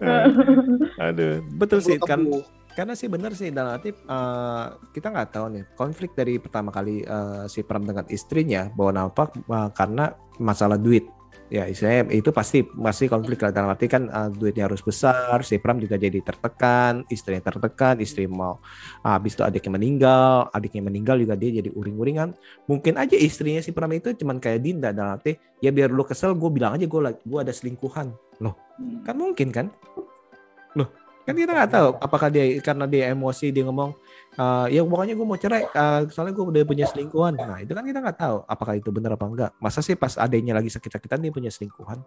Aduh, 1.06 1.40
betul 1.54 1.78
sih 1.78 1.96
kan. 2.02 2.26
Karena 2.72 2.96
sih 2.96 3.04
benar 3.04 3.36
sih 3.36 3.52
dalam 3.52 3.76
arti 3.76 3.92
eh, 3.92 4.66
kita 4.96 5.12
nggak 5.12 5.28
tahu 5.30 5.46
nih 5.52 5.64
konflik 5.76 6.16
dari 6.16 6.40
pertama 6.40 6.72
kali 6.72 7.04
eh, 7.04 7.44
si 7.46 7.60
Pram 7.60 7.84
dengan 7.84 8.08
istrinya 8.08 8.72
bahwa 8.72 9.04
nampak 9.04 9.36
eh, 9.36 9.70
karena 9.76 10.16
masalah 10.40 10.80
duit 10.80 11.04
ya 11.52 11.68
istilahnya 11.68 12.08
itu 12.16 12.32
pasti 12.32 12.64
masih 12.72 13.12
konflik 13.12 13.44
lah 13.44 13.52
dalam 13.52 13.76
arti 13.76 13.84
kan 13.84 14.08
eh, 14.08 14.28
duitnya 14.32 14.72
harus 14.72 14.80
besar 14.80 15.44
si 15.44 15.60
Pram 15.60 15.76
juga 15.76 16.00
jadi 16.00 16.16
tertekan 16.24 17.04
istrinya 17.12 17.44
tertekan 17.44 18.00
istri 18.00 18.24
mau 18.24 18.56
ah, 19.04 19.20
habis 19.20 19.36
itu 19.36 19.44
adiknya 19.44 19.76
meninggal 19.76 20.48
adiknya 20.48 20.82
meninggal 20.88 21.20
juga 21.20 21.34
dia 21.36 21.60
jadi 21.60 21.70
uring-uringan. 21.74 22.32
Mungkin 22.70 22.96
aja 22.96 23.16
istrinya 23.18 23.60
si 23.60 23.76
Pram 23.76 23.92
itu 23.92 24.16
cuman 24.16 24.40
kayak 24.40 24.64
Dinda 24.64 24.96
dalam 24.96 25.20
arti 25.20 25.36
ya 25.60 25.68
biar 25.68 25.92
lu 25.92 26.08
kesel 26.08 26.32
gue 26.32 26.50
bilang 26.50 26.72
aja 26.78 26.88
gue 26.88 27.00
gue 27.20 27.38
ada 27.38 27.52
selingkuhan. 27.52 28.16
Loh 28.40 28.56
kan 29.04 29.20
mungkin 29.20 29.52
kan? 29.52 29.66
Loh 30.72 30.88
kan 31.22 31.35
kita 31.35 31.52
nggak 31.52 31.70
tahu 31.70 31.88
apakah 31.98 32.28
dia 32.28 32.44
karena 32.58 32.85
dia 32.85 33.11
emosi 33.11 33.48
dia 33.48 33.62
ngomong 33.62 33.94
"Eh, 34.32 34.66
ya 34.74 34.80
pokoknya 34.82 35.12
gue 35.12 35.26
mau 35.26 35.37
cerai 35.37 35.62
eh, 35.64 36.00
soalnya 36.08 36.32
gue 36.32 36.44
udah 36.48 36.62
punya 36.64 36.85
selingkuhan. 36.88 37.37
Nah 37.37 37.58
itu 37.61 37.72
kan 37.72 37.85
kita 37.85 38.00
nggak 38.00 38.18
tahu 38.18 38.37
apakah 38.44 38.74
itu 38.74 38.88
benar 38.88 39.14
apa 39.14 39.26
enggak. 39.28 39.50
Masa 39.58 39.80
sih 39.80 39.94
pas 39.94 40.16
adanya 40.16 40.56
lagi 40.56 40.72
sakit-sakitan 40.72 41.20
dia 41.20 41.30
punya 41.30 41.52
selingkuhan? 41.52 42.00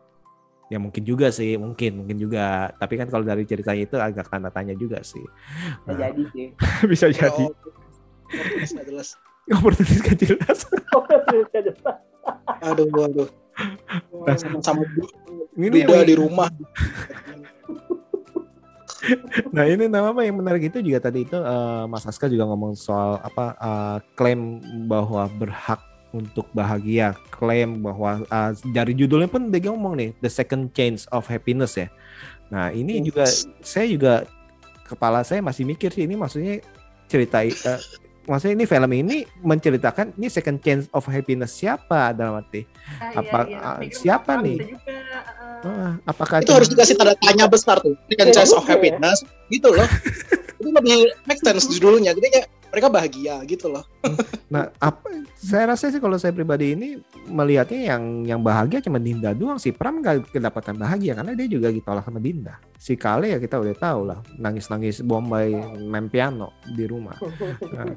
Ya 0.66 0.82
mungkin 0.82 1.06
juga 1.06 1.30
sih 1.30 1.56
mungkin 1.56 2.02
mungkin 2.02 2.18
juga. 2.18 2.74
Tapi 2.76 2.98
kan 2.98 3.08
kalau 3.08 3.22
dari 3.22 3.46
ceritanya 3.46 3.86
itu 3.86 3.96
agak 4.02 4.26
tanda 4.28 4.50
tanya 4.50 4.74
juga 4.74 5.00
sih. 5.06 5.22
Bisa 5.22 5.86
Nah, 5.86 5.94
jadi 5.96 6.24
sih. 6.34 6.48
bisa 6.92 7.08
jadi. 7.14 7.46
jelas. 7.46 8.70
Nggak 8.74 8.86
jelas. 8.90 9.10
Oportunis 9.46 10.02
gak 10.02 10.18
jelas. 10.18 10.60
Aduh 12.66 12.90
aduh. 12.90 13.30
Sama 14.60 14.82
ini 15.56 15.70
Dinda 15.72 16.02
di 16.04 16.18
rumah 16.18 16.50
Nah 19.56 19.66
ini 19.70 19.86
nama 19.88 20.12
apa 20.12 20.22
yang 20.26 20.42
menarik 20.42 20.70
itu 20.70 20.82
juga 20.82 21.10
tadi 21.10 21.26
itu 21.28 21.38
eh, 21.38 21.84
Mas 21.90 22.06
Aska 22.06 22.30
juga 22.30 22.48
ngomong 22.50 22.74
soal 22.78 23.22
apa 23.22 23.56
eh, 23.58 23.98
klaim 24.18 24.62
bahwa 24.90 25.30
berhak 25.38 25.82
untuk 26.16 26.48
bahagia, 26.56 27.12
klaim 27.34 27.84
bahwa 27.84 28.24
eh, 28.24 28.52
dari 28.72 28.96
judulnya 28.96 29.28
pun 29.28 29.52
dia 29.52 29.70
ngomong 29.70 30.00
nih 30.00 30.10
the 30.24 30.32
second 30.32 30.72
chance 30.72 31.06
of 31.12 31.28
happiness 31.28 31.76
ya. 31.76 31.92
Nah 32.50 32.72
ini 32.72 33.02
juga 33.04 33.28
saya 33.62 33.86
juga 33.90 34.14
kepala 34.86 35.26
saya 35.26 35.42
masih 35.42 35.66
mikir 35.66 35.90
sih 35.90 36.06
ini 36.06 36.14
maksudnya 36.14 36.62
cerita 37.10 37.44
eh, 37.44 37.82
maksudnya 38.26 38.56
ini 38.56 38.66
film 38.66 38.92
ini 38.92 39.18
menceritakan 39.40 40.14
ini 40.16 40.28
second 40.28 40.60
chance 40.60 40.86
of 40.92 41.06
happiness 41.06 41.54
siapa 41.54 42.12
dalam 42.12 42.38
arti 42.38 42.66
Ah, 42.96 43.18
Apa- 43.18 43.46
iya, 43.46 43.60
iya. 43.80 43.92
siapa 43.92 44.40
nih? 44.40 44.58
juga, 44.62 44.78
ah, 45.64 45.94
apakah 46.04 46.40
itu 46.40 46.52
harus 46.52 46.68
dikasih 46.68 46.96
tanda 46.96 47.14
tanya 47.18 47.46
besar 47.46 47.78
tuh 47.80 47.94
second 48.06 48.28
Iya, 48.28 48.36
chance 48.36 48.52
of 48.52 48.62
juga 48.62 48.68
ya. 48.68 48.74
happiness 48.76 49.18
gitu 49.48 49.70
loh 49.70 49.88
itu 50.60 50.70
lebih 50.70 50.98
make 51.24 51.42
sense 51.42 51.66
judulnya 51.68 52.14
jadi 52.14 52.28
kayak 52.32 52.48
mereka 52.76 52.92
bahagia 52.92 53.40
gitu 53.48 53.72
loh 53.72 53.88
Nah, 54.46 54.70
apa 54.78 55.10
saya 55.36 55.74
rasa 55.74 55.90
sih 55.90 55.98
kalau 55.98 56.22
saya 56.22 56.30
pribadi 56.30 56.78
ini 56.78 57.02
melihatnya 57.26 57.98
yang 57.98 58.04
yang 58.30 58.42
bahagia 58.46 58.78
cuma 58.78 59.02
Dinda 59.02 59.34
doang 59.34 59.58
sih. 59.58 59.74
Pram 59.74 60.00
nggak 60.00 60.30
kedapatan 60.30 60.78
bahagia 60.78 61.18
karena 61.18 61.34
dia 61.34 61.50
juga 61.50 61.74
ditolak 61.74 62.06
sama 62.06 62.22
Dinda. 62.22 62.62
Si 62.78 62.94
Kale 62.94 63.34
ya 63.34 63.42
kita 63.42 63.58
udah 63.58 63.74
tahu 63.74 64.00
lah, 64.14 64.22
nangis-nangis 64.38 65.02
Bombay 65.02 65.58
main 65.90 66.06
piano 66.14 66.54
di 66.78 66.86
rumah. 66.86 67.18
Nah, 67.74 67.90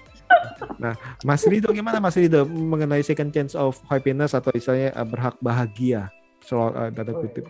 nah, 0.82 0.94
Mas 1.22 1.44
Rido 1.44 1.68
gimana 1.76 2.00
Mas 2.00 2.16
Rido 2.16 2.48
mengenai 2.48 3.04
second 3.04 3.30
chance 3.36 3.52
of 3.52 3.76
happiness 3.92 4.32
atau 4.32 4.50
istilahnya 4.56 4.96
eh, 4.96 5.06
berhak 5.06 5.36
bahagia? 5.44 6.08
Soal 6.40 6.72
eh, 6.72 6.90
tanda 6.96 7.12
kutip. 7.12 7.44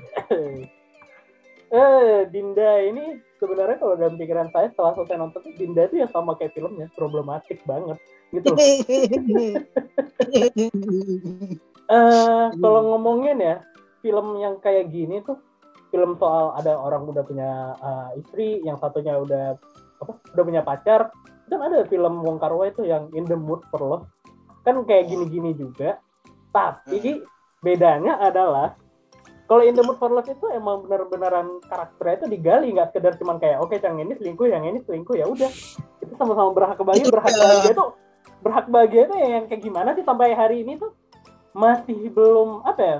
eh 1.70 2.26
Dinda 2.26 2.70
ini 2.82 3.22
sebenarnya 3.36 3.76
kalau 3.78 3.94
dalam 3.94 4.16
pikiran 4.16 4.48
saya 4.50 4.68
setelah 4.72 4.92
selesai 4.96 5.16
nonton 5.16 5.40
tuh, 5.44 5.54
Dinda 5.56 5.86
itu 5.88 6.00
ya 6.02 6.08
sama 6.10 6.36
kayak 6.36 6.56
filmnya 6.56 6.88
problematik 6.96 7.60
banget 7.64 7.98
gitu 8.34 8.52
loh. 8.52 8.58
Eh 11.86 12.46
kalau 12.58 12.80
ngomongin 12.82 13.38
ya 13.38 13.62
film 14.02 14.42
yang 14.42 14.58
kayak 14.58 14.90
gini 14.90 15.22
tuh 15.22 15.38
film 15.94 16.18
soal 16.18 16.50
ada 16.58 16.74
orang 16.74 17.06
udah 17.06 17.22
punya 17.22 17.78
eh, 17.78 18.18
istri, 18.18 18.58
yang 18.66 18.74
satunya 18.82 19.14
udah 19.14 19.54
apa 20.02 20.12
udah 20.34 20.44
punya 20.44 20.66
pacar. 20.66 21.14
Dan 21.46 21.62
ada 21.62 21.86
film 21.86 22.26
Wong 22.26 22.42
Kar 22.42 22.50
Wai 22.58 22.74
itu 22.74 22.82
yang 22.82 23.06
In 23.14 23.22
the 23.22 23.38
Mood 23.38 23.62
for 23.70 23.78
Love 23.78 24.10
kan 24.66 24.82
kayak 24.82 25.06
gini-gini 25.06 25.54
juga. 25.54 26.02
Tapi 26.50 27.22
bedanya 27.62 28.18
adalah 28.18 28.74
kalau 29.46 29.62
In 29.62 29.78
the 29.78 29.82
Mood 29.86 30.02
for 30.02 30.10
Love 30.10 30.26
itu 30.26 30.46
emang 30.50 30.82
benar-benaran 30.82 31.62
karakternya 31.70 32.14
itu 32.18 32.26
digali 32.34 32.66
nggak 32.74 32.90
sekedar 32.90 33.14
cuman 33.14 33.38
kayak 33.38 33.62
oke 33.62 33.78
yang 33.78 34.02
ini 34.02 34.18
selingkuh 34.18 34.46
yang 34.50 34.66
ini 34.66 34.82
selingkuh 34.82 35.14
ya 35.14 35.26
udah. 35.30 35.50
Itu 36.02 36.12
sama-sama 36.18 36.50
berhak 36.50 36.82
bahagia 36.82 37.06
Itu 37.06 37.14
berhak 37.14 37.34
bahagia 37.38 37.70
itu 37.70 37.86
berhak 38.42 38.66
bahagia 38.66 39.02
itu 39.06 39.14
yang 39.14 39.44
kayak 39.46 39.62
gimana 39.62 39.90
sih 39.94 40.02
sampai 40.02 40.34
hari 40.34 40.66
ini 40.66 40.82
tuh? 40.82 40.90
Masih 41.54 42.10
belum 42.10 42.66
apa 42.66 42.82
ya? 42.82 42.98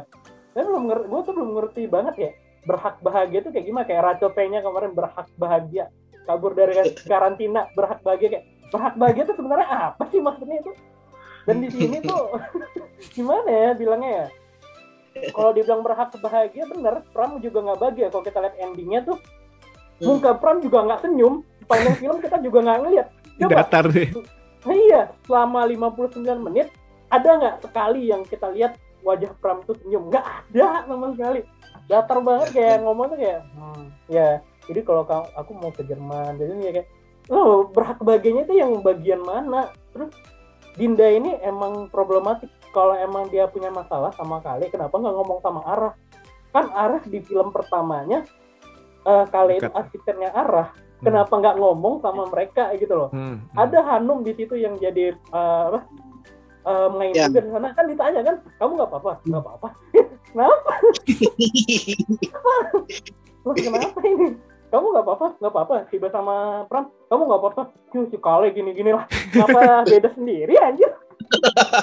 Saya 0.54 0.64
belum 0.70 0.82
ngerti 0.86 1.06
gue 1.10 1.20
tuh 1.26 1.32
belum 1.34 1.50
ngerti 1.58 1.82
banget 1.90 2.14
ya 2.14 2.30
berhak 2.66 2.96
bahagia 3.02 3.38
itu 3.42 3.50
kayak 3.50 3.66
gimana? 3.66 3.84
Kayak 3.90 4.02
Rachel 4.06 4.30
P-nya 4.30 4.60
kemarin 4.62 4.92
berhak 4.94 5.26
bahagia 5.34 5.84
kabur 6.26 6.58
dari 6.58 6.74
karantina 7.06 7.70
berhak 7.74 8.02
bahagia 8.06 8.38
kayak 8.38 8.46
berhak 8.70 8.94
bahagia 8.94 9.22
itu 9.26 9.34
sebenarnya 9.34 9.66
apa 9.66 10.02
sih 10.14 10.22
maksudnya 10.22 10.62
itu? 10.62 10.72
Dan 11.42 11.58
di 11.58 11.68
sini 11.74 11.98
tuh 12.06 12.38
gimana 13.18 13.50
ya 13.50 13.70
bilangnya 13.74 14.10
ya 14.14 14.26
kalau 15.32 15.50
dibilang 15.56 15.82
berhak 15.82 16.12
bahagia 16.20 16.64
bener. 16.68 16.94
Pram 17.12 17.38
juga 17.40 17.58
nggak 17.64 17.78
bahagia. 17.80 18.06
Kalau 18.12 18.24
kita 18.24 18.38
lihat 18.44 18.56
endingnya 18.60 19.00
tuh 19.04 19.18
muka 20.04 20.36
Pram 20.36 20.60
juga 20.60 20.84
nggak 20.84 21.00
senyum. 21.04 21.40
Sepanjang 21.64 21.96
film 21.98 22.16
kita 22.20 22.36
juga 22.44 22.58
nggak 22.62 22.78
ngeliat. 22.84 23.06
Coba. 23.36 23.52
Datar 23.64 23.84
deh. 23.92 24.10
nah 24.66 24.74
iya 24.74 25.02
selama 25.30 25.62
59 25.62 26.26
menit 26.42 26.74
ada 27.06 27.38
nggak 27.38 27.56
sekali 27.62 28.10
yang 28.10 28.26
kita 28.26 28.50
lihat 28.50 28.74
wajah 29.06 29.30
Pram 29.38 29.62
tuh 29.64 29.78
senyum? 29.80 30.10
Nggak 30.10 30.24
ada 30.26 30.84
sama 30.84 31.06
sekali. 31.14 31.40
Datar 31.86 32.18
banget 32.20 32.48
kayak 32.52 32.76
ngomong 32.84 33.06
tuh 33.14 33.18
kayak 33.20 33.40
"Hmm, 33.54 33.82
ya. 34.10 34.42
Jadi 34.66 34.80
kalau 34.82 35.06
aku 35.06 35.54
mau 35.54 35.70
ke 35.70 35.86
Jerman 35.86 36.34
jadi 36.42 36.52
ya 36.58 36.72
kayak 36.82 36.88
oh 37.30 37.70
berhak 37.70 38.02
bahagianya 38.02 38.42
itu 38.50 38.54
yang 38.58 38.82
bagian 38.82 39.22
mana? 39.22 39.70
Terus 39.94 40.10
Dinda 40.76 41.08
ini 41.08 41.32
emang 41.40 41.88
problematik 41.88 42.52
kalau 42.74 42.94
emang 42.96 43.28
dia 43.28 43.46
punya 43.46 43.68
masalah 43.70 44.10
sama 44.14 44.38
Kale 44.40 44.70
kenapa 44.70 44.94
nggak 44.96 45.14
ngomong 45.14 45.38
sama 45.42 45.60
Arah? 45.66 45.94
Kan 46.50 46.66
Arah 46.72 47.02
di 47.04 47.18
film 47.20 47.50
pertamanya 47.52 48.24
eh, 49.04 49.24
Kale 49.28 49.58
itu 49.60 49.68
Dekat. 49.68 49.80
asistennya 49.86 50.30
Arah. 50.32 50.70
Kenapa 50.96 51.28
nggak 51.36 51.60
ngomong 51.60 52.00
sama 52.00 52.24
mereka 52.32 52.72
gitu 52.80 52.96
loh? 52.96 53.08
Hmm, 53.12 53.36
hmm. 53.44 53.52
ada 53.60 53.78
Hanum 53.84 54.24
di 54.24 54.32
situ 54.32 54.56
yang 54.56 54.80
jadi 54.80 55.12
eh, 55.12 55.68
eh, 56.64 56.88
main 56.96 57.12
Ya. 57.12 57.28
juga 57.28 57.44
di 57.44 57.50
sana. 57.52 57.68
Kan 57.76 57.84
ditanya 57.92 58.20
kan 58.24 58.36
kamu 58.56 58.72
nggak 58.80 58.90
apa-apa? 58.90 59.12
Nggak 59.28 59.42
apa-apa. 59.44 59.68
Kenapa? 60.32 60.72
Wah, 63.46 63.54
kenapa 63.54 64.00
ini? 64.04 64.36
Kamu 64.68 64.86
nggak 64.90 65.04
apa-apa? 65.06 65.26
Nggak 65.38 65.52
apa-apa. 65.54 65.74
Tiba 65.88 66.08
sama 66.10 66.66
Pram. 66.66 66.90
Kamu 67.06 67.22
nggak 67.30 67.40
apa-apa? 67.40 67.62
Yuh, 67.94 68.10
si 68.10 68.18
Kale 68.18 68.50
gini 68.52 68.74
gini 68.74 68.92
lah 68.92 69.06
kenapa 69.32 69.86
beda 69.88 70.12
sendiri 70.12 70.52
anjir 70.60 70.90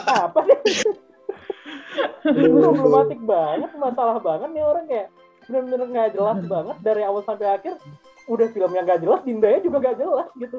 apa 0.07 0.39
sih 0.65 0.93
problematik 2.23 3.21
banget 3.23 3.71
masalah 3.77 4.17
banget 4.19 4.49
nih 4.53 4.63
orang 4.63 4.85
kayak. 4.87 5.09
Bener-bener 5.43 5.87
nggak 5.91 6.15
jelas 6.15 6.39
banget 6.47 6.77
dari 6.79 7.03
awal 7.03 7.19
sampai 7.27 7.47
akhir 7.51 7.75
udah 8.31 8.47
filmnya 8.55 8.87
nggak 8.87 9.03
jelas 9.03 9.19
Dindanya 9.27 9.59
juga 9.59 9.77
nggak 9.83 9.97
jelas 9.99 10.27
gitu. 10.39 10.57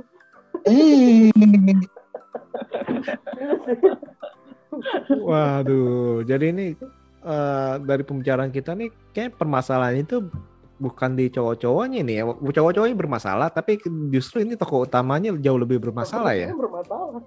Waduh, 5.24 6.20
jadi 6.28 6.52
ini 6.52 6.76
eh, 7.24 7.74
dari 7.80 8.02
pembicaraan 8.04 8.52
kita 8.52 8.76
nih 8.76 8.92
kayak 9.16 9.40
permasalahan 9.40 10.04
itu 10.04 10.28
bukan 10.76 11.16
di 11.16 11.32
cowok-cowoknya 11.32 12.04
nih 12.04 12.14
ya. 12.20 12.24
Cowok-cowoknya 12.28 12.96
bermasalah, 12.98 13.48
tapi 13.48 13.80
justru 14.12 14.44
ini 14.44 14.52
tokoh 14.52 14.84
utamanya 14.84 15.32
jauh 15.40 15.56
lebih 15.56 15.80
bermasalah 15.80 16.36
ya. 16.36 16.52
bermasalah. 16.52 17.24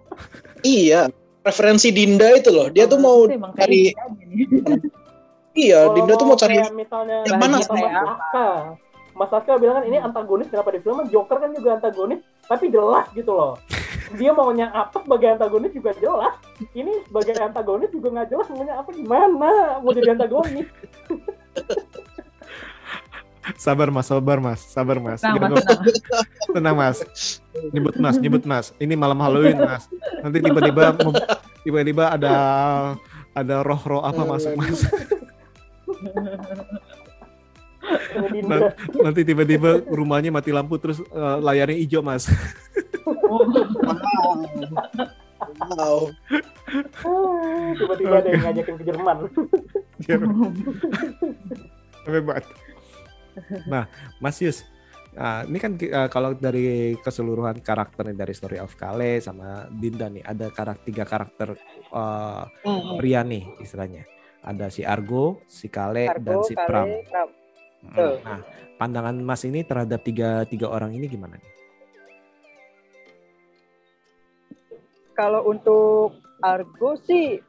Iya 0.62 1.10
referensi 1.48 1.90
Dinda 1.96 2.28
itu 2.36 2.52
loh. 2.52 2.68
Dia 2.68 2.86
tuh 2.86 3.00
mau 3.00 3.24
cari 3.56 3.96
iya 5.64 5.88
Kalau 5.88 5.96
Dinda 5.96 6.14
tuh 6.20 6.28
mau 6.28 6.38
cari 6.38 6.56
misalnya 6.76 7.26
yang 7.26 7.40
mana 7.40 7.58
kayak 7.64 7.92
Aska 8.04 8.48
Mas 9.18 9.34
Aska 9.34 9.58
bilang 9.58 9.82
kan 9.82 9.86
ini 9.90 9.98
antagonis 9.98 10.46
kenapa 10.54 10.70
di 10.70 10.80
film? 10.86 11.02
Joker 11.10 11.42
kan 11.42 11.50
juga 11.58 11.82
antagonis 11.82 12.22
tapi 12.46 12.70
jelas 12.70 13.10
gitu 13.18 13.34
loh. 13.34 13.58
Dia 14.20 14.32
maunya 14.32 14.70
apa 14.72 15.02
sebagai 15.02 15.34
antagonis 15.34 15.74
juga 15.74 15.92
jelas. 15.98 16.38
Ini 16.78 17.10
sebagai 17.10 17.34
antagonis 17.42 17.90
juga 17.90 18.14
nggak 18.14 18.30
jelas 18.30 18.48
maunya 18.54 18.78
apa 18.78 18.94
gimana? 18.94 19.82
Mau 19.82 19.92
jadi 19.92 20.14
antagonis 20.14 20.70
Sabar 23.56 23.88
mas, 23.88 24.12
sabar 24.12 24.38
mas, 24.44 24.60
sabar 24.68 24.98
mas. 25.00 25.22
Tenang, 25.24 25.40
Mas, 25.40 25.64
tenang. 25.64 25.84
tenang 26.52 26.76
mas. 26.76 26.98
Nyebut 27.72 27.96
mas, 27.96 28.16
nyebut 28.20 28.44
mas. 28.44 28.66
Ini 28.76 29.00
malam 29.00 29.16
Halloween 29.24 29.64
mas. 29.64 29.88
Nanti 30.20 30.44
tiba-tiba 30.44 30.92
tiba-tiba 31.64 32.04
ada 32.12 32.34
ada 33.32 33.56
roh-roh 33.64 34.04
apa 34.04 34.22
masuk 34.28 34.54
mas. 34.60 34.84
Nanti 39.00 39.22
tiba-tiba 39.24 39.80
rumahnya 39.88 40.34
mati 40.34 40.52
lampu 40.52 40.76
terus 40.76 41.00
eh, 41.00 41.38
layarnya 41.40 41.78
hijau 41.80 42.04
mas. 42.04 42.28
wow 45.78 46.12
tiba-tiba 47.80 48.16
ada 48.20 48.28
yang 48.28 48.44
ngajakin 48.44 48.76
ke 48.76 48.84
Jerman 48.84 49.18
Hebat. 52.08 52.44
Nah, 53.70 53.86
Mas 54.18 54.42
Yus, 54.42 54.66
ah, 55.18 55.46
ini 55.46 55.58
kan 55.62 55.78
eh, 55.78 56.10
kalau 56.10 56.34
dari 56.34 56.98
keseluruhan 57.00 57.62
karakter 57.62 58.10
nih, 58.10 58.18
dari 58.18 58.34
Story 58.34 58.58
of 58.58 58.74
Kale 58.74 59.22
sama 59.22 59.70
Dinda 59.70 60.10
nih, 60.10 60.26
ada 60.26 60.50
karakter 60.50 60.86
tiga 60.88 61.04
karakter 61.06 61.54
eh, 61.94 62.44
pria 62.98 63.22
nih 63.22 63.46
istilahnya. 63.62 64.04
Ada 64.48 64.72
si 64.72 64.82
Argo, 64.86 65.44
si 65.50 65.68
Kale, 65.68 66.08
dan 66.24 66.40
Argo, 66.40 66.48
si 66.48 66.54
Kale, 66.56 66.68
Pram. 66.68 66.88
Pram. 67.10 67.30
Betul. 67.78 68.14
Nah, 68.26 68.42
pandangan 68.82 69.16
Mas 69.22 69.44
ini 69.46 69.62
terhadap 69.62 70.02
tiga 70.02 70.46
tiga 70.50 70.72
orang 70.72 70.94
ini 70.98 71.06
gimana 71.06 71.38
nih? 71.38 71.52
Kalau 75.18 75.50
untuk 75.50 76.22
Argo 76.46 76.94
sih 77.02 77.42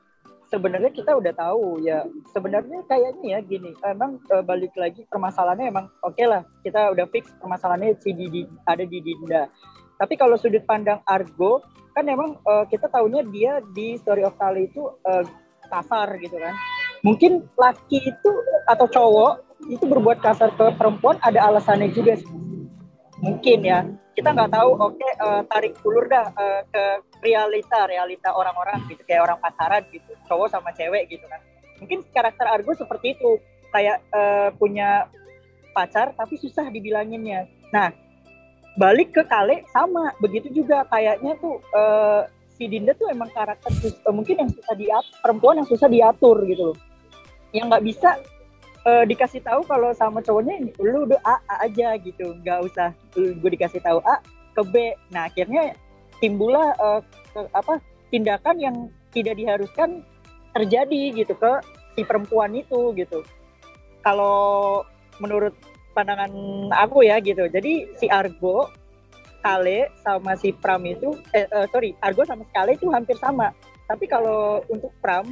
sebenarnya 0.49 0.91
kita 0.91 1.15
udah 1.17 1.33
tahu 1.37 1.85
ya. 1.85 2.05
Sebenarnya 2.33 2.85
kayaknya 2.89 3.39
ya 3.39 3.41
gini, 3.45 3.71
emang 3.85 4.21
eh, 4.33 4.43
balik 4.45 4.75
lagi 4.75 5.05
permasalahannya 5.09 5.67
emang 5.71 5.87
oke 6.03 6.25
lah. 6.25 6.43
Kita 6.65 6.93
udah 6.93 7.07
fix 7.13 7.31
permasalahannya 7.39 7.97
si 8.01 8.11
Didi 8.17 8.43
ada 8.65 8.83
di 8.83 8.99
Dinda. 9.01 9.49
Tapi 9.99 10.15
kalau 10.17 10.39
sudut 10.41 10.65
pandang 10.65 11.05
Argo 11.05 11.63
kan 11.93 12.09
emang 12.09 12.41
eh, 12.41 12.65
kita 12.73 12.89
tahunya 12.89 13.23
dia 13.31 13.53
di 13.77 13.97
Story 14.01 14.25
of 14.25 14.37
Kali 14.41 14.69
itu 14.69 14.83
eh, 15.07 15.25
kasar 15.69 16.17
gitu 16.19 16.37
kan. 16.41 16.57
Mungkin 17.05 17.47
laki 17.55 18.03
itu 18.03 18.31
atau 18.67 18.91
cowok 18.91 19.33
itu 19.71 19.85
berbuat 19.87 20.19
kasar 20.19 20.51
ke 20.57 20.75
perempuan 20.75 21.21
ada 21.23 21.47
alasannya 21.47 21.93
juga. 21.95 22.19
Mungkin 23.23 23.61
ya. 23.63 23.87
Kita 24.19 24.35
nggak 24.35 24.51
tahu. 24.51 24.71
Oke, 24.83 25.07
eh, 25.07 25.43
tarik 25.47 25.79
ulur 25.87 26.11
dah 26.11 26.27
eh, 26.35 26.63
ke 26.67 26.85
realita 27.23 27.87
realita 27.87 28.31
orang-orang 28.35 28.79
gitu 28.87 29.03
kayak 29.03 29.27
orang 29.27 29.39
pacaran 29.43 29.83
gitu 29.91 30.13
cowok 30.31 30.49
sama 30.51 30.71
cewek 30.75 31.11
gitu 31.11 31.27
kan 31.27 31.41
mungkin 31.79 32.03
karakter 32.11 32.47
Argo 32.47 32.75
seperti 32.75 33.19
itu 33.19 33.39
kayak 33.75 34.03
eh, 34.15 34.49
punya 34.59 35.07
pacar 35.75 36.15
tapi 36.15 36.39
susah 36.39 36.67
dibilanginnya 36.71 37.47
nah 37.75 37.91
balik 38.79 39.11
ke 39.11 39.23
Kale 39.27 39.67
sama 39.75 40.15
begitu 40.23 40.63
juga 40.63 40.87
kayaknya 40.87 41.35
tuh 41.43 41.59
eh, 41.75 42.23
si 42.55 42.67
Dinda 42.67 42.95
tuh 42.95 43.11
emang 43.11 43.31
karakter 43.35 43.71
eh, 43.83 44.15
mungkin 44.15 44.47
yang 44.47 44.51
susah 44.51 44.75
diatur 44.79 45.15
perempuan 45.23 45.55
yang 45.63 45.69
susah 45.69 45.89
diatur 45.91 46.39
gitu 46.47 46.75
loh 46.75 46.79
yang 47.51 47.71
nggak 47.71 47.85
bisa 47.87 48.19
eh, 48.87 49.05
dikasih 49.09 49.43
tahu 49.43 49.67
kalau 49.67 49.91
sama 49.97 50.23
cowoknya 50.23 50.71
lu 50.79 51.09
udah 51.09 51.19
A, 51.27 51.41
A 51.51 51.55
aja 51.67 51.97
gitu 51.99 52.37
nggak 52.45 52.59
usah 52.69 52.95
gue 53.15 53.51
dikasih 53.51 53.83
tahu 53.83 53.99
A 54.07 54.23
ke 54.55 54.63
B 54.67 54.95
nah 55.11 55.27
akhirnya 55.27 55.75
timbullah 56.23 56.75
eh, 56.75 57.01
ke- 57.35 57.51
apa 57.55 57.83
tindakan 58.11 58.57
yang 58.59 58.77
tidak 59.13 59.37
diharuskan 59.37 60.05
terjadi 60.53 61.25
gitu 61.25 61.35
ke 61.37 61.53
si 61.95 62.03
perempuan 62.07 62.55
itu 62.55 62.95
gitu. 62.95 63.23
Kalau 64.03 64.83
menurut 65.19 65.55
pandangan 65.93 66.31
aku 66.75 67.03
ya 67.03 67.19
gitu. 67.19 67.51
Jadi 67.51 67.91
si 67.99 68.07
Argo, 68.07 68.71
Kale 69.43 69.91
sama 70.03 70.35
si 70.35 70.55
Pram 70.55 70.83
itu 70.87 71.15
eh, 71.35 71.47
eh, 71.47 71.67
sorry, 71.71 71.95
Argo 72.03 72.23
sama 72.27 72.47
Kale 72.55 72.79
itu 72.79 72.87
hampir 72.91 73.19
sama. 73.19 73.51
Tapi 73.87 74.05
kalau 74.07 74.63
untuk 74.71 74.95
Pram 75.03 75.27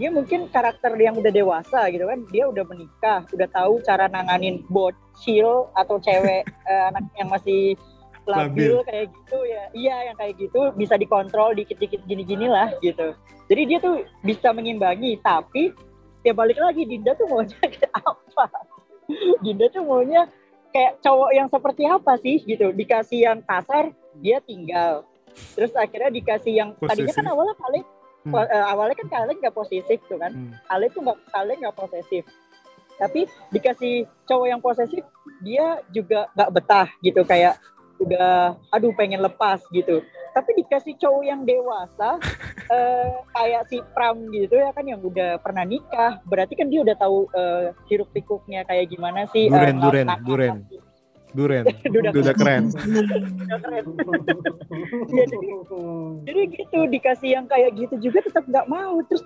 dia 0.00 0.08
mungkin 0.08 0.48
karakter 0.48 0.96
yang 0.96 1.12
udah 1.12 1.28
dewasa 1.28 1.92
gitu 1.92 2.08
kan 2.08 2.24
dia 2.32 2.48
udah 2.48 2.64
menikah 2.64 3.20
udah 3.36 3.48
tahu 3.52 3.84
cara 3.84 4.08
nanganin 4.08 4.64
bocil 4.72 5.68
atau 5.76 6.00
cewek 6.00 6.48
eh, 6.72 6.82
anak 6.88 7.04
yang 7.20 7.28
masih 7.28 7.76
labil 8.30 8.80
kayak 8.86 9.10
gitu 9.10 9.38
ya. 9.48 9.64
Iya 9.72 9.96
yang 10.10 10.16
kayak 10.16 10.34
gitu 10.38 10.60
bisa 10.76 10.94
dikontrol 10.94 11.56
dikit-dikit 11.56 12.04
gini-gini 12.06 12.46
lah 12.46 12.72
gitu. 12.84 13.16
Jadi 13.50 13.62
dia 13.66 13.78
tuh 13.82 14.06
bisa 14.22 14.54
mengimbangi 14.54 15.18
tapi 15.20 15.74
ya 16.22 16.32
balik 16.36 16.60
lagi 16.60 16.86
Dinda 16.86 17.16
tuh 17.18 17.26
maunya 17.26 17.58
kayak 17.74 17.92
apa? 17.98 18.44
Dinda 19.42 19.66
tuh 19.72 19.82
maunya 19.82 20.30
kayak 20.70 21.02
cowok 21.02 21.30
yang 21.34 21.48
seperti 21.50 21.82
apa 21.88 22.12
sih 22.22 22.36
gitu. 22.46 22.70
Dikasih 22.70 23.18
yang 23.26 23.38
kasar 23.42 23.90
dia 24.20 24.38
tinggal. 24.44 25.04
Terus 25.54 25.74
akhirnya 25.74 26.10
dikasih 26.10 26.52
yang 26.54 26.70
tadinya 26.78 27.14
kan 27.14 27.26
awalnya 27.30 27.54
paling 27.58 27.84
Hmm. 28.20 28.36
Eh, 28.36 28.64
awalnya 28.68 28.96
kan 28.96 29.08
kalian 29.08 29.38
nggak 29.40 29.56
posesif 29.56 29.98
tuh 30.04 30.20
kan. 30.20 30.32
Hmm. 30.32 30.52
kalian 30.68 30.90
tuh 30.92 31.02
nggak 31.04 31.18
kalian 31.30 31.58
nggak 31.60 31.76
posesif. 31.76 32.24
Tapi 33.00 33.20
dikasih 33.48 33.94
cowok 34.28 34.46
yang 34.46 34.60
posesif 34.60 35.02
dia 35.40 35.80
juga 35.88 36.28
nggak 36.36 36.50
betah 36.52 36.88
gitu 37.00 37.24
kayak 37.24 37.56
udah 37.96 38.56
aduh 38.68 38.92
pengen 38.92 39.20
lepas 39.20 39.60
gitu. 39.72 40.04
Tapi 40.30 40.50
dikasih 40.54 40.94
cowok 40.96 41.24
yang 41.24 41.40
dewasa 41.42 42.20
eh, 42.76 43.12
kayak 43.32 43.62
si 43.66 43.80
Pram 43.96 44.20
gitu 44.28 44.52
ya 44.52 44.68
kan 44.70 44.84
yang 44.84 45.00
udah 45.00 45.40
pernah 45.40 45.64
nikah. 45.64 46.20
Berarti 46.28 46.54
kan 46.54 46.68
dia 46.68 46.84
udah 46.84 46.96
tahu 46.96 47.24
eh, 47.32 47.72
hiruk 47.88 48.12
pikuknya 48.12 48.68
kayak 48.68 48.88
gimana 48.88 49.24
sih 49.32 49.48
eh, 49.48 49.52
Duren, 49.52 49.76
duren, 49.80 50.06
ngap- 50.06 50.89
duren. 51.32 51.64
Duda- 51.94 52.12
udah 52.12 52.34
keren. 52.36 52.64
Udah 52.70 53.58
keren. 53.62 53.84
ya, 55.16 55.24
jadi 55.26 55.48
jadi 56.26 56.40
gitu 56.54 56.78
dikasih 56.90 57.30
yang 57.40 57.46
kayak 57.46 57.70
gitu 57.78 57.94
juga 58.10 58.24
tetap 58.26 58.44
nggak 58.46 58.66
mau. 58.66 59.00
Terus 59.06 59.22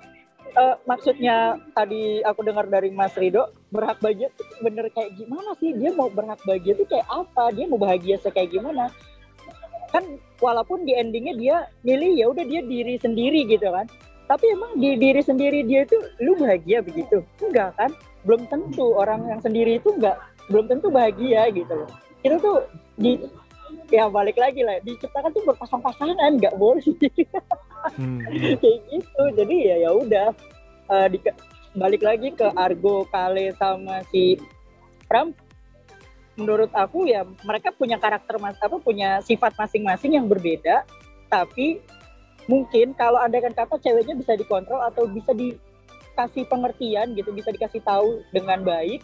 eh, 0.55 0.77
maksudnya 0.87 1.59
tadi 1.73 2.21
aku 2.23 2.41
dengar 2.45 2.69
dari 2.69 2.93
Mas 2.93 3.15
Rido 3.17 3.51
berhak 3.75 3.99
bahagia 4.01 4.31
tuh 4.37 4.47
bener 4.63 4.89
kayak 4.93 5.17
gimana 5.17 5.57
sih? 5.59 5.75
Dia 5.75 5.91
mau 5.97 6.09
berhak 6.13 6.41
bahagia 6.45 6.73
tuh 6.79 6.87
kayak 6.89 7.07
apa? 7.09 7.53
Dia 7.53 7.65
mau 7.69 7.81
bahagia 7.81 8.17
kayak 8.21 8.51
gimana? 8.53 8.93
Kan 9.95 10.19
walaupun 10.43 10.83
di 10.83 10.93
endingnya 10.95 11.35
dia 11.39 11.57
milih 11.87 12.13
ya 12.19 12.27
udah 12.31 12.45
dia 12.45 12.61
diri 12.65 12.99
sendiri 12.99 13.47
gitu 13.47 13.71
kan. 13.71 13.87
Tapi 14.25 14.57
emang 14.57 14.81
di 14.81 14.97
diri 14.97 15.21
sendiri 15.21 15.69
dia 15.69 15.85
itu 15.85 16.01
lu 16.25 16.33
bahagia 16.41 16.81
begitu? 16.81 17.21
Enggak 17.45 17.77
kan? 17.77 17.93
Belum 18.25 18.49
tentu 18.49 18.97
orang 18.97 19.29
yang 19.29 19.41
sendiri 19.45 19.77
itu 19.77 19.93
enggak 19.93 20.17
belum 20.49 20.65
tentu 20.69 20.89
bahagia 20.93 21.49
gitu 21.53 21.73
loh. 21.73 21.91
Itu 22.25 22.37
tuh 22.41 22.57
di 22.97 23.21
ya 23.91 24.07
balik 24.09 24.39
lagi 24.39 24.63
lah 24.63 24.79
diciptakan 24.85 25.35
tuh 25.35 25.45
berpasang-pasangan 25.49 26.33
nggak 26.41 26.57
boleh. 26.57 26.85
Hmm. 27.97 28.21
kayak 28.63 28.79
gitu 28.89 29.23
jadi 29.37 29.57
ya 29.75 29.77
ya 29.89 29.91
udah. 29.93 30.29
Di 31.11 31.19
balik 31.75 32.03
lagi 32.05 32.31
ke 32.31 32.47
Argo 32.55 33.09
Kale 33.09 33.57
sama 33.57 34.05
si 34.13 34.39
Pram. 35.09 35.33
Menurut 36.35 36.71
aku 36.75 37.07
ya 37.07 37.23
mereka 37.47 37.71
punya 37.71 37.95
karakter 37.95 38.43
mas 38.43 38.59
apa 38.59 38.83
punya 38.83 39.23
sifat 39.23 39.55
masing-masing 39.55 40.19
yang 40.19 40.27
berbeda 40.27 40.83
tapi 41.31 41.79
mungkin 42.47 42.93
kalau 42.95 43.19
andaikan 43.19 43.51
kata 43.57 43.81
ceweknya 43.81 44.15
bisa 44.15 44.37
dikontrol 44.37 44.83
atau 44.85 45.09
bisa 45.09 45.33
dikasih 45.33 46.45
pengertian 46.47 47.17
gitu 47.17 47.33
bisa 47.33 47.51
dikasih 47.51 47.81
tahu 47.83 48.21
dengan 48.31 48.61
baik 48.63 49.01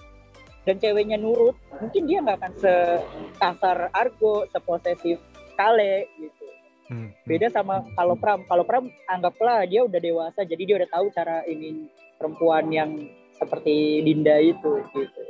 dan 0.69 0.77
ceweknya 0.77 1.17
nurut 1.17 1.57
mungkin 1.81 2.05
dia 2.05 2.21
nggak 2.21 2.39
akan 2.41 2.55
sekasar 2.61 3.89
Argo 3.97 4.45
seposesif 4.53 5.19
Kale 5.57 6.09
gitu. 6.17 6.45
Hmm. 6.91 7.15
beda 7.23 7.47
sama 7.55 7.87
kalau 7.95 8.19
Pram. 8.19 8.43
Kalau 8.51 8.67
Pram 8.67 8.91
anggaplah 9.07 9.63
dia 9.63 9.87
udah 9.87 10.01
dewasa 10.03 10.43
jadi 10.43 10.63
dia 10.67 10.77
udah 10.83 10.91
tahu 10.91 11.07
cara 11.15 11.47
ini 11.47 11.87
perempuan 12.19 12.67
yang 12.75 12.91
seperti 13.39 14.03
Dinda 14.03 14.37
itu 14.43 14.83
gitu. 14.91 15.21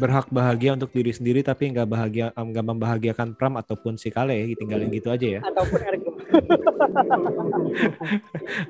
Berhak 0.00 0.28
bahagia 0.32 0.76
untuk 0.76 0.92
diri 0.92 1.12
sendiri 1.12 1.44
tapi 1.44 1.68
nggak 1.72 1.88
bahagia 1.88 2.26
nggak 2.32 2.64
membahagiakan 2.64 3.36
Pram 3.36 3.60
ataupun 3.60 4.00
si 4.00 4.08
Kale 4.08 4.34
ya, 4.34 4.44
tinggalin 4.56 4.88
gitu 4.88 5.12
aja 5.12 5.26
ya. 5.38 5.40
ataupun 5.44 5.80
Argo 5.84 6.10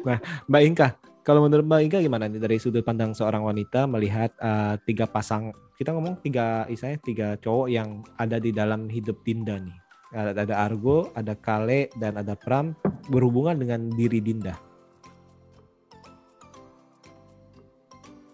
Mbak 0.50 0.62
Inka, 0.66 0.88
kalau 1.28 1.44
menurut 1.44 1.68
Mbak 1.68 1.80
Inka 1.84 1.98
gimana 2.00 2.24
nih 2.24 2.40
dari 2.40 2.56
sudut 2.56 2.80
pandang 2.80 3.12
seorang 3.12 3.44
wanita 3.44 3.84
melihat 3.84 4.32
eh, 4.40 4.80
tiga 4.88 5.04
pasang 5.04 5.52
kita 5.76 5.92
ngomong 5.92 6.24
tiga 6.24 6.64
istilahnya 6.72 7.00
tiga 7.04 7.28
cowok 7.44 7.68
yang 7.68 8.00
ada 8.16 8.40
di 8.40 8.48
dalam 8.48 8.88
hidup 8.88 9.20
Dinda 9.28 9.60
nih. 9.60 9.76
Ada, 10.08 10.48
ada 10.48 10.56
Argo, 10.64 11.12
ada 11.12 11.36
Kale 11.36 11.92
dan 12.00 12.16
ada 12.16 12.32
Pram 12.32 12.72
berhubungan 13.12 13.60
dengan 13.60 13.92
diri 13.92 14.24
Dinda. 14.24 14.56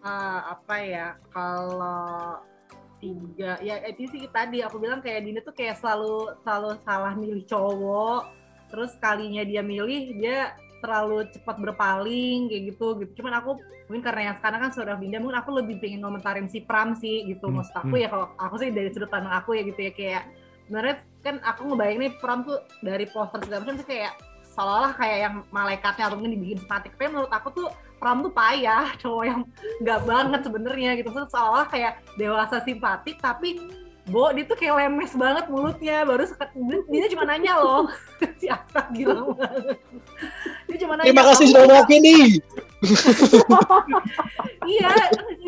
Ah, 0.07 0.55
apa 0.55 0.79
ya 0.79 1.19
kalau 1.35 2.39
tiga 3.03 3.59
ya 3.59 3.83
itu 3.91 4.07
sih 4.07 4.31
tadi 4.31 4.63
aku 4.63 4.79
bilang 4.79 5.03
kayak 5.03 5.27
Dina 5.27 5.43
tuh 5.43 5.51
kayak 5.51 5.83
selalu 5.83 6.31
selalu 6.47 6.79
salah 6.87 7.19
milih 7.19 7.43
cowok 7.51 8.23
terus 8.71 8.95
kalinya 9.03 9.43
dia 9.43 9.67
milih 9.67 10.15
dia 10.23 10.55
terlalu 10.85 11.25
cepat 11.33 11.57
berpaling 11.57 12.53
kayak 12.53 12.63
gitu 12.77 12.87
gitu. 13.01 13.25
Cuman 13.25 13.41
aku 13.41 13.57
mungkin 13.89 14.05
karena 14.05 14.21
yang 14.29 14.37
sekarang 14.37 14.61
kan 14.69 14.71
sudah 14.77 15.01
Dinda 15.01 15.17
mungkin 15.17 15.41
aku 15.41 15.51
lebih 15.57 15.81
pengen 15.81 16.05
ngomentarin 16.05 16.47
si 16.53 16.61
Pram 16.61 16.93
sih 16.93 17.25
gitu. 17.25 17.49
Hmm, 17.49 17.65
maksud 17.65 17.75
aku 17.81 17.97
hmm. 17.97 18.03
ya 18.05 18.09
kalau 18.13 18.27
aku 18.37 18.55
sih 18.61 18.69
dari 18.69 18.93
sudut 18.93 19.09
pandang 19.09 19.33
aku 19.33 19.57
ya 19.57 19.65
gitu 19.65 19.81
ya 19.81 19.93
kayak 19.97 20.23
sebenarnya 20.69 20.97
kan 21.25 21.41
aku 21.41 21.61
ngebayangin 21.73 22.01
nih 22.05 22.13
Pram 22.21 22.39
tuh 22.45 22.61
dari 22.85 23.09
poster 23.09 23.41
segala 23.49 23.65
macam 23.65 23.81
tuh 23.81 23.89
kayak 23.89 24.13
seolah-olah 24.55 24.93
kayak 24.95 25.19
yang 25.19 25.35
malaikatnya 25.51 26.05
atau 26.07 26.17
mungkin 26.21 26.39
dibikin 26.39 26.59
simpatik 26.63 26.95
tapi 26.95 27.11
menurut 27.11 27.33
aku 27.33 27.49
tuh 27.51 27.69
Pram 27.99 28.23
tuh 28.23 28.31
payah 28.31 28.93
cowok 29.01 29.25
yang 29.25 29.41
nggak 29.81 30.01
banget 30.05 30.41
sebenarnya 30.45 30.91
gitu. 31.01 31.09
Terus 31.09 31.31
seolah 31.33 31.67
kayak 31.73 32.05
dewasa 32.21 32.61
simpatik 32.61 33.17
tapi 33.25 33.57
Bo, 34.05 34.29
dia 34.37 34.45
tuh 34.45 34.61
kayak 34.61 34.85
lemes 34.85 35.17
banget 35.17 35.49
mulutnya. 35.49 36.05
Baru 36.05 36.29
sekat 36.29 36.53
dia, 36.93 37.09
cuma 37.09 37.25
nanya 37.25 37.57
loh 37.57 37.89
siapa 38.41 38.93
gila 38.93 39.33
banget 39.33 39.81
dia 40.75 40.81
cuma 40.83 40.99
nanya 40.99 41.07
Terima 41.07 41.25
kasih 41.31 41.45
"Kamu. 41.47 41.53
sudah 41.55 41.65
mewakili. 41.71 42.19
iya 44.75 44.91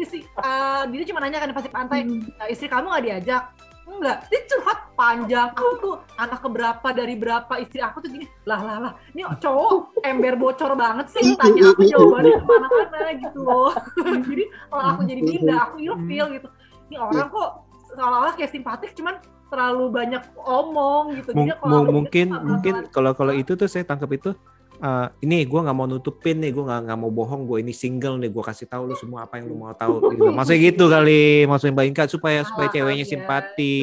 si, 0.06 0.22
uh, 0.38 0.86
dia 0.86 1.02
cuma 1.10 1.18
nanya 1.18 1.42
kan 1.42 1.50
pasti 1.50 1.68
pantai 1.68 2.06
"Uh, 2.06 2.46
istri 2.46 2.70
kamu 2.70 2.86
nggak 2.86 3.04
diajak? 3.10 3.42
Enggak. 3.86 4.26
Dia 4.30 4.40
curhat 4.50 4.78
panjang. 4.98 5.48
Aku 5.54 5.78
tuh 5.78 5.94
anak 6.18 6.42
keberapa 6.42 6.88
dari 6.90 7.14
berapa 7.14 7.54
istri 7.62 7.78
aku 7.78 8.02
tuh 8.02 8.10
gini. 8.10 8.26
Lah 8.42 8.58
lah 8.58 8.76
lah. 8.82 8.92
Ini 9.14 9.22
cowok 9.38 10.02
ember 10.02 10.34
bocor 10.34 10.74
banget 10.74 11.06
sih 11.14 11.34
tanya 11.38 11.70
aku 11.70 11.82
jawabannya 11.86 12.38
ke 12.38 12.46
mana-mana 12.46 13.10
gitu. 13.14 13.38
Loh 13.42 13.74
jadi 14.26 14.44
kalau 14.70 14.84
aku 14.90 15.00
jadi 15.06 15.20
Dinda 15.22 15.56
aku 15.70 15.76
ilfeel 15.82 16.26
gitu. 16.34 16.48
Ini 16.90 16.96
orang 16.98 17.26
kok 17.30 17.50
seolah-olah 17.94 18.34
kayak 18.34 18.50
simpatik 18.50 18.90
cuman 18.98 19.22
terlalu 19.46 19.84
banyak 19.94 20.22
omong 20.34 21.04
gitu. 21.22 21.30
Mung- 21.38 21.54
kalau 21.54 21.82
mungkin 21.86 22.26
mungkin 22.42 22.74
kalau 22.90 23.14
kalau 23.14 23.32
itu 23.38 23.54
tuh 23.54 23.70
saya 23.70 23.86
tangkap 23.86 24.10
itu 24.10 24.34
eh, 24.76 25.06
ini 25.24 25.42
gue 25.42 25.60
nggak 25.60 25.76
mau 25.76 25.84
nutupin 25.84 26.36
nih 26.38 26.52
gue 26.52 26.64
nggak 26.64 26.80
nggak 26.88 26.98
mau 26.98 27.10
bohong 27.10 27.44
gue 27.44 27.64
ini 27.64 27.72
single 27.72 28.20
nih 28.20 28.28
gue 28.28 28.44
kasih 28.44 28.68
tahu 28.68 28.92
lu 28.92 28.94
semua 28.96 29.24
apa 29.24 29.40
yang 29.40 29.48
lu 29.48 29.56
mau 29.56 29.72
tahu. 29.72 30.12
Gitu. 30.12 30.28
maksudnya 30.36 30.60
gitu 30.60 30.84
kali 30.86 31.22
maksudnya 31.44 31.74
Mbak 31.74 31.86
Inka 31.90 32.04
supaya 32.06 32.40
supaya 32.44 32.68
Ah, 32.68 32.72
ceweknya 32.74 33.04
iya. 33.04 33.12
simpati. 33.12 33.76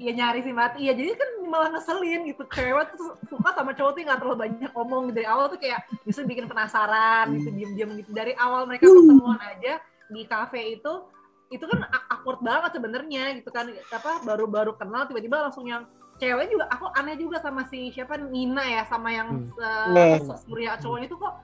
Iya 0.00 0.12
nyari 0.14 0.40
simpati, 0.42 0.76
iya 0.82 0.92
jadi 0.92 1.10
kan 1.14 1.30
malah 1.48 1.68
ngeselin 1.72 2.20
gitu. 2.28 2.42
Cewek 2.48 2.86
tuh 2.94 3.16
suka 3.28 3.50
sama 3.56 3.72
cowok 3.72 3.90
tuh 3.96 4.00
nggak 4.04 4.18
terlalu 4.20 4.38
banyak 4.44 4.70
ngomong. 4.76 5.02
Dari 5.12 5.26
awal 5.26 5.46
tuh 5.48 5.58
kayak 5.60 5.80
bisa 6.04 6.20
bikin 6.24 6.44
penasaran 6.46 7.32
gitu 7.36 7.48
diem-diem 7.52 7.90
gitu. 8.04 8.10
Dari 8.12 8.32
awal 8.36 8.68
mereka 8.68 8.84
ketemuan 8.84 9.40
aja 9.40 9.80
di 10.08 10.22
kafe 10.24 10.80
itu 10.80 10.92
itu 11.48 11.64
kan 11.64 11.80
awkward 12.12 12.44
banget 12.44 12.76
sebenarnya 12.76 13.40
gitu 13.40 13.48
kan. 13.48 13.68
Apa 13.88 14.20
baru-baru 14.24 14.76
kenal 14.76 15.08
tiba-tiba 15.08 15.48
langsung 15.48 15.64
yang 15.64 15.88
cewek 16.18 16.46
juga 16.50 16.66
aku 16.68 16.86
aneh 16.92 17.16
juga 17.16 17.38
sama 17.38 17.62
si 17.70 17.94
siapa 17.94 18.18
Nina 18.18 18.62
ya 18.66 18.82
sama 18.84 19.08
yang 19.10 19.48
Nah. 19.56 20.18
uh, 20.18 20.36
Surya 20.42 20.76
cowoknya 20.76 21.08
tuh 21.08 21.18
kok 21.18 21.34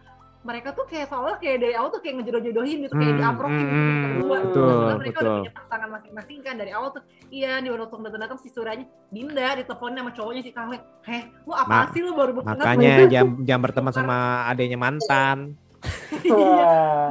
mereka 0.44 0.76
tuh 0.76 0.84
kayak 0.84 1.08
seolah 1.08 1.40
kayak 1.40 1.64
dari 1.64 1.72
awal 1.72 1.88
tuh 1.88 2.04
kayak 2.04 2.20
ngejodoh-jodohin 2.20 2.84
gitu 2.84 2.94
kayak 3.00 3.16
Hmm, 3.16 3.20
diaprokin 3.24 3.64
hmm, 3.64 3.72
gitu 3.72 3.80
hmm, 3.80 4.02
berdua 4.04 4.36
gitu. 4.36 4.44
betul, 4.44 4.68
Padahal 4.68 4.98
mereka 5.00 5.16
udah 5.16 5.24
betul. 5.24 5.38
punya 5.40 5.52
pasangan 5.56 5.88
masing-masing 5.88 6.38
kan 6.44 6.54
dari 6.60 6.70
awal 6.76 6.88
tuh 6.92 7.02
iya 7.32 7.52
di 7.64 7.68
waktu 7.72 7.96
datang-datang 7.96 8.38
si 8.44 8.48
Suryanya 8.52 8.86
Dinda 9.08 9.48
diteleponin 9.56 9.96
sama 10.04 10.12
cowoknya 10.12 10.42
si 10.44 10.52
Kale 10.52 10.76
heh 11.08 11.22
lu 11.48 11.52
apa 11.56 11.72
Ma- 11.72 11.88
sih 11.96 12.00
lu 12.04 12.12
baru 12.12 12.32
makanya 12.44 12.94
jam 13.08 13.26
jam 13.40 13.58
berteman 13.64 13.92
sama 13.96 14.44
adanya 14.44 14.76
mantan 14.76 15.56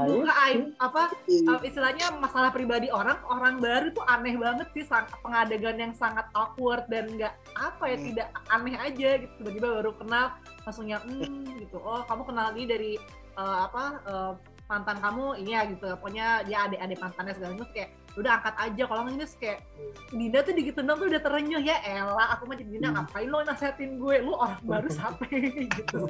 buka 0.07 0.33
aib 0.49 0.73
apa 0.81 1.03
uh, 1.49 1.59
istilahnya 1.61 2.13
masalah 2.17 2.49
pribadi 2.49 2.89
orang 2.89 3.17
orang 3.29 3.61
baru 3.61 3.93
tuh 3.93 4.05
aneh 4.09 4.35
banget 4.37 4.67
sih 4.73 4.85
pengadegan 5.21 5.77
yang 5.77 5.93
sangat 5.93 6.25
awkward 6.33 6.85
dan 6.89 7.09
nggak 7.13 7.33
apa 7.57 7.83
ya 7.89 7.97
Hmm. 8.03 8.05
tidak 8.09 8.27
aneh 8.51 8.75
aja 8.75 9.09
gitu. 9.21 9.33
Tiba-tiba 9.39 9.67
baru 9.79 9.91
kenal 9.95 10.25
langsung 10.65 10.87
yang 10.89 11.03
hmm 11.05 11.61
gitu. 11.61 11.77
Oh 11.79 12.01
kamu 12.03 12.23
kenal 12.27 12.47
ini 12.57 12.63
dari 12.67 12.91
uh, 13.39 13.69
apa 13.69 13.83
uh, 14.09 14.33
mantan 14.67 14.97
kamu 14.99 15.25
ini 15.39 15.51
ya 15.53 15.61
gitu. 15.69 15.85
Pokoknya 15.99 16.27
dia 16.47 16.67
adik-adik 16.67 16.99
mantannya 16.99 17.33
segala 17.37 17.51
macam 17.55 17.69
kayak 17.71 17.89
udah 18.13 18.31
angkat 18.37 18.55
aja 18.61 18.83
kalau 18.85 19.01
nggak 19.09 19.15
ini 19.17 19.25
kayak 19.41 19.59
Dinda 20.13 20.39
tuh 20.45 20.53
digituin 20.53 20.85
dong 20.85 20.99
tuh 21.01 21.07
udah 21.09 21.21
terenyuh 21.21 21.63
ya. 21.63 21.77
Elah 21.85 22.27
aku 22.37 22.43
mah 22.49 22.55
jadi 22.57 22.69
Dinda 22.77 22.89
ngapain 22.93 23.27
lo 23.29 23.39
nasehatin 23.45 23.91
gue? 23.97 24.15
Lu 24.21 24.33
orang 24.37 24.61
baru 24.65 24.89
sampai 24.99 25.31
gitu 25.77 26.01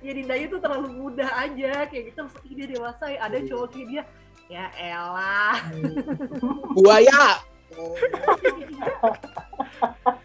ya 0.00 0.12
Dinda 0.16 0.34
itu 0.36 0.56
terlalu 0.60 0.88
mudah 0.96 1.28
aja. 1.36 1.86
Kayak 1.88 2.04
gitu 2.12 2.18
Maksudnya, 2.26 2.48
"Ih, 2.48 2.54
dia 2.56 2.66
dewasa 2.72 3.04
ya 3.08 3.18
ada 3.24 3.38
cowok 3.44 3.66
kayak 3.72 3.86
dia. 3.88 4.02
Ya 4.50 4.66
elah. 4.74 5.56
Buaya. 6.74 7.38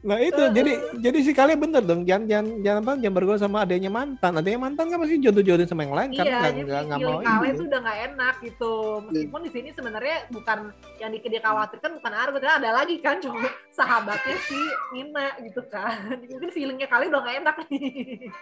Nah 0.00 0.16
itu. 0.16 0.42
Jadi 0.56 0.72
jadi 1.04 1.18
si 1.20 1.32
kalian 1.36 1.60
bener 1.60 1.82
dong. 1.84 2.08
Jangan 2.08 2.24
jangan 2.24 2.46
jangan 2.64 2.80
apa 2.80 2.92
jangan 3.00 3.16
bergaul 3.16 3.40
sama 3.40 3.58
adanya 3.68 3.90
mantan. 3.92 4.32
Adanya 4.40 4.60
mantan 4.60 4.86
kan 4.88 4.98
pasti 5.00 5.20
jodoh-jodohin 5.20 5.68
sama 5.68 5.84
yang 5.84 5.94
lain 5.94 6.10
kan? 6.16 6.24
Iya 6.24 6.36
nggak 6.40 6.52
jadi 6.52 6.64
nggak 6.64 6.82
nggak 6.88 6.98
mau 7.04 7.20
kalian 7.20 7.54
itu. 7.54 7.62
udah 7.68 7.80
nggak 7.84 7.98
enak 8.08 8.34
gitu. 8.40 8.72
Meskipun 9.06 9.40
di 9.44 9.50
sini 9.52 9.68
sebenarnya 9.76 10.16
bukan 10.32 10.58
yang 10.98 11.10
di- 11.12 11.20
dia 11.20 11.42
khawatirkan 11.44 11.90
bukan 12.00 12.12
Argo 12.16 12.36
ternyata 12.40 12.58
ada 12.64 12.70
lagi 12.82 12.96
kan 12.98 13.20
cuma 13.20 13.44
sahabatnya 13.70 14.36
si 14.48 14.58
Nina 14.96 15.36
gitu 15.44 15.60
kan. 15.68 16.16
Mungkin 16.32 16.50
feelingnya 16.50 16.88
kalian 16.88 17.12
udah 17.12 17.20
nggak 17.20 17.36
enak 17.44 17.56
nih. 17.68 18.32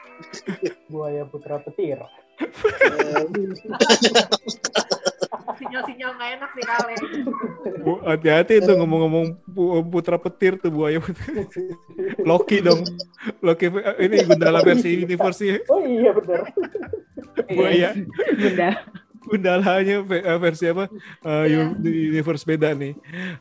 Buaya 0.87 1.27
putra 1.27 1.59
petir. 1.59 1.99
sinyal-sinyal 5.59 6.11
nggak 6.13 6.31
enak 6.33 6.51
sih 6.51 6.65
kalian 6.65 7.03
Bu, 7.79 7.93
hati-hati 8.01 8.55
tuh 8.61 8.75
ngomong-ngomong 8.77 9.27
pu- 9.45 9.85
putra 9.85 10.17
petir 10.17 10.57
tuh 10.57 10.71
buaya 10.71 10.99
Loki 12.21 12.59
dong 12.59 12.83
Loki 13.39 13.67
eh, 13.69 13.97
ini 14.01 14.23
Gundala 14.25 14.61
versi 14.61 14.95
universe 14.97 15.63
Oh 15.67 15.81
iya 15.81 16.11
benar. 16.13 16.43
buaya 17.49 17.91
Bunda. 18.35 18.69
Gundalanya 19.21 19.97
eh, 20.01 20.39
versi 20.39 20.65
apa 20.67 20.85
Eh, 21.21 21.45
Iya. 21.49 21.75
uni- 21.75 22.09
universe 22.09 22.43
beda 22.43 22.73
nih 22.73 22.95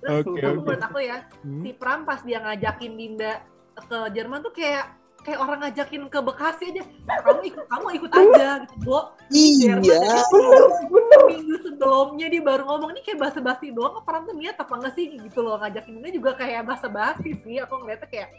Oke, 0.03 0.41
aku 0.41 0.59
oke. 0.59 0.65
menurut 0.65 0.83
aku 0.83 0.99
ya 0.99 1.17
Hmm. 1.39 1.61
si 1.61 1.71
Pram 1.71 2.03
pas 2.03 2.19
dia 2.21 2.39
ngajakin 2.39 2.93
Dinda 2.93 3.39
ke 3.79 3.97
Jerman 4.11 4.41
tuh 4.41 4.51
kayak 4.51 4.89
kayak 5.27 5.43
orang 5.43 5.59
ngajakin 5.59 6.07
ke 6.07 6.19
Bekasi 6.23 6.63
aja 6.71 6.83
kamu 7.27 7.41
ikut 7.51 7.65
kamu 7.67 7.87
ikut 7.99 8.11
aja 8.15 8.47
gitu 8.63 8.75
Bo 8.87 9.11
Iya. 9.27 9.83
dari 9.83 10.21
seminggu, 10.31 10.97
minggu 11.27 11.55
sebelumnya 11.67 12.27
dia 12.31 12.39
baru 12.39 12.63
ngomong 12.63 12.95
ini 12.95 13.03
kayak 13.03 13.27
basa-basi 13.27 13.75
doang 13.75 13.99
apa 13.99 14.23
tuh 14.23 14.31
niat 14.39 14.55
apa 14.55 14.71
enggak 14.71 14.95
sih 14.95 15.19
gitu 15.19 15.39
loh 15.43 15.59
ngajakin 15.59 15.99
Dinda 15.99 16.09
juga 16.15 16.31
kayak 16.39 16.63
basa-basi 16.63 17.35
sih 17.43 17.59
aku 17.59 17.83
ngeliatnya 17.83 18.07
kayak 18.07 18.29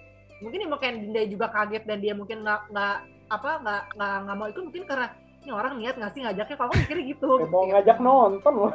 mungkin 0.40 0.64
ya 0.64 0.68
mungkin 0.72 0.92
Dinda 1.04 1.22
juga 1.28 1.46
kaget 1.52 1.84
dan 1.84 2.00
dia 2.00 2.16
mungkin 2.16 2.40
nggak 2.40 2.72
nggak 2.72 2.96
apa 3.28 3.50
nggak 3.60 3.82
nggak 4.00 4.14
nggak 4.24 4.36
mau 4.40 4.48
ikut 4.48 4.62
mungkin 4.64 4.84
karena 4.88 5.06
ini 5.44 5.50
orang 5.52 5.72
niat 5.76 5.94
nggak 6.00 6.12
sih 6.16 6.20
ngajaknya 6.24 6.56
kalau 6.56 6.68
aku 6.72 6.76
mikirnya 6.80 7.04
gitu 7.12 7.28
Kayak 7.36 7.52
mau 7.52 7.64
ngajak 7.68 7.98
nonton 8.00 8.54
loh. 8.56 8.72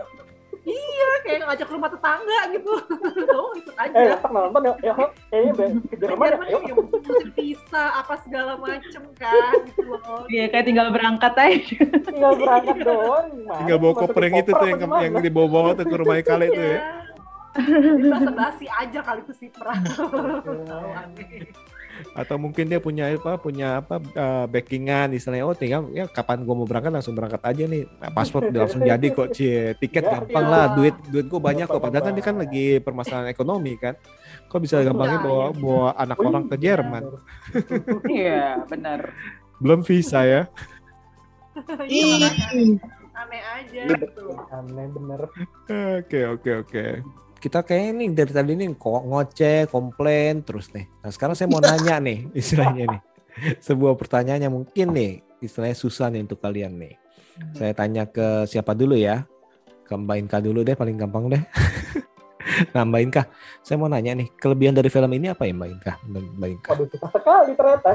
Iya 0.64 1.10
kayak 1.22 1.40
ngajak 1.44 1.66
ke 1.66 1.74
rumah 1.74 1.90
tetangga 1.90 2.40
gitu 2.50 2.72
kamu 3.30 3.50
ikut 3.60 3.76
aja 3.76 3.94
Eh, 3.94 4.16
tak 4.16 4.32
nonton 4.32 4.62
ya. 4.62 4.74
Ya, 4.82 4.94
kayaknya 5.28 5.52
be- 5.54 5.84
ke 5.86 5.96
Jerman 5.98 6.26
ya. 6.26 6.38
Yuk. 6.50 6.62
yang 6.64 6.78
mungkin 6.80 7.12
visa 7.32 7.84
apa 7.96 8.14
segala 8.22 8.54
macem 8.56 9.04
kan 9.14 9.54
gitu 9.68 9.84
loh. 9.90 10.24
Iya 10.26 10.46
kayak 10.48 10.66
tinggal 10.66 10.88
berangkat 10.90 11.34
aja. 11.34 11.76
Tinggal 12.02 12.34
berangkat 12.36 12.76
doang. 12.80 13.28
tinggal 13.60 13.78
bawa 13.78 13.94
koper 13.98 14.22
yang 14.24 14.36
itu 14.40 14.52
tuh 14.52 14.68
yang 14.68 14.80
yang 14.82 15.14
dibawa-bawa 15.18 15.70
tuh 15.74 15.86
ke 15.86 15.96
rumahnya 15.96 16.24
kali 16.24 16.46
itu 16.48 16.62
ya 16.62 16.80
Basa 18.10 18.32
basi 18.34 18.66
aja 18.66 19.00
kali 19.00 19.22
itu 19.22 19.34
si 19.36 19.46
Pra. 19.48 19.78
Atau 22.14 22.38
mungkin 22.38 22.70
dia 22.70 22.78
punya 22.78 23.10
apa 23.10 23.38
punya 23.38 23.82
apa 23.82 23.98
eh, 24.02 24.46
backingan 24.50 25.14
istilahnya 25.14 25.46
oh 25.46 25.56
tinggal 25.58 25.90
ya 25.94 26.06
kapan 26.10 26.42
gua 26.44 26.56
mau 26.58 26.68
berangkat 26.68 26.92
langsung 26.94 27.14
berangkat 27.14 27.42
aja 27.42 27.64
nih. 27.66 27.84
Nah, 28.00 28.10
paspor 28.12 28.50
udah 28.50 28.66
langsung 28.66 28.82
jadi 28.84 29.08
kok 29.10 29.30
cie 29.34 29.74
tiket 29.78 30.04
Ya, 30.04 30.20
gampang 30.20 30.46
iya. 30.46 30.54
lah 30.54 30.66
duit 30.76 30.96
duit 31.10 31.26
gua 31.28 31.42
banyak 31.42 31.66
kok. 31.66 31.80
Padahal 31.82 32.04
kan 32.06 32.14
dia 32.14 32.26
kan 32.26 32.36
lagi 32.38 32.66
permasalahan 32.80 33.30
ekonomi 33.30 33.74
kan. 33.78 33.94
Kok 34.48 34.60
bisa 34.62 34.82
gampangnya 34.82 35.20
Iya, 35.20 35.26
bawa 35.26 35.46
iya. 35.46 35.58
bawa 35.58 35.88
anak 35.96 36.18
Wih, 36.20 36.28
orang 36.30 36.44
ke 36.48 36.56
Jerman? 36.58 37.04
Iya 38.10 38.44
benar. 38.66 39.00
belum 39.58 39.80
visa 39.82 40.22
ya? 40.26 40.42
Iya, 41.86 42.34
aneh 43.14 43.42
aja 43.46 43.82
gitu. 43.86 44.26
Aneh 44.50 44.88
bener. 44.90 45.22
oke 46.02 46.20
oke 46.34 46.52
oke 46.66 46.84
kita 47.44 47.60
kayak 47.60 47.92
ini 47.92 48.16
dari 48.16 48.32
tadi 48.32 48.56
nih 48.56 48.72
kok 48.80 49.04
ngoceh 49.04 49.68
komplain 49.68 50.48
terus 50.48 50.72
nih. 50.72 50.88
Nah 51.04 51.12
sekarang 51.12 51.36
saya 51.36 51.52
mau 51.52 51.60
nanya 51.60 52.00
nih 52.00 52.24
istilahnya 52.40 52.88
nih. 52.88 53.02
Sebuah 53.60 54.00
pertanyaan 54.00 54.48
yang 54.48 54.56
mungkin 54.56 54.96
nih 54.96 55.20
istilahnya 55.44 55.76
susah 55.76 56.08
nih 56.08 56.24
untuk 56.24 56.40
kalian 56.40 56.80
nih. 56.80 56.96
Saya 57.60 57.76
tanya 57.76 58.08
ke 58.08 58.48
siapa 58.48 58.72
dulu 58.72 58.96
ya? 58.96 59.28
Ke 59.84 60.00
Mbak 60.00 60.18
Inka 60.24 60.38
dulu 60.40 60.64
deh 60.64 60.78
paling 60.80 60.96
gampang 60.96 61.28
deh. 61.28 61.44
Nah 62.76 62.86
Mbak 62.86 63.02
Inka 63.08 63.24
saya 63.66 63.82
mau 63.82 63.90
nanya 63.90 64.14
nih 64.14 64.30
kelebihan 64.38 64.76
dari 64.76 64.92
film 64.92 65.10
ini 65.16 65.32
apa 65.32 65.48
ya 65.48 65.56
Mbak 65.58 65.70
Inka? 65.74 65.94
Mbak 66.06 66.50
Inka. 66.54 66.70
Waduh, 66.76 66.88
susah 66.92 67.10
sekali 67.10 67.52
ternyata. 67.58 67.92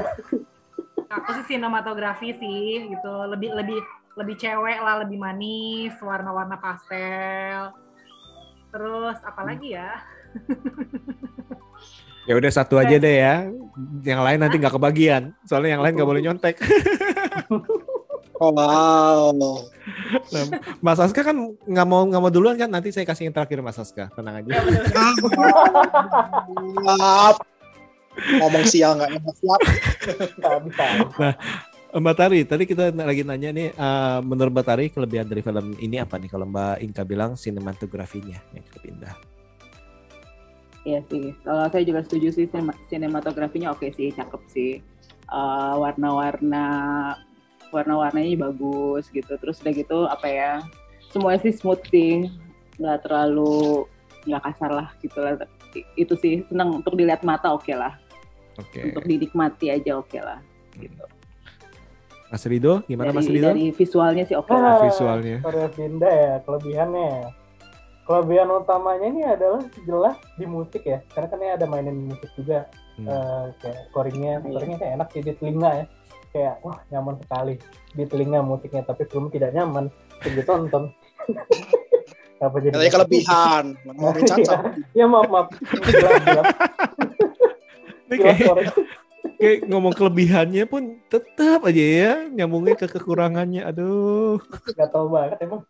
Aku 1.15 1.29
sih 1.41 1.45
sinematografi 1.55 2.35
sih 2.37 2.91
gitu, 2.91 3.13
lebih 3.29 3.55
lebih 3.55 3.79
lebih 4.19 4.35
cewek 4.35 4.77
lah, 4.83 5.05
lebih 5.05 5.21
manis, 5.21 5.95
warna-warna 6.03 6.59
pastel. 6.59 7.71
Terus 8.69 9.17
apa 9.25 9.41
lagi 9.45 9.73
ya? 9.73 9.89
ya 12.29 12.37
udah 12.37 12.51
satu 12.53 12.77
aja 12.77 13.01
deh 13.01 13.15
ya 13.25 13.49
yang 14.05 14.21
lain 14.21 14.37
nanti 14.37 14.61
nggak 14.61 14.77
kebagian 14.77 15.33
soalnya 15.49 15.73
yang 15.73 15.81
lain 15.81 15.97
nggak 15.97 16.09
boleh 16.09 16.21
nyontek 16.21 16.55
Oh, 18.39 18.55
wow. 18.55 19.35
Nah, 20.31 20.43
Mas 20.79 20.95
Aska 20.95 21.27
kan 21.27 21.35
nggak 21.59 21.83
mau 21.83 22.07
nggak 22.07 22.23
mau 22.23 22.31
duluan 22.31 22.55
kan 22.55 22.71
nanti 22.71 22.87
saya 22.87 23.03
kasih 23.03 23.27
yang 23.27 23.35
terakhir 23.35 23.59
Mas 23.59 23.75
Aska 23.75 24.07
tenang 24.15 24.39
aja 24.39 24.63
Siap. 26.87 27.35
Ngomong 28.39 28.63
sial 28.63 28.95
nggak 28.95 29.11
enak 29.11 29.35
siap. 29.43 29.61
Bisa. 30.63 30.87
Mbak 31.89 32.15
Tari 32.15 32.45
tadi 32.45 32.63
kita 32.69 32.93
lagi 32.93 33.25
nanya 33.25 33.49
nih 33.49 33.73
eh, 33.73 34.19
menurut 34.21 34.53
Mbak 34.53 34.65
Tari 34.65 34.85
kelebihan 34.93 35.25
dari 35.25 35.41
film 35.41 35.73
ini 35.81 35.97
apa 35.97 36.21
nih 36.21 36.29
kalau 36.29 36.45
Mbak 36.45 36.85
Inka 36.85 37.01
bilang 37.01 37.33
sinematografinya 37.33 38.37
yang 38.53 38.65
kepindah 38.69 39.17
Iya 40.87 41.03
sih. 41.11 41.35
Kalau 41.43 41.67
saya 41.67 41.83
juga 41.83 42.01
setuju 42.07 42.31
sih 42.31 42.45
sinema- 42.47 42.77
sinematografinya 42.87 43.75
oke 43.75 43.91
sih, 43.91 44.15
cakep 44.15 44.41
sih. 44.47 44.79
Eh, 45.27 45.73
warna-warna 45.75 46.65
warna-warnanya 47.75 48.49
bagus 48.49 49.11
gitu. 49.11 49.35
Terus 49.37 49.59
udah 49.59 49.73
gitu 49.75 49.99
apa 50.07 50.27
ya? 50.31 50.51
Semuanya 51.11 51.43
sih 51.43 51.53
smooth 51.53 51.83
sih. 51.91 52.31
Nggak 52.79 53.05
terlalu 53.05 53.85
nggak 54.23 54.43
kasar 54.49 54.71
lah 54.71 54.87
gitu 55.03 55.19
lah. 55.19 55.35
Itu 55.99 56.15
sih 56.15 56.47
seneng 56.47 56.79
untuk 56.79 56.95
dilihat 56.95 57.27
mata 57.27 57.51
oke 57.51 57.75
lah. 57.75 57.99
Oke 58.55 58.87
Untuk 58.87 59.03
dinikmati 59.03 59.75
aja 59.75 59.99
oke 59.99 60.17
lah. 60.17 60.39
Gitu. 60.79 61.03
Mas 62.29 62.45
Rido 62.45 62.85
gimana 62.85 63.09
dari, 63.09 63.17
Mas 63.17 63.27
Rido 63.27 63.47
dari 63.47 63.65
visualnya 63.69 64.23
sih 64.23 64.35
oke 64.35 64.47
Ah, 64.47 64.59
lah. 64.59 64.77
visualnya 64.83 65.37
Korea 65.41 65.67
Dinda 65.67 66.05
ya, 66.07 66.33
kelebihannya. 66.39 67.11
Kelebihan 68.01 68.49
utamanya 68.51 69.05
ini 69.05 69.21
adalah 69.21 69.61
jelas 69.83 70.17
di 70.33 70.45
musik 70.45 70.81
ya. 70.81 70.97
Karena 71.07 71.27
kan 71.27 71.37
ini 71.37 71.51
ada 71.51 71.65
mainin 71.65 72.05
musik 72.05 72.29
juga. 72.33 72.65
Hmm. 72.95 73.05
Eh, 73.05 73.45
kayak 73.59 73.77
scoringnya, 73.87 74.33
Iya. 74.35 74.45
scoringnya 74.47 74.77
kayak 74.77 74.93
enak 74.95 75.07
sih 75.09 75.21
di 75.21 75.33
telinga 75.35 75.69
ya. 75.71 75.85
Kayak 76.29 76.53
wah 76.59 76.77
nyaman 76.89 77.15
sekali 77.19 77.53
di 77.91 78.03
telinga 78.05 78.39
musiknya, 78.41 78.81
tapi 78.83 79.05
film 79.05 79.29
tidak 79.29 79.49
nyaman. 79.51 79.93
Begitu 80.19 80.41
tonton. 80.43 80.89
Apa 82.41 82.55
jadi? 82.57 82.71
Katanya 82.71 82.93
kelebihan. 82.95 83.65
Mau 83.91 84.09
cacat. 84.31 84.59
Ya 84.91 85.05
maaf 85.05 85.27
maaf. 85.27 85.47
Ini 88.05 88.15
kayak. 88.15 88.73
Kayak 89.39 89.71
ngomong 89.71 89.95
kelebihannya 89.95 90.67
pun 90.67 90.99
tetap 91.07 91.63
aja 91.63 91.79
ya 91.79 92.13
nyambungnya 92.27 92.75
ke 92.75 92.91
kekurangannya. 92.91 93.63
Aduh. 93.63 94.43
Nggak 94.75 94.89
tahu 94.91 95.07
banget 95.15 95.39
emang. 95.47 95.63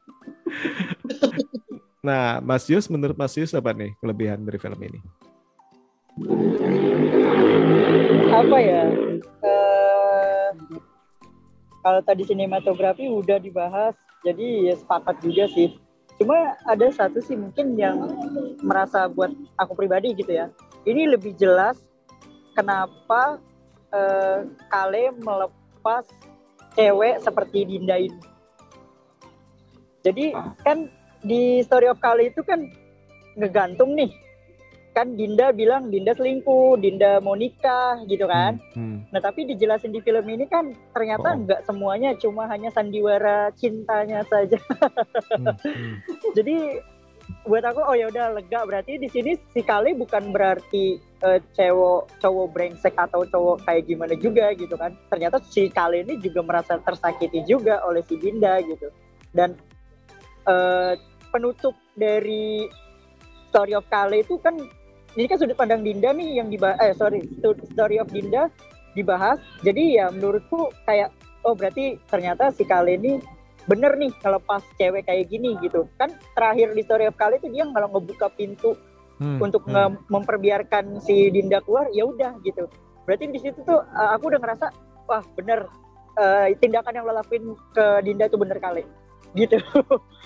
nah 2.01 2.41
Mas 2.41 2.65
Yus 2.65 2.89
menurut 2.89 3.13
Mas 3.13 3.37
Yus 3.37 3.53
apa 3.53 3.69
nih 3.77 3.93
kelebihan 4.01 4.41
dari 4.41 4.57
film 4.57 4.79
ini? 4.81 4.99
Apa 8.33 8.57
ya? 8.57 8.83
Eh 9.45 10.49
kalau 11.85 12.01
tadi 12.03 12.25
sinematografi 12.25 13.07
udah 13.07 13.37
dibahas 13.37 13.93
jadi 14.25 14.73
ya 14.73 14.75
sepakat 14.81 15.21
juga 15.21 15.45
sih. 15.53 15.77
Cuma 16.19 16.57
ada 16.67 16.91
satu 16.91 17.23
sih 17.23 17.37
mungkin 17.37 17.79
yang 17.79 18.03
merasa 18.59 19.07
buat 19.07 19.31
aku 19.55 19.77
pribadi 19.77 20.11
gitu 20.17 20.35
ya. 20.35 20.51
Ini 20.83 21.15
lebih 21.15 21.37
jelas 21.39 21.79
kenapa 22.51 23.39
eh, 23.93 24.37
Kale 24.69 25.03
melepas 25.19 26.05
cewek 26.73 27.19
seperti 27.19 27.65
Dinda 27.65 27.97
ini. 27.97 28.19
Jadi 29.99 30.31
kan 30.63 30.87
di 31.19 31.59
Story 31.65 31.91
of 31.91 31.99
Kali 31.99 32.31
itu 32.31 32.39
kan 32.45 32.63
ngegantung 33.35 33.99
nih. 33.99 34.07
Kan 34.95 35.15
Dinda 35.15 35.51
bilang 35.51 35.91
Dinda 35.91 36.15
selingkuh, 36.15 36.79
Dinda 36.79 37.19
mau 37.19 37.35
nikah 37.35 37.99
gitu 38.07 38.25
kan. 38.25 38.57
Hmm. 38.73 39.03
Nah 39.11 39.19
tapi 39.19 39.43
dijelasin 39.45 39.91
di 39.91 39.99
film 39.99 40.23
ini 40.27 40.47
kan 40.47 40.71
ternyata 40.95 41.35
Oh. 41.35 41.39
nggak 41.45 41.61
semuanya 41.67 42.15
cuma 42.15 42.47
hanya 42.47 42.71
sandiwara 42.71 43.51
cintanya 43.55 44.23
saja. 44.27 44.57
Hmm. 45.29 45.55
Hmm. 45.61 45.93
Jadi 46.33 46.81
buat 47.45 47.61
aku 47.61 47.79
oh 47.85 47.93
ya 47.93 48.09
udah 48.09 48.33
lega 48.33 48.65
berarti 48.65 48.97
di 48.97 49.05
sini 49.05 49.37
si 49.53 49.61
Kali 49.61 49.93
bukan 49.93 50.33
berarti 50.33 50.97
eh, 51.25 51.39
cowok 51.55 52.19
cowok 52.19 52.47
brengsek 52.55 52.95
atau 52.95 53.25
cowok 53.27 53.63
kayak 53.67 53.87
gimana 53.87 54.13
juga 54.15 54.51
gitu 54.55 54.75
kan. 54.75 54.95
Ternyata 55.11 55.39
si 55.47 55.67
Kali 55.67 56.03
ini 56.03 56.19
juga 56.19 56.43
merasa 56.43 56.79
tersakiti 56.79 57.43
juga 57.43 57.83
oleh 57.83 58.03
si 58.05 58.15
Dinda 58.15 58.59
gitu. 58.63 58.87
Dan 59.33 59.55
eh, 60.47 60.93
penutup 61.29 61.77
dari 61.93 62.65
Story 63.49 63.73
of 63.73 63.85
Kale 63.89 64.21
itu 64.21 64.37
kan 64.41 64.57
ini 65.17 65.25
kan 65.25 65.37
sudut 65.41 65.57
pandang 65.57 65.81
Dinda 65.81 66.13
nih 66.13 66.41
yang 66.41 66.49
dibahas 66.53 66.77
eh 66.81 66.93
sorry 66.93 67.25
Story 67.73 67.97
of 67.97 68.09
Dinda 68.13 68.49
dibahas 68.93 69.41
jadi 69.65 69.83
ya 70.01 70.05
menurutku 70.13 70.69
kayak 70.85 71.13
oh 71.45 71.53
berarti 71.57 71.97
ternyata 72.09 72.53
si 72.53 72.65
Kale 72.65 72.97
ini 72.97 73.21
bener 73.69 73.93
nih 74.01 74.09
ngelepas 74.21 74.65
cewek 74.81 75.05
kayak 75.05 75.29
gini 75.29 75.53
gitu 75.61 75.85
kan 75.97 76.09
terakhir 76.33 76.73
di 76.73 76.81
Story 76.85 77.05
of 77.09 77.17
Kale 77.17 77.37
itu 77.37 77.49
dia 77.49 77.65
kalau 77.69 77.89
ngebuka 77.93 78.29
pintu 78.33 78.73
Hmm. 79.19 79.35
untuk 79.43 79.67
Hmm. 79.67 79.99
memperbiarkan 80.07 81.03
si 81.03 81.27
Dinda 81.27 81.59
keluar 81.59 81.91
ya 81.91 82.07
udah 82.07 82.39
gitu. 82.39 82.71
Berarti 83.03 83.27
di 83.27 83.39
situ 83.43 83.59
tuh 83.67 83.83
uh, 83.83 84.09
aku 84.15 84.31
udah 84.31 84.39
ngerasa 84.39 84.71
wah 85.11 85.23
bener 85.35 85.67
uh, 86.15 86.47
tindakan 86.55 86.95
yang 86.95 87.03
lo 87.03 87.11
lakuin 87.11 87.51
ke 87.75 87.85
Dinda 88.07 88.31
itu 88.31 88.39
bener 88.39 88.57
kali. 88.63 88.83
Gitu. 89.37 89.61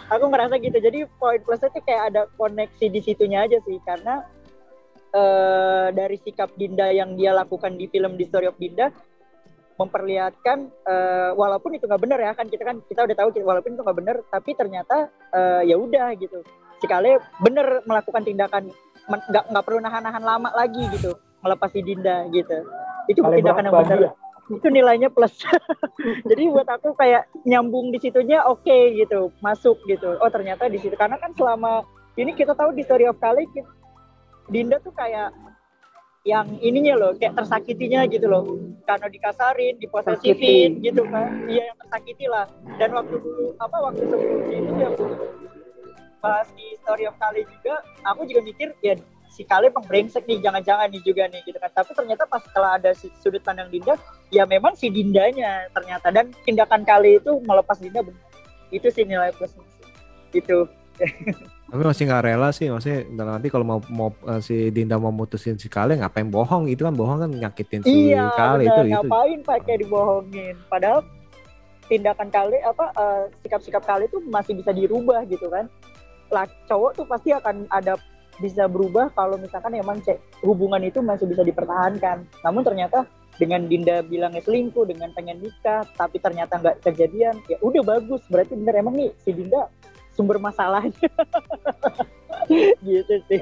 Aku 0.07 0.31
ngerasa 0.31 0.63
gitu. 0.63 0.79
Jadi 0.79 1.03
poin 1.19 1.35
plusnya 1.43 1.67
tuh 1.75 1.83
kayak 1.83 2.15
ada 2.15 2.21
koneksi 2.39 2.87
di 2.87 3.03
situnya 3.03 3.43
aja 3.43 3.59
sih. 3.67 3.75
Karena 3.83 4.23
uh, 5.11 5.91
dari 5.91 6.15
sikap 6.23 6.55
Dinda 6.55 6.87
yang 6.87 7.19
dia 7.19 7.35
lakukan 7.35 7.75
di 7.75 7.91
film 7.91 8.15
The 8.15 8.25
Story 8.31 8.47
of 8.47 8.55
Dinda 8.55 8.95
memperlihatkan 9.75 10.69
uh, 10.85 11.31
walaupun 11.33 11.73
itu 11.75 11.89
nggak 11.89 12.03
benar 12.05 12.19
ya 12.21 12.31
kan 12.37 12.45
kita 12.45 12.63
kan 12.63 12.77
kita 12.85 13.09
udah 13.09 13.15
tahu 13.17 13.29
walaupun 13.41 13.73
itu 13.73 13.81
nggak 13.81 13.99
benar 13.99 14.17
tapi 14.29 14.53
ternyata 14.53 15.09
uh, 15.33 15.65
ya 15.65 15.75
udah 15.75 16.13
gitu 16.15 16.45
si 16.83 16.87
Kale 16.91 17.15
bener 17.39 17.79
melakukan 17.87 18.27
tindakan 18.27 18.67
nggak 19.07 19.43
nggak 19.55 19.63
perlu 19.63 19.79
nahan-nahan 19.79 20.19
lama 20.19 20.51
lagi 20.51 20.83
gitu 20.91 21.15
melepas 21.39 21.71
si 21.71 21.79
Dinda 21.79 22.27
gitu. 22.35 22.67
Itu 23.07 23.23
Kale 23.23 23.39
tindakan 23.39 23.63
yang 23.71 23.75
benar 23.79 23.99
ya? 24.03 24.11
itu 24.43 24.67
nilainya 24.67 25.07
plus. 25.07 25.31
Jadi 26.29 26.51
buat 26.51 26.67
aku 26.67 26.91
kayak 26.99 27.31
nyambung 27.47 27.95
di 27.95 28.03
situnya 28.03 28.43
oke 28.43 28.91
gitu 28.99 29.31
masuk 29.39 29.79
gitu. 29.87 30.19
Oh 30.19 30.27
ternyata 30.27 30.67
di 30.67 30.75
situ 30.75 30.99
karena 30.99 31.15
kan 31.15 31.31
selama 31.31 31.87
ini 32.19 32.35
kita 32.35 32.51
tahu 32.51 32.75
di 32.75 32.83
Story 32.83 33.07
of 33.07 33.15
Kale 33.23 33.47
ki- 33.55 33.63
Dinda 34.51 34.83
tuh 34.83 34.91
kayak 34.91 35.31
yang 36.27 36.47
ininya 36.59 36.95
loh 36.99 37.11
kayak 37.15 37.39
tersakitinya 37.39 38.03
gitu 38.11 38.27
loh. 38.27 38.43
Karena 38.83 39.07
dikasarin 39.07 39.79
diposesifin 39.79 40.83
gitu 40.83 41.07
kan. 41.07 41.47
Iya 41.47 41.71
yang 41.71 41.77
tersakiti 41.79 42.27
lah. 42.27 42.43
Dan 42.75 42.91
waktu 42.91 43.15
dulu 43.23 43.55
apa 43.55 43.77
waktu 43.79 44.03
sebelumnya 44.03 44.57
itu 44.59 44.73
yang 44.75 44.93
bahas 46.23 46.47
di 46.55 46.79
Story 46.79 47.03
of 47.03 47.19
Kale 47.19 47.43
juga 47.43 47.83
aku 48.07 48.23
juga 48.23 48.39
mikir 48.39 48.71
ya 48.79 48.95
si 49.27 49.43
Kale 49.43 49.67
pengbrengsek 49.75 50.23
nih 50.23 50.39
jangan-jangan 50.39 50.87
nih 50.87 51.03
juga 51.03 51.27
nih 51.27 51.43
gitu 51.43 51.59
kan. 51.59 51.67
Tapi 51.75 51.91
ternyata 51.91 52.23
pas 52.23 52.39
setelah 52.39 52.79
ada 52.79 52.95
si- 52.95 53.11
sudut 53.19 53.43
pandang 53.43 53.67
Dinda 53.67 53.99
ya 54.31 54.47
memang 54.47 54.71
si 54.79 54.87
Dindanya 54.87 55.67
ternyata. 55.75 56.15
Dan 56.15 56.31
tindakan 56.47 56.87
Kale 56.87 57.19
itu 57.19 57.43
melepas 57.43 57.75
Dinda 57.83 57.99
benar 57.99 58.23
itu 58.71 58.87
sih 58.89 59.03
nilai 59.05 59.29
sih. 59.35 59.51
itu 60.33 60.65
Tapi 61.73 61.81
masih 61.89 62.05
nggak 62.05 62.21
rela 62.29 62.53
sih, 62.53 62.69
maksudnya 62.69 63.01
dalam 63.17 63.41
nanti 63.41 63.49
kalau 63.49 63.65
mau 63.65 63.81
mau 63.89 64.13
eh, 64.29 64.37
si 64.45 64.69
Dinda 64.69 65.01
mau 65.01 65.09
mutusin 65.09 65.57
si 65.57 65.65
Kale 65.65 65.97
ngapain 65.97 66.29
bohong? 66.29 66.69
Itu 66.69 66.85
kan 66.85 66.93
bohong 66.93 67.25
kan 67.25 67.31
nyakitin 67.33 67.81
si 67.81 68.13
iya 68.13 68.29
Kale 68.37 68.69
itu 68.69 68.81
itu. 68.85 68.93
ngapain 68.93 69.39
pakai 69.41 69.75
dibohongin? 69.81 70.53
Padahal 70.69 71.01
tindakan 71.89 72.29
Kale 72.29 72.61
apa 72.61 72.85
eh, 72.93 73.23
sikap-sikap 73.41 73.81
Kale 73.81 74.05
itu 74.05 74.21
masih 74.29 74.53
bisa 74.53 74.69
dirubah 74.69 75.25
gitu 75.25 75.49
kan 75.49 75.65
cowok 76.69 76.91
tuh 76.95 77.05
pasti 77.07 77.29
akan 77.33 77.67
ada 77.69 77.97
bisa 78.41 78.65
berubah 78.65 79.13
kalau 79.13 79.37
misalkan 79.37 79.77
emang 79.77 80.01
cek 80.01 80.17
hubungan 80.41 80.81
itu 80.81 80.99
masih 81.03 81.29
bisa 81.29 81.45
dipertahankan. 81.45 82.25
Namun 82.41 82.65
ternyata 82.65 83.05
dengan 83.37 83.65
Dinda 83.65 84.05
bilangnya 84.05 84.45
selingkuh 84.45 84.85
dengan 84.85 85.09
pengen 85.17 85.41
nikah 85.41 85.85
tapi 85.97 86.21
ternyata 86.21 86.61
nggak 86.61 86.85
kejadian 86.85 87.37
ya 87.49 87.57
udah 87.61 87.81
bagus. 87.85 88.21
Berarti 88.29 88.57
bener 88.57 88.81
emang 88.81 88.95
nih 88.97 89.11
si 89.21 89.33
Dinda 89.33 89.69
sumber 90.13 90.41
masalahnya. 90.41 90.93
Gitu 92.85 93.15
sih. 93.29 93.41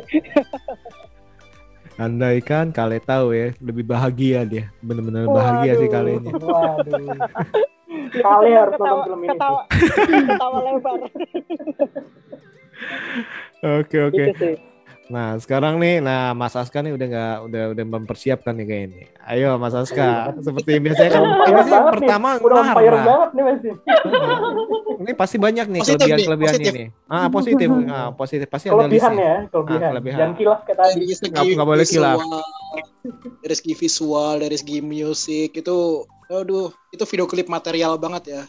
Andai 1.99 2.39
kan 2.41 2.71
Kale 2.71 3.03
tahu 3.03 3.35
ya, 3.35 3.53
lebih 3.59 3.85
bahagia 3.85 4.47
dia, 4.47 4.71
bener-bener 4.79 5.27
bahagia 5.27 5.75
sih 5.77 5.89
Kale 5.91 6.17
ini. 6.17 6.29
Waduh. 6.33 7.19
Kale 8.11 8.49
harus 8.55 8.73
nonton 8.79 9.03
film 9.03 9.21
ini. 9.21 9.29
ketawa, 9.35 9.61
ketawa 10.07 10.57
lebar 10.63 10.99
Oke 13.61 13.97
oke. 14.01 14.23
gitu 14.29 14.57
Nah 15.05 15.35
sekarang 15.35 15.75
nih, 15.75 15.99
nah 15.99 16.31
Mas 16.31 16.55
Aska 16.55 16.79
nih 16.79 16.95
udah 16.95 17.03
nggak 17.05 17.35
udah 17.43 17.63
udah 17.75 17.85
mempersiapkan 17.85 18.55
nih 18.55 18.63
kayak 18.63 18.83
ini. 18.87 19.01
Ayo 19.21 19.59
Mas 19.59 19.75
Aska, 19.75 20.31
seperti 20.39 20.79
biasanya 20.79 21.09
kan 21.11 21.21
Udah 21.21 21.35
ini 21.43 21.61
nih, 21.61 21.81
pertama 21.91 22.27
udah 22.39 22.55
on 22.55 22.67
fire 22.71 22.79
marah. 22.87 23.03
banget 23.03 23.29
nih 23.29 23.43
masih. 23.43 23.73
Ini 25.01 25.11
pasti 25.11 25.35
banyak 25.35 25.65
nih 25.67 25.81
Positif 25.81 25.91
nih, 25.91 26.07
kelebihan 26.07 26.27
kelebihannya 26.31 26.59
positif. 26.63 26.73
nih. 26.73 26.87
Ah 27.09 27.27
positif, 27.27 27.67
ah, 27.89 28.09
positif 28.15 28.47
pasti 28.47 28.67
ada 28.67 28.75
Kelebihan 28.77 29.11
listnya. 29.11 29.27
ya, 29.27 29.35
kelebihan. 29.51 29.81
Ah, 29.81 29.89
kelebihan. 29.91 30.17
Jangan 30.17 30.35
kilaf 30.37 30.59
kayak 30.63 30.77
tadi. 30.79 30.93
dari 30.95 31.05
segi 31.11 31.27
Nggak- 31.27 31.51
nggak 31.51 31.67
boleh 31.67 31.85
kilaf. 31.85 32.17
visual, 32.17 32.41
dari 33.41 33.55
segi 33.57 33.73
visual, 33.75 34.33
dari 34.39 34.55
segi 34.55 34.77
musik 34.79 35.49
itu, 35.51 35.77
aduh, 36.29 36.67
itu 36.89 37.03
video 37.03 37.25
klip 37.27 37.47
material 37.47 37.99
banget 37.99 38.23
ya. 38.29 38.41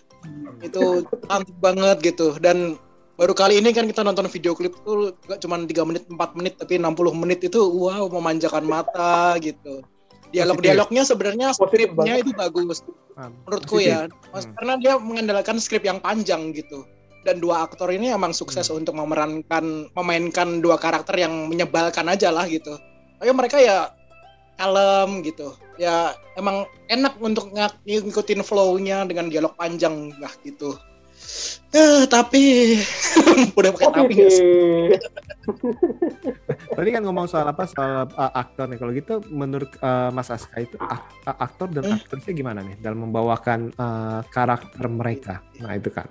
Itu 0.61 1.03
cantik 1.26 1.59
banget 1.59 1.99
gitu. 2.05 2.38
Dan 2.38 2.78
baru 3.22 3.38
kali 3.38 3.62
ini 3.62 3.70
kan 3.70 3.86
kita 3.86 4.02
nonton 4.02 4.26
video 4.26 4.50
klip 4.50 4.74
tuh 4.82 5.14
gak 5.30 5.38
cuma 5.38 5.54
3 5.54 5.70
menit, 5.86 6.02
4 6.10 6.18
menit, 6.34 6.58
tapi 6.58 6.74
60 6.74 7.14
menit 7.14 7.38
itu 7.46 7.62
wow 7.62 8.10
memanjakan 8.10 8.66
mata 8.66 9.38
gitu. 9.38 9.86
Dialog-dialognya 10.34 11.06
sebenarnya 11.06 11.54
skripnya 11.54 12.18
itu 12.18 12.34
bagus 12.34 12.82
Ah, 13.14 13.28
menurutku 13.28 13.76
positif. 13.78 13.92
ya. 13.92 14.08
Mas, 14.32 14.48
Hmm. 14.48 14.56
Karena 14.56 14.74
dia 14.80 14.92
mengandalkan 14.96 15.60
skrip 15.60 15.84
yang 15.84 16.00
panjang 16.00 16.50
gitu. 16.50 16.82
Dan 17.22 17.38
dua 17.38 17.68
aktor 17.68 17.92
ini 17.92 18.10
emang 18.10 18.32
sukses 18.32 18.66
untuk 18.72 18.96
memerankan 18.96 19.92
memainkan 19.92 20.58
dua 20.58 20.80
karakter 20.80 21.20
yang 21.20 21.46
menyebalkan 21.46 22.08
aja 22.08 22.32
lah 22.32 22.48
gitu. 22.48 22.74
Tapi 23.20 23.30
mereka 23.30 23.60
ya 23.60 23.92
kalem 24.56 25.20
gitu. 25.22 25.52
Ya 25.76 26.16
emang 26.34 26.64
enak 26.88 27.20
untuk 27.20 27.52
ng- 27.52 27.78
ngikutin 27.84 28.40
flow-nya 28.42 29.04
dengan 29.04 29.28
dialog 29.28 29.52
panjang 29.54 30.10
lah 30.16 30.32
gitu. 30.42 30.74
Ya, 31.72 32.04
tapi 32.04 32.76
udah 33.58 33.70
pakai 33.72 33.88
tapi? 33.88 34.14
Positif. 34.20 35.00
Tadi 36.72 36.88
kan 36.92 37.02
ngomong 37.02 37.24
soal 37.24 37.48
apa 37.48 37.64
soal 37.64 38.04
uh, 38.12 38.32
aktor 38.36 38.68
nih. 38.68 38.76
Kalau 38.76 38.92
gitu 38.92 39.14
menurut 39.32 39.72
uh, 39.80 40.12
Mas 40.12 40.28
Aska 40.28 40.60
itu 40.60 40.76
ak- 40.76 41.16
uh, 41.24 41.36
aktor 41.40 41.72
dan 41.72 41.88
Hmm. 41.88 41.96
aktrisnya 41.96 42.36
gimana 42.36 42.60
nih 42.60 42.76
dalam 42.78 43.08
membawakan 43.08 43.72
uh, 43.76 44.20
karakter 44.28 44.84
mereka? 44.84 45.40
Nah 45.64 45.72
itu 45.72 45.88
kan. 45.88 46.04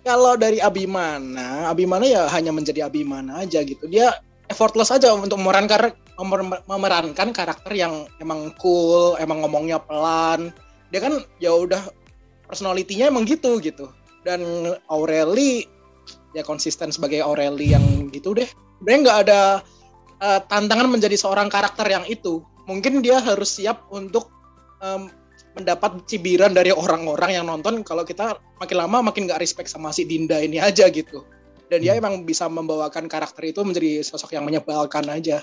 Kalau 0.00 0.38
dari 0.38 0.62
Abimana, 0.62 1.68
Abimana 1.68 2.06
ya 2.06 2.24
hanya 2.30 2.54
menjadi 2.54 2.86
Abimana 2.88 3.44
aja 3.44 3.60
gitu. 3.60 3.84
Dia 3.90 4.14
effortless 4.46 4.88
aja 4.88 5.12
untuk 5.12 5.36
memerankan 5.36 5.92
memer- 6.16 6.64
memerankan 6.64 7.28
karakter 7.34 7.76
yang 7.76 8.08
emang 8.22 8.54
cool, 8.56 9.20
emang 9.20 9.44
ngomongnya 9.44 9.82
pelan. 9.82 10.48
Dia 10.94 11.02
kan 11.02 11.20
ya 11.42 11.52
udah 11.52 11.90
personalitinya 12.46 13.10
emang 13.10 13.26
gitu 13.26 13.58
gitu. 13.58 13.90
Dan 14.26 14.74
Aureli 14.90 15.62
ya 16.34 16.42
konsisten 16.42 16.90
sebagai 16.90 17.22
Aureli 17.22 17.70
yang 17.70 18.10
gitu 18.10 18.34
deh. 18.34 18.50
Sebenarnya 18.82 19.00
nggak 19.06 19.18
ada 19.30 19.40
eh, 20.20 20.40
tantangan 20.50 20.90
menjadi 20.90 21.14
seorang 21.14 21.46
karakter 21.46 21.86
yang 21.86 22.02
itu. 22.10 22.42
Mungkin 22.66 22.98
dia 23.06 23.22
harus 23.22 23.54
siap 23.54 23.86
untuk 23.94 24.26
em, 24.82 25.06
mendapat 25.54 26.04
cibiran 26.04 26.52
dari 26.52 26.74
orang-orang 26.74 27.38
yang 27.38 27.46
nonton 27.48 27.80
kalau 27.86 28.04
kita 28.04 28.36
makin 28.60 28.76
lama 28.76 29.08
makin 29.08 29.24
nggak 29.24 29.40
respect 29.40 29.70
sama 29.70 29.94
si 29.94 30.04
Dinda 30.04 30.42
ini 30.42 30.58
aja 30.58 30.90
gitu. 30.90 31.22
Dan 31.66 31.82
dia 31.82 31.98
emang 31.98 32.22
bisa 32.26 32.46
membawakan 32.46 33.10
karakter 33.10 33.50
itu 33.50 33.62
menjadi 33.62 34.02
sosok 34.02 34.34
yang 34.34 34.46
menyebalkan 34.46 35.06
aja. 35.10 35.42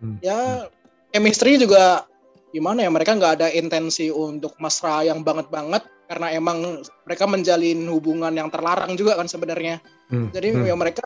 Hmm. 0.00 0.16
Ya 0.20 0.68
chemistry 1.12 1.56
juga 1.56 2.08
gimana 2.54 2.86
ya 2.86 2.90
mereka 2.94 3.18
nggak 3.18 3.42
ada 3.42 3.48
intensi 3.50 4.14
untuk 4.14 4.54
mesra 4.62 5.02
yang 5.02 5.26
banget 5.26 5.50
banget 5.50 5.82
karena 6.08 6.32
emang 6.36 6.84
mereka 7.08 7.24
menjalin 7.24 7.88
hubungan 7.88 8.32
yang 8.32 8.48
terlarang 8.52 8.94
juga 8.94 9.16
kan 9.16 9.28
sebenarnya. 9.28 9.80
Hmm, 10.12 10.28
Jadi 10.30 10.52
hmm. 10.52 10.66
ya 10.68 10.74
mereka 10.76 11.04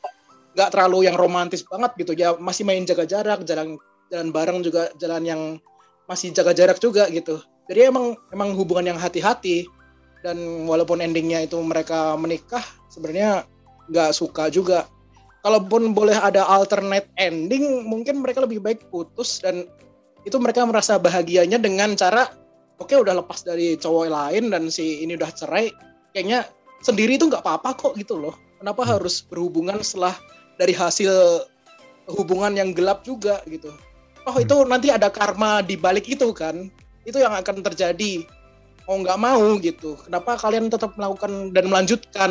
nggak 0.59 0.71
terlalu 0.75 1.07
yang 1.07 1.15
romantis 1.15 1.63
banget 1.63 1.95
gitu 2.03 2.13
ya 2.19 2.35
masih 2.35 2.67
main 2.67 2.83
jaga 2.83 3.07
jarak 3.07 3.47
jalan 3.47 3.79
jalan 4.11 4.29
bareng 4.35 4.59
juga 4.65 4.91
jalan 4.99 5.23
yang 5.23 5.43
masih 6.11 6.35
jaga 6.35 6.57
jarak 6.57 6.79
juga 6.83 7.07
gitu. 7.13 7.39
Jadi 7.69 7.93
emang 7.93 8.17
emang 8.33 8.57
hubungan 8.57 8.97
yang 8.97 8.99
hati-hati 8.99 9.69
dan 10.25 10.67
walaupun 10.67 10.99
endingnya 10.99 11.47
itu 11.47 11.61
mereka 11.63 12.17
menikah 12.19 12.65
sebenarnya 12.91 13.47
nggak 13.93 14.11
suka 14.17 14.51
juga 14.51 14.89
kalaupun 15.47 15.95
boleh 15.95 16.17
ada 16.19 16.43
alternate 16.45 17.07
ending 17.21 17.87
mungkin 17.87 18.19
mereka 18.19 18.43
lebih 18.43 18.59
baik 18.59 18.91
putus 18.91 19.39
dan 19.39 19.69
itu 20.27 20.37
mereka 20.43 20.67
merasa 20.67 20.99
bahagianya 20.99 21.57
dengan 21.63 21.95
cara 21.95 22.27
oke 22.79 22.95
udah 22.95 23.15
lepas 23.19 23.43
dari 23.43 23.75
cowok 23.79 24.07
lain 24.09 24.51
dan 24.51 24.71
si 24.71 25.03
ini 25.03 25.19
udah 25.19 25.31
cerai 25.35 25.71
kayaknya 26.15 26.47
sendiri 26.83 27.19
itu 27.19 27.27
nggak 27.27 27.43
apa-apa 27.43 27.75
kok 27.75 27.95
gitu 27.99 28.19
loh. 28.19 28.35
Kenapa 28.59 28.83
harus 28.83 29.23
berhubungan 29.23 29.79
setelah 29.83 30.19
dari 30.59 30.75
hasil 30.75 31.47
hubungan 32.11 32.55
yang 32.59 32.75
gelap 32.75 33.07
juga 33.07 33.39
gitu? 33.47 33.71
Oh 34.27 34.35
itu 34.39 34.55
nanti 34.67 34.91
ada 34.91 35.11
karma 35.11 35.63
di 35.63 35.79
balik 35.79 36.11
itu 36.11 36.31
kan? 36.35 36.71
Itu 37.07 37.23
yang 37.23 37.35
akan 37.35 37.63
terjadi. 37.63 38.27
Mau 38.91 38.99
nggak 39.05 39.21
mau 39.21 39.59
gitu. 39.63 39.95
Kenapa 40.03 40.35
kalian 40.41 40.73
tetap 40.73 40.97
melakukan 40.99 41.55
dan 41.55 41.71
melanjutkan? 41.71 42.31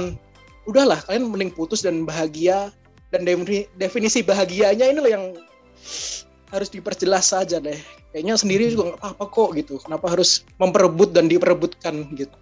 Udahlah 0.67 0.99
kalian 1.07 1.31
mending 1.31 1.53
putus 1.55 1.85
dan 1.85 2.03
bahagia. 2.03 2.73
Dan 3.07 3.23
defini- 3.23 3.71
definisi 3.79 4.19
bahagianya 4.19 4.91
ini 4.91 4.99
loh 4.99 5.07
yang 5.07 5.25
harus 6.51 6.67
diperjelas 6.71 7.31
saja 7.31 7.59
deh 7.59 7.79
kayaknya 8.18 8.34
sendiri 8.34 8.74
juga 8.74 8.89
nggak 8.89 8.97
apa-apa 8.97 9.26
kok 9.30 9.49
gitu. 9.53 9.78
Kenapa 9.78 10.09
harus 10.09 10.41
memperebut 10.57 11.13
dan 11.13 11.30
diperebutkan 11.30 12.01
gitu? 12.18 12.34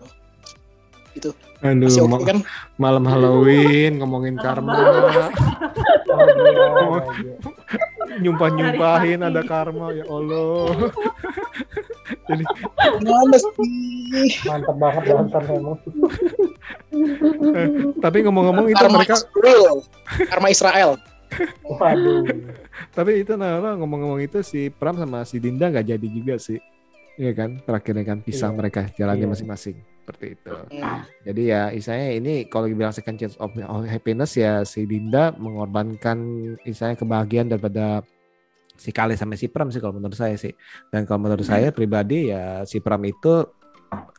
Gitu. 1.12 1.36
Aduh, 1.60 1.84
masih 1.92 2.08
ma- 2.08 2.16
oke 2.16 2.24
kan? 2.24 2.40
malam 2.80 3.04
Halloween 3.04 4.00
ngomongin 4.00 4.40
karma, 4.40 4.72
nyumpah-nyumpahin 8.24 9.20
ada 9.20 9.44
karma 9.44 9.92
ya 9.92 10.08
Allah. 10.08 10.72
Jadi 12.32 12.44
mana 13.04 13.36
sih. 13.36 14.32
Mantap 14.48 14.76
banget 14.80 15.04
dancer 15.12 15.44
memang. 15.44 15.76
eh, 17.52 17.68
tapi 18.00 18.18
ngomong-ngomong 18.24 18.72
itu 18.72 18.80
karma 18.80 19.04
mereka 19.04 19.20
Israel. 19.20 19.76
Karma 20.32 20.48
Israel. 20.48 20.92
Waduh. 21.68 22.24
Tapi 22.96 23.24
itu 23.24 23.34
nah 23.40 23.60
ngomong-ngomong 23.76 24.22
itu 24.24 24.40
si 24.46 24.68
Pram 24.70 24.96
sama 25.00 25.24
si 25.24 25.40
Dinda 25.40 25.72
nggak 25.72 25.88
jadi 25.96 26.08
juga 26.08 26.36
sih. 26.40 26.60
Iya 27.16 27.32
kan, 27.32 27.64
terakhirnya 27.64 28.04
kan 28.04 28.20
pisah 28.20 28.52
Iya. 28.52 28.58
mereka 28.60 28.82
jalannya 28.92 29.24
Iya. 29.24 29.32
masing-masing 29.32 29.76
seperti 30.04 30.26
itu. 30.36 30.52
Hmm. 30.52 31.02
Jadi 31.24 31.42
ya 31.48 31.62
istilahnya 31.72 32.10
ini 32.20 32.34
kalau 32.52 32.68
dibilang 32.68 32.92
second 32.92 33.18
chance 33.18 33.40
of 33.40 33.56
of 33.56 33.88
happiness 33.88 34.36
ya 34.36 34.62
si 34.68 34.84
Dinda 34.84 35.32
mengorbankan 35.40 36.18
istilahnya 36.68 37.00
kebahagiaan 37.00 37.48
daripada 37.50 38.04
si 38.76 38.92
Kale 38.92 39.16
sama 39.16 39.40
si 39.40 39.48
Pram 39.48 39.72
sih 39.72 39.80
kalau 39.80 39.96
menurut 39.96 40.14
saya 40.20 40.36
sih. 40.36 40.52
Dan 40.92 41.08
kalau 41.08 41.24
menurut 41.26 41.48
saya 41.48 41.72
pribadi 41.72 42.30
ya 42.36 42.68
si 42.68 42.84
Pram 42.84 43.00
itu 43.08 43.48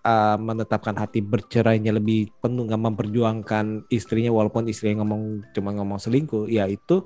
uh, 0.02 0.36
menetapkan 0.40 0.96
hati 0.96 1.20
bercerainya 1.20 1.92
lebih 1.94 2.32
penuh 2.40 2.64
nggak 2.64 2.82
memperjuangkan 2.82 3.86
istrinya 3.92 4.32
walaupun 4.32 4.66
istrinya 4.66 5.04
ngomong 5.04 5.52
cuma 5.52 5.70
ngomong 5.76 6.00
selingkuh 6.00 6.48
ya 6.48 6.64
itu 6.66 7.04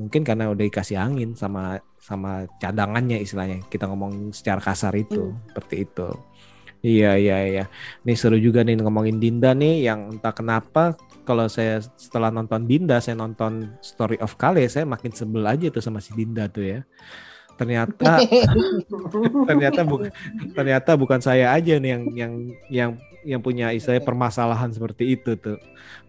mungkin 0.00 0.22
karena 0.24 0.48
udah 0.48 0.64
dikasih 0.64 0.96
angin 0.96 1.36
sama 1.36 1.80
sama 2.02 2.46
cadangannya 2.58 3.22
istilahnya. 3.22 3.62
Kita 3.70 3.86
ngomong 3.86 4.34
secara 4.34 4.58
kasar 4.58 4.92
itu 4.98 5.32
seperti 5.50 5.86
itu. 5.86 6.08
Iya 6.82 7.14
iya 7.14 7.38
iya. 7.46 7.64
Nih 8.02 8.18
seru 8.18 8.34
juga 8.42 8.66
nih 8.66 8.74
ngomongin 8.82 9.22
Dinda 9.22 9.54
nih 9.54 9.86
yang 9.86 10.18
entah 10.18 10.34
kenapa 10.34 10.98
kalau 11.22 11.46
saya 11.46 11.78
setelah 11.94 12.34
nonton 12.34 12.66
Dinda 12.66 12.98
saya 12.98 13.14
nonton 13.14 13.78
Story 13.78 14.18
of 14.18 14.34
Kale 14.34 14.66
saya 14.66 14.82
makin 14.82 15.14
sebel 15.14 15.46
aja 15.46 15.70
tuh 15.70 15.78
sama 15.78 16.02
si 16.02 16.10
Dinda 16.10 16.50
tuh 16.50 16.66
ya. 16.66 16.80
Ternyata 17.54 18.18
ternyata 19.48 19.80
bukan 19.86 20.10
ternyata 20.58 20.90
bukan 20.98 21.20
saya 21.22 21.54
aja 21.54 21.78
nih 21.78 21.90
yang 21.94 22.02
yang 22.18 22.32
yang 22.66 22.90
yang 23.22 23.40
punya 23.40 23.70
istilahnya 23.70 24.02
permasalahan 24.02 24.70
seperti 24.70 25.14
itu 25.14 25.34
tuh. 25.38 25.58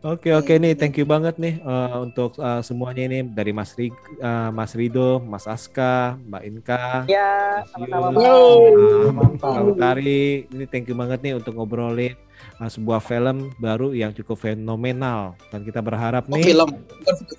Oke 0.04 0.36
oke 0.36 0.52
nih 0.60 0.76
thank 0.76 1.00
you 1.00 1.08
banget 1.08 1.40
nih 1.40 1.58
eh, 1.58 1.96
untuk 2.02 2.36
eh, 2.36 2.62
semuanya 2.62 3.08
ini 3.08 3.24
dari 3.24 3.56
Mas 3.56 3.72
Rig, 3.74 3.94
eh, 4.20 4.50
Mas 4.52 4.76
Rido, 4.76 5.24
Mas 5.24 5.48
Aska, 5.48 6.20
Mbak 6.28 6.44
Inka, 6.44 6.86
Ya, 7.08 7.64
Mas. 8.12 8.20
Yus. 8.20 9.14
Mbak 9.40 9.64
Utari. 9.74 10.50
Ini 10.50 10.66
thank 10.68 10.92
you 10.92 10.96
banget 10.98 11.24
nih 11.24 11.34
untuk 11.40 11.56
ngobrolin 11.56 12.14
eh, 12.60 12.70
sebuah 12.70 13.00
film 13.00 13.52
baru 13.58 13.92
yang 13.92 14.12
cukup 14.12 14.40
fenomenal 14.40 15.36
dan 15.50 15.62
kita 15.62 15.80
berharap 15.80 16.28
oh, 16.28 16.36
nih 16.36 16.46
film 16.46 16.70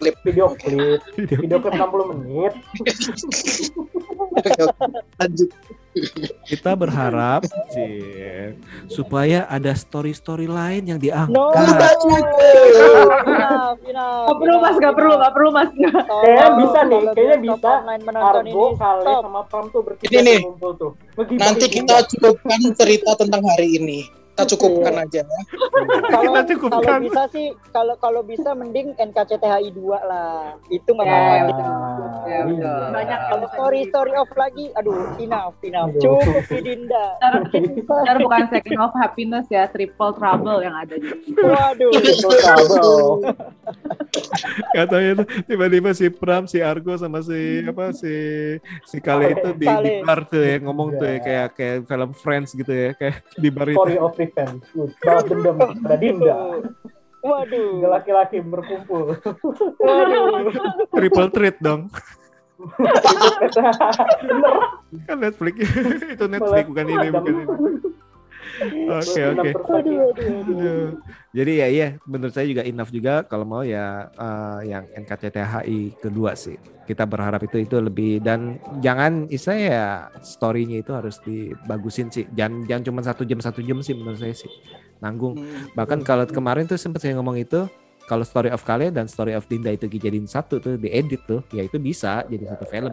klip 0.01 0.17
Video 0.25 0.53
klip. 0.57 1.01
Video- 1.17 1.41
Video 1.45 1.59
klip 1.61 1.75
60 1.77 2.13
menit. 2.13 2.53
Lanjut 5.21 5.51
kita 6.45 6.75
berharap 6.75 7.47
sih 7.71 8.03
supaya 8.91 9.47
ada 9.47 9.71
story-story 9.73 10.51
lain 10.51 10.91
yang 10.91 10.99
diangkat. 10.99 11.31
No, 11.31 11.55
enough, 11.55 12.03
Gak 14.27 14.37
perlu 14.43 14.57
mas, 14.59 14.77
gak 14.83 14.95
perlu, 14.99 15.15
gak 15.15 15.33
perlu 15.33 15.49
mas. 15.55 15.71
Kayaknya 15.71 16.49
bisa 16.59 16.79
nih, 16.91 17.01
kayaknya 17.15 17.39
bisa. 17.39 17.71
Argo, 18.11 18.75
ini, 18.75 18.79
Kale, 18.79 19.13
sama 19.23 19.41
Pram 19.47 19.65
tuh 19.71 19.81
bertiga 19.87 20.11
Ini 20.11 20.21
nih. 20.27 20.39
tuh 20.43 20.47
ngumpul 20.51 20.73
tuh. 20.75 20.91
Bagi- 21.15 21.39
nanti 21.39 21.67
kita 21.71 21.97
cukupkan 22.11 22.61
cerita 22.75 23.11
tentang 23.15 23.43
hari 23.55 23.79
ini 23.79 23.99
kita 24.35 24.51
cukupkan 24.51 24.95
aja 24.99 25.23
ya. 25.23 25.39
Kalau 26.11 26.23
Kita 26.27 26.43
cukupkan. 26.51 26.83
kalau 26.83 27.01
bisa 27.01 27.23
sih, 27.31 27.47
kalau 27.71 27.95
kalau 27.97 28.21
bisa 28.21 28.51
mending 28.51 28.91
NKCTHI 28.93 29.71
2 29.71 29.79
lah. 30.03 30.59
Itu 30.69 30.91
nggak 30.91 31.07
Ya, 31.07 31.15
apa-apa. 31.15 31.31
ya, 31.31 31.43
gitu. 31.47 31.63
Ya, 32.25 32.39
betul. 32.43 32.83
Banyak 32.91 33.21
Kalau 33.25 33.47
story 33.49 33.81
story 33.87 34.13
of 34.13 34.31
lagi, 34.35 34.65
aduh, 34.75 34.99
enough, 35.17 35.55
enough. 35.63 35.95
Cukup 35.95 36.43
si 36.45 36.59
Dinda. 36.59 37.07
Ntar 37.79 38.17
bukan 38.19 38.43
second 38.51 38.81
of 38.81 38.93
happiness 38.93 39.47
ya, 39.47 39.71
triple 39.71 40.11
trouble 40.13 40.59
yang 40.59 40.75
ada 40.75 40.99
di 40.99 41.09
Waduh. 41.31 41.95
Itu 42.11 42.29
trouble. 42.35 43.31
Katanya 44.73 45.11
tuh 45.17 45.27
tiba-tiba 45.45 45.91
si 45.93 46.07
Pram, 46.09 46.45
si 46.45 46.59
Argo 46.59 46.95
sama 46.97 47.23
si 47.23 47.63
apa 47.63 47.91
si 47.93 48.13
si 48.85 48.99
Kale 48.99 49.31
itu 49.33 49.55
di, 49.55 49.67
di 49.67 49.91
bar 50.01 50.27
tuh 50.27 50.43
ya 50.43 50.59
ngomong 50.59 50.97
tuh 50.97 51.07
ya 51.07 51.13
Iya. 51.15 51.21
kayak 51.21 51.49
kayak 51.55 51.77
film 51.87 52.11
Friends 52.13 52.51
gitu 52.53 52.71
ya 52.71 52.91
kayak 52.93 53.23
di 53.37 53.49
bar 53.49 53.69
itu. 53.69 53.79
Story 53.79 53.97
of 53.97 54.15
revenge. 54.25 54.65
Balas 55.05 55.25
dendam 55.29 55.57
pada 55.61 55.97
Dinda. 56.01 56.37
Waduh. 57.25 57.81
Tiga 57.81 57.89
laki-laki 57.89 58.37
berkumpul. 58.45 59.17
Waduh. 59.81 60.53
Triple 60.93 61.29
treat 61.33 61.57
dong. 61.65 61.89
Kan 65.09 65.17
Netflix. 65.21 65.57
itu 66.15 66.25
Netflix 66.29 66.65
bukan 66.69 66.87
ini 66.87 67.07
bukan 67.11 67.25
ini. 67.33 67.45
Oke 68.63 69.21
oke. 69.35 69.51
Jadi 71.35 71.53
ya 71.59 71.67
iya 71.67 71.89
menurut 72.07 72.31
saya 72.31 72.47
juga 72.47 72.63
enough 72.63 72.95
juga 72.95 73.27
kalau 73.27 73.43
mau 73.43 73.63
ya 73.67 74.09
eh, 74.15 74.71
yang 74.71 74.85
NKCTHI 74.95 75.99
kedua 75.99 76.39
sih. 76.39 76.55
Kita 76.85 77.09
berharap 77.09 77.41
itu 77.43 77.65
itu 77.65 77.81
lebih 77.81 78.21
dan 78.21 78.61
jangan 78.85 79.27
istilah 79.33 79.59
ya 79.59 79.87
story-nya 80.21 80.85
itu 80.85 80.93
harus 80.93 81.19
dibagusin 81.25 82.13
sih. 82.13 82.29
Jangan 82.37 82.69
jangan 82.69 82.83
cuma 82.87 83.01
satu 83.03 83.23
jam 83.27 83.41
satu 83.41 83.65
jam 83.65 83.81
sih 83.81 83.97
menurut 83.97 84.21
saya 84.21 84.37
sih. 84.37 84.51
Nanggung. 85.03 85.41
Hmm. 85.41 85.73
Bahkan 85.75 86.07
kalau 86.07 86.25
kemarin 86.29 86.69
tuh 86.69 86.79
sempat 86.79 87.03
saya 87.03 87.17
ngomong 87.19 87.41
itu 87.41 87.67
kalau 88.05 88.25
Story 88.25 88.53
of 88.53 88.63
Kale 88.63 88.93
dan 88.93 89.09
Story 89.09 89.33
of 89.33 89.49
Dinda 89.49 89.73
itu 89.73 89.89
dijadiin 89.89 90.29
satu 90.29 90.61
tuh 90.61 90.77
diedit 90.77 91.25
tuh 91.25 91.41
ya 91.57 91.65
itu 91.65 91.81
bisa 91.81 92.21
jadi 92.29 92.53
satu 92.53 92.65
film 92.69 92.93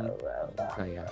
saya 0.76 1.04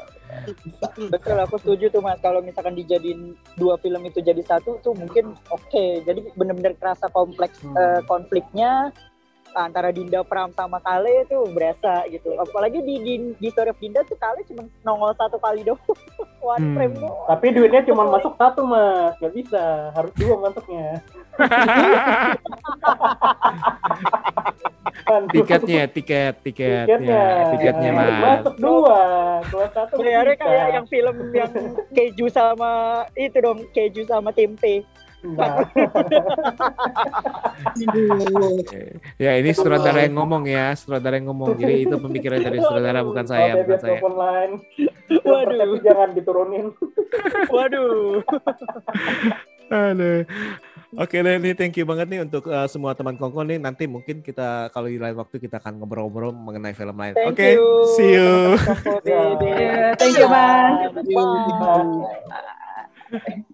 Betul, 1.09 1.37
aku 1.41 1.55
setuju 1.57 1.89
tuh 1.89 2.01
mas. 2.01 2.19
Kalau 2.21 2.41
misalkan 2.41 2.77
dijadiin 2.77 3.33
dua 3.57 3.75
film 3.81 4.01
itu 4.05 4.21
jadi 4.21 4.41
satu 4.45 4.77
tuh 4.81 4.93
mungkin 4.93 5.33
oke. 5.49 5.85
Jadi 6.05 6.33
bener-bener 6.37 6.77
kerasa 6.77 7.09
kompleks 7.11 7.59
Hmm. 7.59 7.75
eh, 7.75 8.01
konfliknya 8.05 8.93
antara 9.53 9.89
Dinda 9.89 10.21
Pram 10.21 10.51
sama 10.51 10.77
Kale 10.79 11.23
itu 11.23 11.37
berasa 11.49 12.05
gitu. 12.07 12.35
Apalagi 12.35 12.81
di, 12.81 12.95
di, 12.99 13.13
di 13.35 13.47
Story 13.49 13.71
of 13.71 13.79
Dinda 13.79 14.01
tuh 14.03 14.15
Kale 14.15 14.41
cuma 14.45 14.63
nongol 14.81 15.13
satu 15.15 15.37
kali 15.37 15.63
doang. 15.63 15.79
One 16.39 16.59
Hmm. 16.59 16.73
frame 16.73 16.95
doang. 16.97 17.27
Tapi 17.27 17.45
duitnya 17.51 17.81
cuma 17.83 18.03
masuk 18.07 18.33
satu 18.35 18.63
mas, 18.63 19.13
nggak 19.19 19.33
bisa, 19.33 19.63
harus 19.91 20.11
dua 20.15 20.35
masuknya. 20.39 21.01
Tiketnya 25.09 25.89
tiket 25.89 26.35
tiket 26.45 26.85
tiketnya, 26.85 27.17
ya, 27.17 27.49
tiketnya 27.49 27.91
mas 27.91 28.13
masuk 28.21 28.55
dua, 28.61 29.01
kelas 29.49 29.71
satu 29.73 29.93
Bayarnya 29.97 30.37
kayak 30.37 30.67
yang 30.77 30.85
film 30.85 31.15
yang 31.33 31.51
keju 31.89 32.25
sama 32.29 32.71
itu 33.17 33.37
dong, 33.41 33.65
keju 33.73 34.05
sama 34.05 34.29
tempe. 34.29 34.85
Nah, 35.19 35.67
ya 39.19 39.35
ini 39.35 39.51
sutradara 39.51 40.07
yang 40.07 40.15
ngomong 40.15 40.47
ya 40.47 40.71
sutradara 40.79 41.19
yang 41.19 41.27
ngomong 41.27 41.59
jadi 41.59 41.83
itu 41.83 41.95
pemikiran 41.99 42.39
dari 42.39 42.63
sutradara 42.63 43.03
bukan 43.03 43.25
saya 43.27 43.59
bukan 43.59 43.79
saya 43.83 43.99
telepon 43.99 44.15
lain, 44.15 44.49
Waduh. 45.27 45.57
tapi 45.59 45.77
jangan 45.83 46.09
diturunin. 46.15 46.65
Waduh. 47.51 48.23
Aduh. 49.69 50.23
Oke 50.97 51.21
deh, 51.21 51.37
ini 51.37 51.53
thank 51.53 51.77
you 51.77 51.85
banget 51.85 52.09
nih 52.09 52.25
untuk 52.25 52.49
uh, 52.49 52.65
semua 52.65 52.97
teman 52.97 53.13
kongko 53.13 53.45
nih. 53.45 53.61
Nanti 53.61 53.85
mungkin 53.85 54.25
kita 54.25 54.73
kalau 54.73 54.89
di 54.89 54.97
lain 54.97 55.13
waktu 55.13 55.37
kita 55.37 55.61
akan 55.61 55.77
ngobrol-ngobrol 55.77 56.33
mengenai 56.33 56.73
film 56.73 56.97
lain. 56.97 57.13
Oke, 57.29 57.53
you. 57.53 57.85
see 57.93 58.17
you. 58.17 58.57
Thank 60.01 60.17
you, 60.17 60.25
Mas. 60.25 60.89
Bye. 63.13 63.53